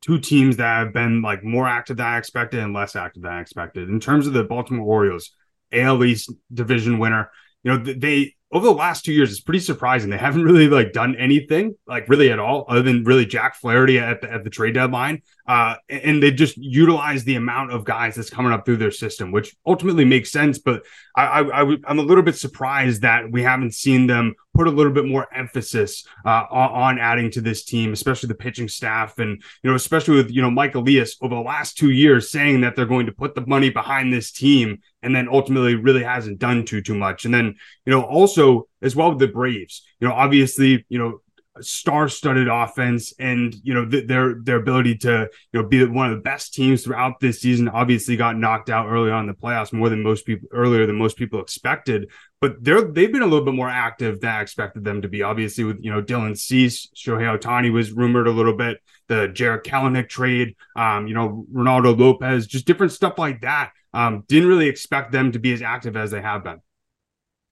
two 0.01 0.19
teams 0.19 0.57
that 0.57 0.79
have 0.79 0.93
been 0.93 1.21
like 1.21 1.43
more 1.43 1.67
active 1.67 1.97
than 1.97 2.07
I 2.07 2.17
expected 2.17 2.59
and 2.59 2.73
less 2.73 2.95
active 2.95 3.21
than 3.21 3.33
I 3.33 3.41
expected. 3.41 3.87
In 3.87 3.99
terms 3.99 4.25
of 4.25 4.33
the 4.33 4.43
Baltimore 4.43 4.85
Orioles, 4.85 5.31
AL 5.71 6.03
East 6.03 6.31
division 6.51 6.97
winner, 6.97 7.29
you 7.63 7.71
know, 7.71 7.83
they 7.83 8.33
over 8.53 8.65
the 8.65 8.73
last 8.73 9.05
two 9.05 9.13
years, 9.13 9.31
it's 9.31 9.39
pretty 9.39 9.59
surprising. 9.59 10.09
They 10.09 10.17
haven't 10.17 10.43
really 10.43 10.67
like 10.67 10.91
done 10.91 11.15
anything 11.15 11.75
like 11.87 12.09
really 12.09 12.31
at 12.31 12.39
all, 12.39 12.65
other 12.67 12.81
than 12.81 13.05
really 13.05 13.25
Jack 13.25 13.55
Flaherty 13.55 13.97
at 13.97 14.21
the, 14.21 14.31
at 14.31 14.43
the 14.43 14.49
trade 14.49 14.73
deadline. 14.73 15.21
Uh, 15.47 15.75
and 15.89 16.21
they 16.21 16.31
just 16.31 16.57
utilize 16.57 17.23
the 17.23 17.35
amount 17.35 17.71
of 17.71 17.85
guys 17.85 18.15
that's 18.15 18.29
coming 18.29 18.51
up 18.51 18.65
through 18.65 18.77
their 18.77 18.91
system, 18.91 19.31
which 19.31 19.55
ultimately 19.65 20.05
makes 20.05 20.31
sense. 20.31 20.59
But 20.59 20.83
I, 21.15 21.23
I, 21.23 21.61
I 21.61 21.77
I'm 21.85 21.99
a 21.99 22.03
little 22.03 22.23
bit 22.23 22.35
surprised 22.35 23.01
that 23.03 23.31
we 23.31 23.41
haven't 23.41 23.73
seen 23.73 24.07
them 24.07 24.35
put 24.53 24.67
a 24.67 24.71
little 24.71 24.91
bit 24.91 25.05
more 25.05 25.27
emphasis 25.33 26.05
uh, 26.25 26.45
on, 26.51 26.99
adding 26.99 27.31
to 27.31 27.41
this 27.41 27.63
team, 27.63 27.93
especially 27.93 28.27
the 28.27 28.35
pitching 28.35 28.67
staff, 28.67 29.17
and 29.17 29.41
you 29.63 29.69
know, 29.69 29.75
especially 29.75 30.15
with 30.15 30.29
you 30.29 30.41
know 30.41 30.51
Mike 30.51 30.75
Elias 30.75 31.15
over 31.21 31.35
the 31.35 31.41
last 31.41 31.77
two 31.77 31.89
years 31.89 32.29
saying 32.29 32.61
that 32.61 32.75
they're 32.75 32.85
going 32.85 33.05
to 33.05 33.11
put 33.11 33.33
the 33.33 33.45
money 33.45 33.69
behind 33.69 34.11
this 34.11 34.31
team, 34.31 34.79
and 35.03 35.15
then 35.15 35.27
ultimately 35.29 35.75
really 35.75 36.03
hasn't 36.03 36.39
done 36.39 36.65
too 36.65 36.81
too 36.81 36.95
much. 36.95 37.25
And 37.25 37.33
then 37.33 37.55
you 37.85 37.91
know 37.91 38.03
also 38.03 38.67
as 38.81 38.95
well 38.95 39.09
with 39.09 39.19
the 39.19 39.27
Braves, 39.27 39.85
you 39.99 40.07
know, 40.07 40.13
obviously 40.13 40.85
you 40.89 40.99
know 40.99 41.21
star-studded 41.59 42.47
offense 42.47 43.13
and 43.19 43.55
you 43.63 43.73
know 43.73 43.85
th- 43.85 44.07
their 44.07 44.35
their 44.35 44.55
ability 44.55 44.95
to 44.95 45.27
you 45.51 45.61
know 45.61 45.67
be 45.67 45.83
one 45.85 46.09
of 46.09 46.15
the 46.15 46.21
best 46.21 46.53
teams 46.53 46.83
throughout 46.83 47.19
this 47.19 47.41
season 47.41 47.67
obviously 47.67 48.15
got 48.15 48.37
knocked 48.37 48.69
out 48.69 48.87
early 48.87 49.11
on 49.11 49.21
in 49.21 49.27
the 49.27 49.33
playoffs 49.33 49.73
more 49.73 49.89
than 49.89 50.01
most 50.01 50.25
people 50.25 50.47
earlier 50.53 50.85
than 50.85 50.95
most 50.95 51.17
people 51.17 51.41
expected 51.41 52.09
but 52.39 52.63
they're 52.63 52.81
they've 52.81 53.11
been 53.11 53.21
a 53.21 53.27
little 53.27 53.43
bit 53.43 53.53
more 53.53 53.69
active 53.69 54.21
than 54.21 54.29
I 54.29 54.41
expected 54.41 54.85
them 54.85 55.01
to 55.01 55.09
be 55.09 55.23
obviously 55.23 55.65
with 55.65 55.83
you 55.83 55.91
know 55.91 56.01
Dylan 56.01 56.37
Cease 56.37 56.87
Shohei 56.95 57.37
Ohtani 57.37 57.71
was 57.71 57.91
rumored 57.91 58.27
a 58.27 58.31
little 58.31 58.55
bit 58.55 58.81
the 59.07 59.27
Jarred 59.27 59.65
Kelenic 59.65 60.07
trade 60.07 60.55
um 60.77 61.07
you 61.07 61.13
know 61.13 61.45
Reynaldo 61.53 61.97
Lopez 61.97 62.47
just 62.47 62.65
different 62.65 62.93
stuff 62.93 63.19
like 63.19 63.41
that 63.41 63.73
um 63.93 64.23
didn't 64.27 64.47
really 64.47 64.67
expect 64.67 65.11
them 65.11 65.31
to 65.31 65.39
be 65.39 65.53
as 65.53 65.61
active 65.61 65.95
as 65.95 66.11
they 66.11 66.21
have 66.21 66.43
been 66.43 66.61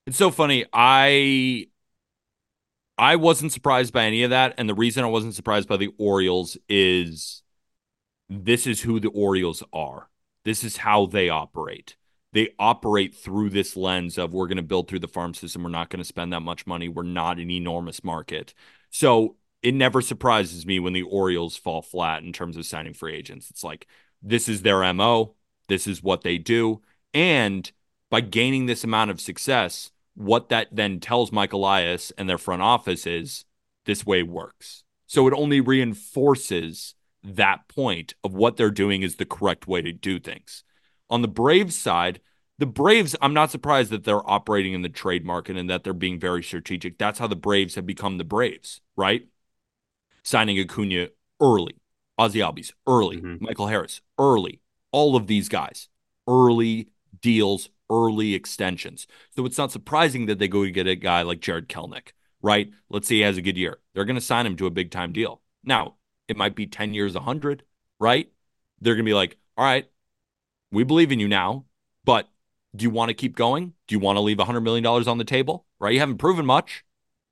it's 0.06 0.16
so 0.16 0.30
funny 0.30 0.64
I 0.72 1.66
I 3.00 3.16
wasn't 3.16 3.52
surprised 3.52 3.94
by 3.94 4.04
any 4.04 4.24
of 4.24 4.30
that. 4.30 4.54
And 4.58 4.68
the 4.68 4.74
reason 4.74 5.04
I 5.04 5.08
wasn't 5.08 5.34
surprised 5.34 5.66
by 5.66 5.78
the 5.78 5.90
Orioles 5.96 6.58
is 6.68 7.42
this 8.28 8.66
is 8.66 8.82
who 8.82 9.00
the 9.00 9.08
Orioles 9.08 9.62
are. 9.72 10.10
This 10.44 10.62
is 10.62 10.76
how 10.76 11.06
they 11.06 11.30
operate. 11.30 11.96
They 12.34 12.50
operate 12.58 13.14
through 13.14 13.50
this 13.50 13.74
lens 13.74 14.18
of 14.18 14.34
we're 14.34 14.48
going 14.48 14.58
to 14.58 14.62
build 14.62 14.86
through 14.86 14.98
the 14.98 15.08
farm 15.08 15.32
system. 15.32 15.62
We're 15.62 15.70
not 15.70 15.88
going 15.88 16.02
to 16.02 16.04
spend 16.04 16.34
that 16.34 16.40
much 16.40 16.66
money. 16.66 16.90
We're 16.90 17.02
not 17.02 17.38
an 17.38 17.50
enormous 17.50 18.04
market. 18.04 18.52
So 18.90 19.36
it 19.62 19.72
never 19.72 20.02
surprises 20.02 20.66
me 20.66 20.78
when 20.78 20.92
the 20.92 21.02
Orioles 21.02 21.56
fall 21.56 21.80
flat 21.80 22.22
in 22.22 22.34
terms 22.34 22.58
of 22.58 22.66
signing 22.66 22.92
free 22.92 23.14
agents. 23.14 23.48
It's 23.48 23.64
like 23.64 23.86
this 24.22 24.46
is 24.46 24.60
their 24.60 24.84
MO, 24.92 25.36
this 25.70 25.86
is 25.86 26.02
what 26.02 26.22
they 26.22 26.36
do. 26.36 26.82
And 27.14 27.70
by 28.10 28.20
gaining 28.20 28.66
this 28.66 28.84
amount 28.84 29.10
of 29.10 29.20
success, 29.20 29.90
what 30.14 30.50
that 30.50 30.68
then 30.70 31.00
tells 31.00 31.32
Mike 31.32 31.52
Elias 31.52 32.12
and 32.18 32.28
their 32.28 32.38
front 32.38 32.60
office 32.60 33.06
is 33.06 33.44
this 33.86 34.04
way 34.04 34.22
works. 34.22 34.84
So 35.06 35.26
it 35.26 35.34
only 35.34 35.60
reinforces 35.60 36.94
that 37.22 37.68
point 37.68 38.14
of 38.24 38.34
what 38.34 38.56
they're 38.56 38.70
doing 38.70 39.02
is 39.02 39.16
the 39.16 39.24
correct 39.24 39.66
way 39.66 39.80
to 39.82 39.92
do 39.92 40.18
things. 40.18 40.64
On 41.08 41.22
the 41.22 41.28
Braves 41.28 41.76
side, 41.76 42.20
the 42.58 42.66
Braves, 42.66 43.16
I'm 43.22 43.34
not 43.34 43.50
surprised 43.50 43.90
that 43.90 44.04
they're 44.04 44.28
operating 44.28 44.74
in 44.74 44.82
the 44.82 44.88
trade 44.88 45.24
market 45.24 45.56
and 45.56 45.70
that 45.70 45.82
they're 45.82 45.92
being 45.92 46.20
very 46.20 46.42
strategic. 46.42 46.98
That's 46.98 47.18
how 47.18 47.26
the 47.26 47.36
Braves 47.36 47.74
have 47.74 47.86
become 47.86 48.18
the 48.18 48.24
Braves, 48.24 48.80
right? 48.96 49.26
Signing 50.22 50.58
Acuna 50.58 51.08
early, 51.40 51.76
Ozzie 52.18 52.40
Albies 52.40 52.72
early, 52.86 53.16
mm-hmm. 53.16 53.44
Michael 53.44 53.68
Harris 53.68 54.02
early, 54.18 54.59
all 54.92 55.16
of 55.16 55.26
these 55.26 55.48
guys 55.48 55.88
early 56.26 56.88
deals, 57.20 57.68
early 57.90 58.34
extensions. 58.34 59.06
So 59.34 59.44
it's 59.46 59.58
not 59.58 59.72
surprising 59.72 60.26
that 60.26 60.38
they 60.38 60.48
go 60.48 60.64
to 60.64 60.70
get 60.70 60.86
a 60.86 60.94
guy 60.94 61.22
like 61.22 61.40
Jarred 61.40 61.68
Kelenic, 61.68 62.12
right? 62.42 62.70
Let's 62.88 63.08
say 63.08 63.16
he 63.16 63.20
has 63.22 63.36
a 63.36 63.42
good 63.42 63.56
year. 63.56 63.78
They're 63.94 64.04
going 64.04 64.16
to 64.16 64.20
sign 64.20 64.46
him 64.46 64.56
to 64.56 64.66
a 64.66 64.70
big 64.70 64.90
time 64.90 65.12
deal. 65.12 65.40
Now, 65.64 65.96
it 66.28 66.36
might 66.36 66.54
be 66.54 66.66
10 66.66 66.94
years, 66.94 67.14
100, 67.14 67.64
right? 67.98 68.30
They're 68.80 68.94
going 68.94 69.04
to 69.04 69.10
be 69.10 69.14
like, 69.14 69.36
all 69.56 69.64
right, 69.64 69.90
we 70.70 70.84
believe 70.84 71.12
in 71.12 71.18
you 71.18 71.28
now, 71.28 71.64
but 72.04 72.28
do 72.74 72.84
you 72.84 72.90
want 72.90 73.08
to 73.08 73.14
keep 73.14 73.34
going? 73.34 73.72
Do 73.88 73.94
you 73.94 73.98
want 73.98 74.16
to 74.16 74.20
leave 74.20 74.38
$100 74.38 74.62
million 74.62 74.86
on 74.86 75.18
the 75.18 75.24
table? 75.24 75.66
Right? 75.80 75.94
You 75.94 76.00
haven't 76.00 76.18
proven 76.18 76.46
much. 76.46 76.84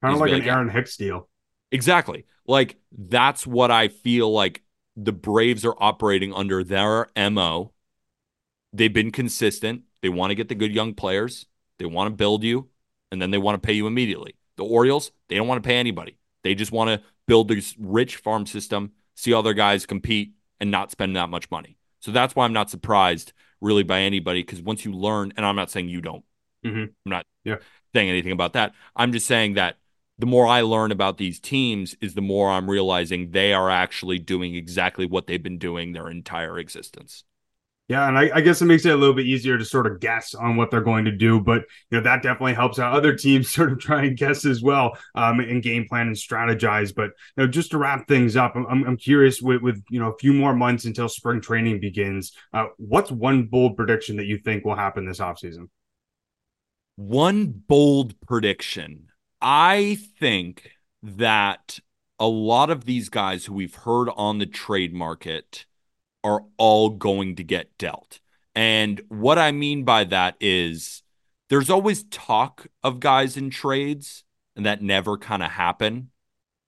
Kind 0.02 0.14
of 0.14 0.20
like, 0.20 0.32
like 0.32 0.42
an 0.42 0.48
Aaron 0.48 0.68
Hicks 0.68 0.96
deal. 0.96 1.28
Exactly. 1.70 2.26
Like 2.46 2.76
that's 2.90 3.46
what 3.46 3.70
I 3.70 3.88
feel 3.88 4.32
like 4.32 4.62
the 5.00 5.12
Braves 5.12 5.64
are 5.64 5.76
operating 5.78 6.34
under 6.34 6.64
their 6.64 7.06
MO. 7.30 7.72
They've 8.72 8.92
been 8.92 9.12
consistent. 9.12 9.82
They 10.02 10.08
want 10.08 10.32
to 10.32 10.34
get 10.34 10.48
the 10.48 10.54
good 10.54 10.74
young 10.74 10.94
players. 10.94 11.46
They 11.78 11.86
want 11.86 12.10
to 12.10 12.16
build 12.16 12.42
you, 12.42 12.68
and 13.12 13.22
then 13.22 13.30
they 13.30 13.38
want 13.38 13.60
to 13.60 13.66
pay 13.66 13.72
you 13.72 13.86
immediately. 13.86 14.34
The 14.56 14.64
Orioles, 14.64 15.12
they 15.28 15.36
don't 15.36 15.46
want 15.46 15.62
to 15.62 15.66
pay 15.66 15.76
anybody. 15.76 16.18
They 16.42 16.54
just 16.56 16.72
want 16.72 16.90
to 16.90 17.06
build 17.28 17.48
this 17.48 17.76
rich 17.78 18.16
farm 18.16 18.44
system, 18.46 18.92
see 19.14 19.32
other 19.32 19.54
guys 19.54 19.86
compete, 19.86 20.32
and 20.58 20.70
not 20.70 20.90
spend 20.90 21.14
that 21.14 21.28
much 21.28 21.48
money. 21.50 21.76
So 22.00 22.10
that's 22.10 22.34
why 22.34 22.44
I'm 22.44 22.52
not 22.52 22.68
surprised 22.68 23.32
really 23.60 23.84
by 23.84 24.00
anybody 24.00 24.42
because 24.42 24.60
once 24.60 24.84
you 24.84 24.92
learn, 24.92 25.32
and 25.36 25.46
I'm 25.46 25.56
not 25.56 25.70
saying 25.70 25.88
you 25.88 26.00
don't, 26.00 26.24
mm-hmm. 26.64 26.82
I'm 26.82 26.90
not 27.04 27.26
yeah. 27.44 27.56
saying 27.94 28.10
anything 28.10 28.32
about 28.32 28.54
that. 28.54 28.72
I'm 28.96 29.12
just 29.12 29.26
saying 29.26 29.54
that 29.54 29.76
the 30.18 30.26
more 30.26 30.46
I 30.46 30.62
learn 30.62 30.90
about 30.90 31.18
these 31.18 31.38
teams 31.38 31.94
is 32.00 32.14
the 32.14 32.20
more 32.20 32.50
I'm 32.50 32.68
realizing 32.68 33.30
they 33.30 33.52
are 33.52 33.70
actually 33.70 34.18
doing 34.18 34.54
exactly 34.54 35.06
what 35.06 35.26
they've 35.26 35.42
been 35.42 35.58
doing 35.58 35.92
their 35.92 36.08
entire 36.08 36.58
existence. 36.58 37.24
Yeah, 37.88 38.06
and 38.06 38.18
I, 38.18 38.30
I, 38.34 38.40
guess 38.42 38.60
it 38.60 38.66
makes 38.66 38.84
it 38.84 38.92
a 38.92 38.96
little 38.96 39.14
bit 39.14 39.24
easier 39.24 39.56
to 39.56 39.64
sort 39.64 39.86
of 39.86 39.98
guess 39.98 40.34
on 40.34 40.56
what 40.56 40.70
they're 40.70 40.82
going 40.82 41.06
to 41.06 41.10
do, 41.10 41.40
but 41.40 41.62
you 41.90 41.96
know 41.96 42.02
that 42.02 42.22
definitely 42.22 42.52
helps 42.52 42.78
out 42.78 42.92
other 42.92 43.14
teams 43.14 43.48
sort 43.54 43.72
of 43.72 43.78
try 43.78 44.04
and 44.04 44.16
guess 44.16 44.44
as 44.44 44.60
well, 44.60 44.98
um, 45.14 45.40
and 45.40 45.62
game 45.62 45.88
plan 45.88 46.08
and 46.08 46.16
strategize. 46.16 46.94
But 46.94 47.12
you 47.36 47.44
know, 47.44 47.46
just 47.46 47.70
to 47.70 47.78
wrap 47.78 48.06
things 48.06 48.36
up, 48.36 48.54
I'm, 48.56 48.66
I'm 48.84 48.96
curious 48.98 49.40
with, 49.40 49.62
with 49.62 49.82
you 49.88 49.98
know 50.00 50.12
a 50.12 50.18
few 50.18 50.34
more 50.34 50.54
months 50.54 50.84
until 50.84 51.08
spring 51.08 51.40
training 51.40 51.80
begins. 51.80 52.32
Uh, 52.52 52.66
what's 52.76 53.10
one 53.10 53.44
bold 53.44 53.74
prediction 53.74 54.16
that 54.16 54.26
you 54.26 54.36
think 54.36 54.66
will 54.66 54.76
happen 54.76 55.06
this 55.06 55.20
offseason? 55.20 55.70
One 56.96 57.46
bold 57.46 58.20
prediction. 58.26 59.07
I 59.40 59.98
think 60.18 60.72
that 61.02 61.78
a 62.18 62.26
lot 62.26 62.70
of 62.70 62.84
these 62.84 63.08
guys 63.08 63.44
who 63.44 63.54
we've 63.54 63.74
heard 63.74 64.08
on 64.16 64.38
the 64.38 64.46
trade 64.46 64.92
market 64.92 65.66
are 66.24 66.44
all 66.56 66.90
going 66.90 67.36
to 67.36 67.44
get 67.44 67.78
dealt. 67.78 68.20
And 68.54 69.00
what 69.08 69.38
I 69.38 69.52
mean 69.52 69.84
by 69.84 70.04
that 70.04 70.36
is 70.40 71.02
there's 71.48 71.70
always 71.70 72.02
talk 72.04 72.66
of 72.82 73.00
guys 73.00 73.36
in 73.36 73.50
trades 73.50 74.24
and 74.56 74.66
that 74.66 74.82
never 74.82 75.16
kind 75.16 75.42
of 75.42 75.52
happen. 75.52 76.10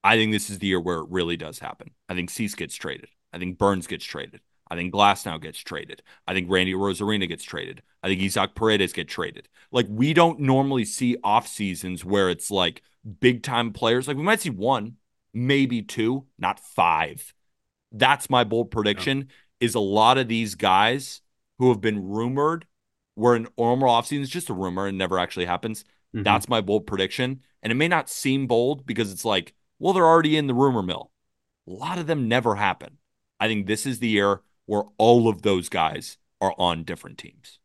I 0.04 0.16
think 0.16 0.32
this 0.32 0.48
is 0.48 0.60
the 0.60 0.68
year 0.68 0.80
where 0.80 1.00
it 1.00 1.10
really 1.10 1.36
does 1.36 1.58
happen. 1.58 1.90
I 2.08 2.14
think 2.14 2.30
Cease 2.30 2.54
gets 2.54 2.76
traded. 2.76 3.08
I 3.32 3.38
think 3.38 3.58
Burnes 3.58 3.86
gets 3.88 4.04
traded. 4.04 4.40
I 4.70 4.76
think 4.76 4.94
Glasnow 4.94 5.40
gets 5.40 5.58
traded. 5.58 6.02
I 6.26 6.34
think 6.34 6.48
Randy 6.50 6.74
Arozarena 6.74 7.28
gets 7.28 7.42
traded. 7.42 7.82
I 8.02 8.08
think 8.08 8.22
Isaac 8.22 8.54
Paredes 8.54 8.92
get 8.92 9.08
traded. 9.08 9.48
Like 9.72 9.86
we 9.88 10.14
don't 10.14 10.40
normally 10.40 10.84
see 10.84 11.16
off 11.24 11.48
seasons 11.48 12.04
where 12.04 12.30
it's 12.30 12.50
like 12.50 12.82
big 13.20 13.42
time 13.42 13.72
players. 13.72 14.06
Like 14.06 14.16
we 14.16 14.22
might 14.22 14.40
see 14.40 14.50
one, 14.50 14.96
maybe 15.34 15.82
two, 15.82 16.26
not 16.38 16.60
five. 16.60 17.34
That's 17.92 18.30
my 18.30 18.44
bold 18.44 18.70
prediction. 18.70 19.18
Yeah. 19.18 19.66
Is 19.66 19.74
a 19.74 19.80
lot 19.80 20.16
of 20.16 20.28
these 20.28 20.54
guys 20.54 21.20
who 21.58 21.68
have 21.68 21.82
been 21.82 22.08
rumored 22.08 22.66
were 23.16 23.34
an 23.34 23.46
normal 23.58 23.88
offseason 23.88 24.22
is 24.22 24.30
just 24.30 24.48
a 24.48 24.54
rumor 24.54 24.86
and 24.86 24.96
never 24.96 25.18
actually 25.18 25.44
happens. 25.44 25.84
Mm-hmm. 26.14 26.22
That's 26.22 26.48
my 26.48 26.62
bold 26.62 26.86
prediction. 26.86 27.40
And 27.62 27.70
it 27.70 27.76
may 27.76 27.88
not 27.88 28.08
seem 28.08 28.46
bold 28.46 28.86
because 28.86 29.12
it's 29.12 29.24
like, 29.24 29.52
well, 29.78 29.92
they're 29.92 30.06
already 30.06 30.38
in 30.38 30.46
the 30.46 30.54
rumor 30.54 30.82
mill. 30.82 31.10
A 31.68 31.72
lot 31.72 31.98
of 31.98 32.06
them 32.06 32.28
never 32.28 32.54
happen. 32.54 32.96
I 33.38 33.48
think 33.48 33.66
this 33.66 33.84
is 33.84 33.98
the 33.98 34.08
year 34.08 34.40
where 34.70 34.84
all 34.98 35.26
of 35.26 35.42
those 35.42 35.68
guys 35.68 36.16
are 36.40 36.54
on 36.56 36.84
different 36.84 37.18
teams. 37.18 37.58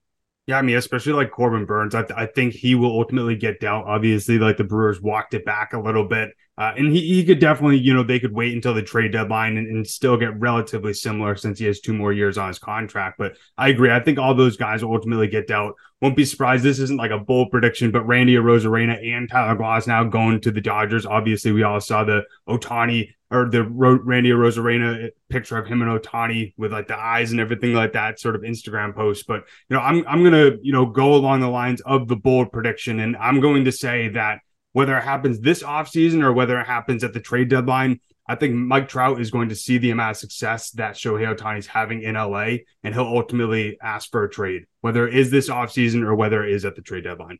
Yeah, 0.48 0.58
I 0.58 0.64
mean, 0.64 0.76
especially 0.76 1.14
like 1.14 1.30
Corbin 1.30 1.66
Burnes, 1.66 1.94
I, 1.94 2.02
th- 2.02 2.18
I 2.18 2.26
think 2.26 2.56
he 2.56 2.74
will 2.74 2.98
ultimately 2.98 3.36
get 3.36 3.60
dealt. 3.60 3.86
Obviously, 3.86 4.40
like 4.40 4.58
the 4.58 4.64
Brewers 4.64 5.00
walked 5.00 5.36
it 5.36 5.46
back 5.46 5.74
a 5.74 5.80
little 5.80 6.08
bit, 6.08 6.32
uh, 6.58 6.74
and 6.78 6.92
he, 6.92 7.02
he 7.02 7.26
could 7.26 7.40
definitely, 7.40 7.78
you 7.78 7.94
know, 7.94 8.04
they 8.04 8.20
could 8.20 8.34
wait 8.34 8.54
until 8.54 8.74
the 8.74 8.82
trade 8.82 9.12
deadline 9.12 9.58
and, 9.58 9.68
and, 9.68 9.86
still 9.86 10.16
get 10.16 10.40
relatively 10.40 10.94
similar 10.94 11.36
since 11.36 11.60
he 11.60 11.66
has 11.66 11.82
two 11.82 11.94
more 11.94 12.14
years 12.14 12.38
on 12.38 12.48
his 12.48 12.60
contract. 12.60 13.18
But 13.18 13.38
I 13.58 13.70
agree. 13.70 13.92
I 13.92 14.00
think 14.00 14.20
all 14.20 14.34
those 14.34 14.56
guys 14.56 14.84
will 14.84 14.94
ultimately 14.94 15.28
get 15.28 15.48
dealt. 15.48 15.76
Won't 16.02 16.16
be 16.16 16.24
surprised. 16.24 16.64
This 16.64 16.80
isn't 16.80 16.98
like 16.98 17.12
a 17.12 17.20
bold 17.20 17.52
prediction, 17.52 17.92
but 17.92 18.08
Randy 18.08 18.36
Arozarena 18.36 19.06
and 19.06 19.30
Tyler 19.30 19.58
Glasnow 19.58 20.10
going 20.10 20.40
to 20.42 20.52
the 20.52 20.62
Dodgers. 20.62 21.06
Obviously, 21.06 21.52
we 21.52 21.64
all 21.64 21.82
saw 21.82 22.06
the 22.06 22.24
Ohtani 22.48 23.10
or 23.32 23.50
the 23.50 23.64
Randy 23.64 24.30
Arozarena 24.30 25.10
picture 25.30 25.58
of 25.58 25.68
him 25.68 25.82
and 25.82 25.92
Ohtani 25.92 26.54
with 26.58 26.72
like 26.72 26.88
the 26.88 26.98
eyes 26.98 27.32
and 27.32 27.42
everything 27.42 27.74
like 27.74 27.94
that 27.94 28.20
sort 28.20 28.36
of 28.36 28.44
Instagram 28.44 28.96
post. 28.96 29.28
But 29.28 29.44
you 29.70 29.76
know, 29.76 29.82
I'm 29.82 30.08
I'm 30.08 30.24
gonna 30.24 30.52
you 30.62 30.72
know 30.72 30.86
go 30.86 31.16
along 31.16 31.42
the 31.42 31.50
lines 31.50 31.82
of 31.82 32.08
the 32.08 32.16
bold 32.16 32.52
prediction, 32.52 33.00
and 33.00 33.18
I'm 33.18 33.42
going 33.42 33.66
to 33.66 33.72
say 33.72 34.10
that 34.10 34.40
whether 34.76 34.98
it 34.98 35.06
happens 35.06 35.40
this 35.40 35.64
offseason 35.64 36.22
or 36.22 36.34
whether 36.34 36.60
it 36.60 36.68
happens 36.68 37.02
at 37.06 37.14
the 37.14 37.20
trade 37.22 37.48
deadline, 37.48 37.98
I 38.28 38.36
think 38.36 38.56
Mike 38.56 38.90
Trout 38.90 39.22
is 39.22 39.32
going 39.32 39.48
to 39.48 39.56
see 39.56 39.78
the 39.78 39.92
amount 39.92 40.12
of 40.12 40.18
success 40.18 40.72
that 40.72 40.96
Shohei 40.96 41.34
Ohtani 41.34 41.60
is 41.60 41.68
having 41.68 42.02
in 42.02 42.16
LA, 42.16 42.58
and 42.84 42.94
he'll 42.94 43.06
ultimately 43.06 43.78
ask 43.82 44.12
for 44.12 44.26
a 44.26 44.30
trade, 44.30 44.66
whether 44.82 45.08
it 45.08 45.16
is 45.16 45.32
this 45.32 45.50
offseason 45.50 46.04
or 46.04 46.14
whether 46.14 46.44
it 46.44 46.52
is 46.52 46.66
at 46.66 46.76
the 46.76 46.82
trade 46.82 47.06
deadline. 47.06 47.40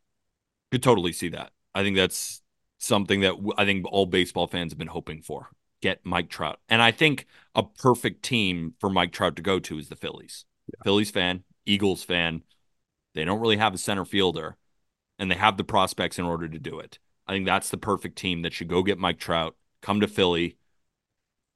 Could 0.72 0.82
totally 0.82 1.12
see 1.12 1.28
that. 1.28 1.50
I 1.74 1.82
think 1.82 1.94
that's 1.98 2.40
something 2.78 3.20
that 3.20 3.34
I 3.58 3.66
think 3.66 3.84
all 3.86 4.06
baseball 4.06 4.46
fans 4.46 4.72
have 4.72 4.78
been 4.78 4.88
hoping 4.88 5.20
for 5.20 5.50
get 5.82 6.00
Mike 6.04 6.30
Trout. 6.30 6.58
And 6.70 6.80
I 6.80 6.90
think 6.90 7.26
a 7.54 7.62
perfect 7.62 8.22
team 8.22 8.72
for 8.80 8.88
Mike 8.88 9.12
Trout 9.12 9.36
to 9.36 9.42
go 9.42 9.58
to 9.58 9.78
is 9.78 9.90
the 9.90 9.96
Phillies. 9.96 10.46
Yeah. 10.68 10.84
Phillies 10.84 11.10
fan, 11.10 11.44
Eagles 11.66 12.02
fan. 12.02 12.44
They 13.14 13.26
don't 13.26 13.40
really 13.40 13.58
have 13.58 13.74
a 13.74 13.78
center 13.78 14.06
fielder, 14.06 14.56
and 15.18 15.30
they 15.30 15.34
have 15.34 15.58
the 15.58 15.64
prospects 15.64 16.18
in 16.18 16.24
order 16.24 16.48
to 16.48 16.58
do 16.58 16.78
it. 16.78 16.98
I 17.26 17.32
think 17.32 17.46
that's 17.46 17.70
the 17.70 17.76
perfect 17.76 18.16
team 18.16 18.42
that 18.42 18.52
should 18.52 18.68
go 18.68 18.82
get 18.82 18.98
Mike 18.98 19.18
Trout, 19.18 19.56
come 19.82 20.00
to 20.00 20.08
Philly, 20.08 20.56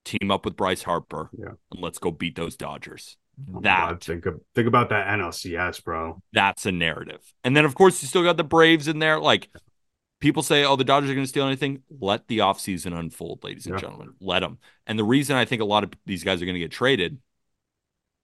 team 0.05 0.31
up 0.31 0.45
with 0.45 0.57
Bryce 0.57 0.83
Harper, 0.83 1.31
yeah. 1.37 1.53
and 1.71 1.81
let's 1.81 1.99
go 1.99 2.11
beat 2.11 2.37
those 2.37 2.57
Dodgers. 2.57 3.17
Oh 3.55 3.61
that 3.61 3.89
God, 3.89 4.05
think 4.05 4.27
of, 4.27 4.41
think 4.55 4.69
about 4.69 4.91
that 4.91 5.07
NLCS, 5.07 5.83
bro. 5.83 6.21
That's 6.33 6.67
a 6.67 6.73
narrative. 6.73 7.21
And 7.45 7.57
then 7.57 7.65
of 7.65 7.75
course 7.75 8.03
you 8.03 8.09
still 8.09 8.23
got 8.23 8.37
the 8.37 8.45
Braves 8.45 8.89
in 8.89 8.99
there. 8.99 9.19
Like 9.19 9.49
people 10.21 10.43
say, 10.43 10.65
oh, 10.65 10.77
the 10.77 10.85
Dodgers 10.85 11.11
are 11.11 11.15
going 11.15 11.25
to 11.25 11.29
steal 11.29 11.47
anything. 11.47 11.83
Let 11.91 12.29
the 12.29 12.39
offseason 12.39 12.99
unfold, 12.99 13.43
ladies 13.43 13.67
and 13.67 13.79
gentlemen. 13.79 14.15
Let 14.21 14.41
them. 14.41 14.59
And 14.87 14.99
the 14.99 15.05
reason 15.05 15.37
I 15.37 15.45
think 15.45 15.63
a 15.63 15.67
lot 15.67 15.85
of 15.85 15.93
these 16.07 16.23
guys 16.23 16.41
are 16.41 16.45
going 16.45 16.55
to 16.55 16.61
get 16.61 16.71
traded, 16.71 17.19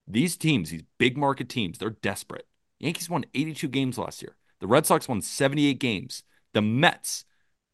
these 0.06 0.36
teams, 0.36 0.70
these 0.70 0.84
big 0.98 1.16
market 1.16 1.48
teams, 1.48 1.78
they're 1.78 1.90
desperate. 1.90 2.46
Yankees 2.78 3.10
won 3.10 3.24
82 3.34 3.68
games 3.68 3.98
last 3.98 4.22
year. 4.22 4.36
The 4.60 4.66
Red 4.66 4.86
Sox 4.86 5.08
won 5.08 5.22
78 5.22 5.78
games. 5.78 6.22
The 6.52 6.62
Mets 6.62 7.24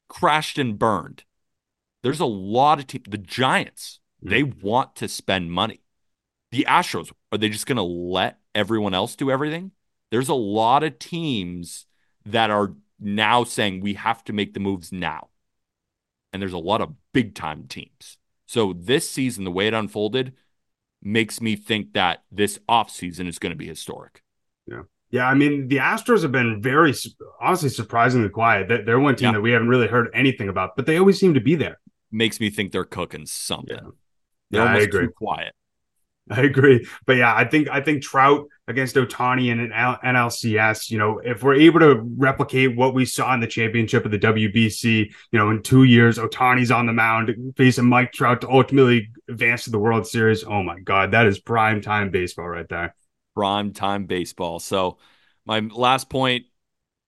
crashed 0.08 0.58
and 0.58 0.78
burned. 0.78 1.24
There's 2.02 2.20
a 2.20 2.26
lot 2.26 2.78
of 2.78 2.86
teams. 2.86 3.04
The 3.08 3.18
Giants, 3.18 4.00
mm-hmm. 4.22 4.30
they 4.30 4.42
want 4.42 4.96
to 4.96 5.08
spend 5.08 5.52
money. 5.52 5.80
The 6.50 6.66
Astros, 6.68 7.10
are 7.30 7.38
they 7.38 7.48
just 7.48 7.66
going 7.66 7.76
to 7.76 7.82
let 7.82 8.38
everyone 8.54 8.94
else 8.94 9.16
do 9.16 9.30
everything? 9.30 9.72
There's 10.10 10.28
a 10.28 10.34
lot 10.34 10.82
of 10.82 10.98
teams 10.98 11.86
that 12.26 12.50
are 12.50 12.74
now 13.00 13.44
saying 13.44 13.80
we 13.80 13.94
have 13.94 14.22
to 14.24 14.32
make 14.32 14.54
the 14.54 14.60
moves 14.60 14.92
now. 14.92 15.28
And 16.32 16.40
there's 16.40 16.52
a 16.52 16.58
lot 16.58 16.80
of 16.80 16.94
big 17.12 17.34
time 17.34 17.66
teams. 17.66 18.18
So 18.46 18.74
this 18.74 19.08
season, 19.08 19.44
the 19.44 19.50
way 19.50 19.66
it 19.66 19.74
unfolded 19.74 20.34
makes 21.02 21.40
me 21.40 21.56
think 21.56 21.94
that 21.94 22.22
this 22.30 22.58
offseason 22.68 23.26
is 23.26 23.38
going 23.38 23.50
to 23.50 23.56
be 23.56 23.66
historic. 23.66 24.21
Yeah. 25.12 25.28
I 25.28 25.34
mean 25.34 25.68
the 25.68 25.76
Astros 25.76 26.22
have 26.22 26.32
been 26.32 26.60
very 26.60 26.92
honestly 27.40 27.68
surprisingly 27.68 28.28
quiet. 28.28 28.84
They're 28.84 28.98
one 28.98 29.14
team 29.14 29.26
yeah. 29.26 29.32
that 29.34 29.40
we 29.40 29.52
haven't 29.52 29.68
really 29.68 29.86
heard 29.86 30.08
anything 30.12 30.48
about, 30.48 30.74
but 30.74 30.86
they 30.86 30.98
always 30.98 31.20
seem 31.20 31.34
to 31.34 31.40
be 31.40 31.54
there. 31.54 31.78
Makes 32.10 32.40
me 32.40 32.50
think 32.50 32.72
they're 32.72 32.84
cooking 32.84 33.26
something. 33.26 33.76
Yeah, 33.76 33.90
they're 34.50 34.64
yeah 34.64 34.72
I 34.72 34.78
agree. 34.78 35.08
quiet. 35.08 35.54
I 36.30 36.42
agree, 36.42 36.86
but 37.04 37.16
yeah, 37.16 37.34
I 37.34 37.44
think 37.44 37.68
I 37.68 37.80
think 37.80 38.02
Trout 38.02 38.46
against 38.68 38.94
Ohtani 38.94 39.50
in 39.50 39.58
an 39.58 39.70
NLCS. 39.70 40.90
You 40.90 40.98
know, 40.98 41.18
if 41.18 41.42
we're 41.42 41.54
able 41.54 41.80
to 41.80 42.00
replicate 42.16 42.76
what 42.76 42.94
we 42.94 43.04
saw 43.04 43.34
in 43.34 43.40
the 43.40 43.46
championship 43.46 44.04
of 44.04 44.12
the 44.12 44.18
WBC, 44.18 45.12
you 45.32 45.38
know, 45.38 45.50
in 45.50 45.62
two 45.62 45.82
years, 45.82 46.18
Ohtani's 46.18 46.70
on 46.70 46.86
the 46.86 46.92
mound 46.92 47.54
facing 47.56 47.86
Mike 47.86 48.12
Trout 48.12 48.40
to 48.42 48.50
ultimately 48.50 49.10
advance 49.28 49.64
to 49.64 49.70
the 49.70 49.80
World 49.80 50.06
Series. 50.06 50.44
Oh 50.44 50.62
my 50.62 50.78
God, 50.78 51.10
that 51.10 51.26
is 51.26 51.40
prime 51.40 51.82
time 51.82 52.10
baseball 52.10 52.48
right 52.48 52.68
there. 52.68 52.94
Prime 53.34 53.72
time 53.72 54.06
baseball. 54.06 54.58
So 54.58 54.98
My 55.44 55.60
last 55.60 56.08
point 56.08 56.46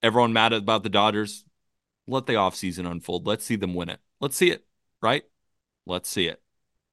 everyone 0.03 0.33
mad 0.33 0.53
about 0.53 0.83
the 0.83 0.89
Dodgers. 0.89 1.45
Let 2.07 2.25
the 2.25 2.33
offseason 2.33 2.89
unfold. 2.89 3.25
Let's 3.25 3.45
see 3.45 3.55
them 3.55 3.73
win 3.73 3.89
it. 3.89 3.99
Let's 4.19 4.37
see 4.37 4.51
it, 4.51 4.65
right? 5.01 5.23
Let's 5.85 6.09
see 6.09 6.27
it. 6.27 6.41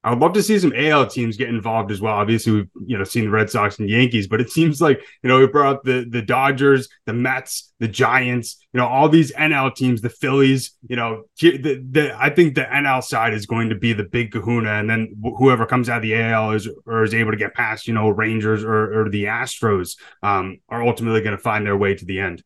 I 0.03 0.09
would 0.09 0.19
love 0.19 0.33
to 0.33 0.43
see 0.43 0.59
some 0.59 0.73
AL 0.75 1.07
teams 1.07 1.37
get 1.37 1.47
involved 1.47 1.89
as 1.89 2.01
well. 2.01 2.15
Obviously, 2.15 2.51
we've 2.51 2.69
you 2.85 2.97
know 2.97 3.05
seen 3.05 3.25
the 3.25 3.29
Red 3.31 3.49
Sox 3.49 3.79
and 3.79 3.89
Yankees, 3.89 4.27
but 4.27 4.41
it 4.41 4.49
seems 4.49 4.81
like 4.81 5.01
you 5.21 5.29
know 5.29 5.39
we 5.39 5.47
brought 5.47 5.77
up 5.77 5.83
the 5.83 6.05
the 6.09 6.21
Dodgers, 6.21 6.89
the 7.05 7.13
Mets, 7.13 7.73
the 7.79 7.87
Giants, 7.87 8.57
you 8.73 8.79
know 8.79 8.87
all 8.87 9.07
these 9.07 9.31
NL 9.31 9.73
teams, 9.73 10.01
the 10.01 10.09
Phillies. 10.09 10.71
You 10.87 10.97
know, 10.97 11.23
the, 11.39 11.81
the 11.89 12.15
I 12.19 12.29
think 12.29 12.55
the 12.55 12.63
NL 12.63 13.01
side 13.01 13.33
is 13.33 13.45
going 13.45 13.69
to 13.69 13.75
be 13.75 13.93
the 13.93 14.03
big 14.03 14.33
Kahuna, 14.33 14.71
and 14.71 14.89
then 14.89 15.15
whoever 15.37 15.65
comes 15.65 15.87
out 15.87 15.97
of 15.97 16.03
the 16.03 16.15
AL 16.15 16.51
is 16.51 16.67
or 16.85 17.03
is 17.03 17.13
able 17.13 17.31
to 17.31 17.37
get 17.37 17.53
past 17.53 17.87
you 17.87 17.93
know 17.93 18.09
Rangers 18.09 18.63
or, 18.63 19.01
or 19.01 19.09
the 19.09 19.25
Astros 19.25 19.95
um, 20.21 20.59
are 20.67 20.83
ultimately 20.83 21.21
going 21.21 21.37
to 21.37 21.41
find 21.41 21.65
their 21.65 21.77
way 21.77 21.95
to 21.95 22.05
the 22.05 22.19
end. 22.19 22.43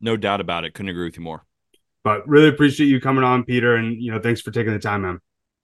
No 0.00 0.16
doubt 0.16 0.40
about 0.40 0.64
it. 0.64 0.74
Couldn't 0.74 0.90
agree 0.90 1.06
with 1.06 1.16
you 1.16 1.22
more. 1.22 1.44
But 2.04 2.26
really 2.28 2.48
appreciate 2.48 2.86
you 2.86 3.00
coming 3.00 3.24
on, 3.24 3.42
Peter, 3.42 3.74
and 3.74 4.00
you 4.00 4.12
know 4.12 4.20
thanks 4.20 4.40
for 4.40 4.52
taking 4.52 4.72
the 4.72 4.78
time, 4.78 5.02
man. 5.02 5.20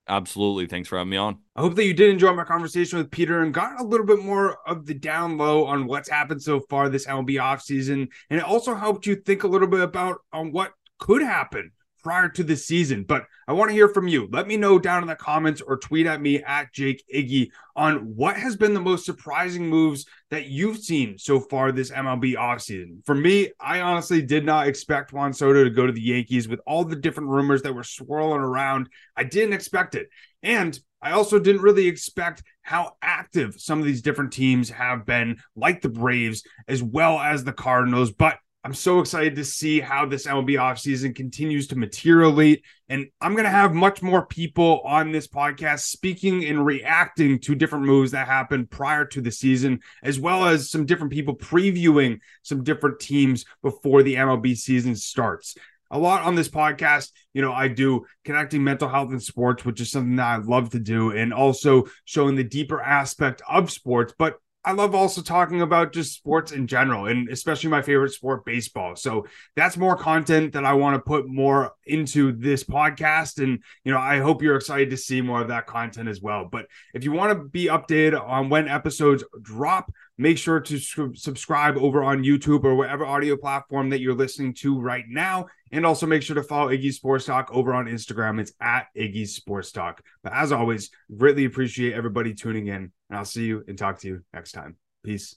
Absolutely. 0.09 0.67
Thanks 0.67 0.89
for 0.89 0.99
having 0.99 1.11
me 1.11 1.17
on. 1.17 1.39
I 1.57 1.63
hope 1.63 1.75
that 1.75 1.85
you 1.85 1.93
did 1.93 2.11
enjoy 2.11 2.33
my 2.33 2.45
conversation 2.45 2.99
with 2.99 3.11
Peter 3.11 3.43
and 3.43 3.53
got 3.53 3.81
a 3.81 3.85
little 3.85 4.07
bit 4.07 4.21
more 4.21 4.59
of 4.67 4.87
the 4.87 4.95
down 4.95 5.37
low 5.37 5.65
on 5.65 5.87
what's 5.87 6.09
happened 6.09 6.43
so 6.43 6.61
far 6.61 6.89
this 6.89 7.07
MLB 7.07 7.31
offseason. 7.41 8.09
And 8.31 8.39
it 8.39 8.45
also 8.45 8.75
helped 8.75 9.07
you 9.07 9.17
think 9.17 9.43
a 9.43 9.49
little 9.49 9.67
bit 9.67 9.81
about 9.81 10.19
on 10.33 10.53
what 10.53 10.73
could 10.99 11.23
happen 11.23 11.73
prior 12.07 12.29
to 12.29 12.45
the 12.45 12.57
season. 12.57 13.03
But 13.03 13.25
I 13.49 13.53
want 13.53 13.69
to 13.69 13.75
hear 13.75 13.89
from 13.89 14.07
you. 14.07 14.29
Let 14.31 14.47
me 14.47 14.57
know 14.57 14.79
down 14.79 15.03
in 15.03 15.09
the 15.09 15.17
comments 15.17 15.61
or 15.61 15.77
tweet 15.77 16.07
at 16.07 16.21
me 16.21 16.41
at 16.41 16.73
Jake 16.73 17.03
Iggy 17.13 17.51
on 17.75 17.97
what 18.15 18.37
has 18.37 18.57
been 18.57 18.75
the 18.75 18.81
most 18.81 19.05
surprising 19.05 19.67
moves 19.67 20.07
that 20.31 20.47
you've 20.47 20.79
seen 20.79 21.19
so 21.19 21.41
far 21.41 21.73
this 21.73 21.91
MLB 21.91 22.37
offseason. 22.37 23.05
For 23.05 23.17
me, 23.17 23.51
I 23.59 23.81
honestly 23.81 24.23
did 24.23 24.47
not 24.47 24.69
expect 24.69 25.13
Juan 25.13 25.33
Soto 25.33 25.65
to 25.65 25.71
go 25.71 25.85
to 25.85 25.93
the 25.93 26.01
Yankees 26.01 26.47
with 26.47 26.61
all 26.65 26.85
the 26.85 26.95
different 26.95 27.31
rumors 27.31 27.63
that 27.63 27.75
were 27.75 27.83
swirling 27.83 28.41
around. 28.41 28.89
I 29.17 29.25
didn't 29.25 29.55
expect 29.55 29.97
it. 29.97 30.09
And 30.45 30.79
I 31.03 31.11
also 31.11 31.41
didn't 31.41 31.63
really 31.63 31.89
expect 31.89 32.45
how 32.63 32.93
active 33.03 33.57
some 33.59 33.81
of 33.81 33.85
these 33.85 34.01
different 34.01 34.33
teams 34.33 34.71
have 34.71 35.05
been, 35.05 35.39
like 35.57 35.83
the 35.83 35.89
Braves 35.89 36.45
as 36.69 36.85
well 36.85 37.19
as 37.19 37.43
the 37.43 37.53
Cardinals. 37.53 38.13
But 38.13 38.39
I'm 38.67 38.75
so 38.75 38.99
excited 38.99 39.37
to 39.37 39.45
see 39.45 39.79
how 39.79 40.07
this 40.07 40.27
MLB 40.27 40.55
offseason 40.55 41.15
continues 41.15 41.69
to 41.69 41.77
materialize. 41.77 42.57
And 42.89 43.07
I'm 43.21 43.35
going 43.35 43.45
to 43.45 43.51
have 43.51 43.73
much 43.73 44.03
more 44.03 44.27
people 44.27 44.81
on 44.85 45.13
this 45.13 45.29
podcast 45.29 45.83
speaking 45.83 46.45
and 46.47 46.67
reacting 46.67 47.39
to 47.43 47.55
different 47.55 47.85
moves 47.85 48.11
that 48.11 48.27
happened 48.27 48.69
prior 48.69 49.05
to 49.05 49.21
the 49.21 49.31
season, 49.31 49.79
as 50.03 50.19
well 50.19 50.47
as 50.47 50.69
some 50.69 50.85
different 50.85 51.13
people 51.13 51.37
previewing 51.37 52.19
some 52.43 52.65
different 52.65 52.99
teams 52.99 53.45
before 53.63 54.03
the 54.03 54.17
MLB 54.17 54.57
season 54.57 54.97
starts. 54.97 55.55
A 55.93 55.99
lot 56.01 56.23
on 56.23 56.35
this 56.35 56.49
podcast, 56.49 57.13
you 57.35 57.43
know, 57.43 57.53
I 57.53 57.69
do 57.69 58.05
connecting 58.25 58.65
mental 58.65 58.89
health 58.89 59.11
and 59.11 59.23
sports, 59.23 59.65
which 59.65 59.81
is 59.81 59.93
something 59.93 60.17
that 60.17 60.27
I 60.27 60.37
love 60.39 60.71
to 60.71 60.81
do, 60.81 61.13
and 61.13 61.33
also 61.33 61.85
showing 62.05 62.35
the 62.35 62.43
deeper 62.43 62.83
aspect 62.83 63.43
of 63.49 63.71
sports. 63.71 64.13
But 64.19 64.41
I 64.67 64.73
love 64.73 64.97
also 64.97 65.23
talking 65.23 65.63
about 65.63 65.93
just 65.93 66.13
sports 66.13 66.51
in 66.51 66.67
general 66.67 67.07
and 67.07 67.29
especially 67.29 67.71
my 67.71 67.83
favorite 67.83 68.13
sport, 68.13 68.45
baseball. 68.45 68.97
So 68.97 69.27
that's 69.55 69.77
more 69.77 69.97
content 69.97 70.55
that 70.55 70.65
I 70.65 70.73
want 70.73 70.97
to 70.97 71.01
put 71.01 71.29
more 71.29 71.71
into 71.87 72.33
this 72.33 72.65
podcast. 72.65 73.41
And, 73.41 73.63
you 73.85 73.93
know, 73.93 73.99
I 73.99 74.19
hope 74.19 74.43
you're 74.43 74.57
excited 74.57 74.91
to 74.91 74.97
see 74.97 75.21
more 75.21 75.41
of 75.41 75.49
that 75.49 75.67
content 75.67 76.09
as 76.09 76.21
well. 76.21 76.49
But 76.51 76.67
if 76.95 77.05
you 77.05 77.13
want 77.13 77.39
to 77.39 77.49
be 77.49 77.67
updated 77.67 78.21
on 78.21 78.49
when 78.49 78.67
episodes 78.67 79.23
drop, 79.41 79.93
make 80.19 80.39
sure 80.39 80.61
to 80.61 80.79
subscribe 81.15 81.77
over 81.77 82.03
on 82.03 82.23
YouTube 82.23 82.65
or 82.65 82.75
whatever 82.75 83.05
audio 83.05 83.37
platform 83.37 83.91
that 83.91 84.01
you're 84.01 84.15
listening 84.15 84.55
to 84.55 84.81
right 84.81 85.05
now. 85.09 85.47
And 85.73 85.85
also 85.85 86.07
make 86.07 86.23
sure 86.23 86.37
to 86.37 86.43
follow 86.43 86.69
Iggy 86.69 86.93
Sports 86.93 87.25
Talk 87.27 87.51
over 87.53 87.75
on 87.75 87.87
Instagram. 87.87 88.41
It's 88.41 88.53
at 88.61 88.87
Iggy 88.97 89.27
Sports 89.29 89.73
Talk. 89.73 90.03
But 90.23 90.33
as 90.33 90.53
always, 90.53 90.91
greatly 91.17 91.45
appreciate 91.45 91.93
everybody 91.93 92.35
tuning 92.35 92.69
in. 92.69 92.93
And 93.09 93.19
I'll 93.19 93.25
see 93.25 93.45
you 93.45 93.65
and 93.67 93.77
talk 93.77 93.99
to 94.01 94.09
you 94.09 94.23
next 94.33 94.53
time. 94.53 94.77
Peace. 95.05 95.37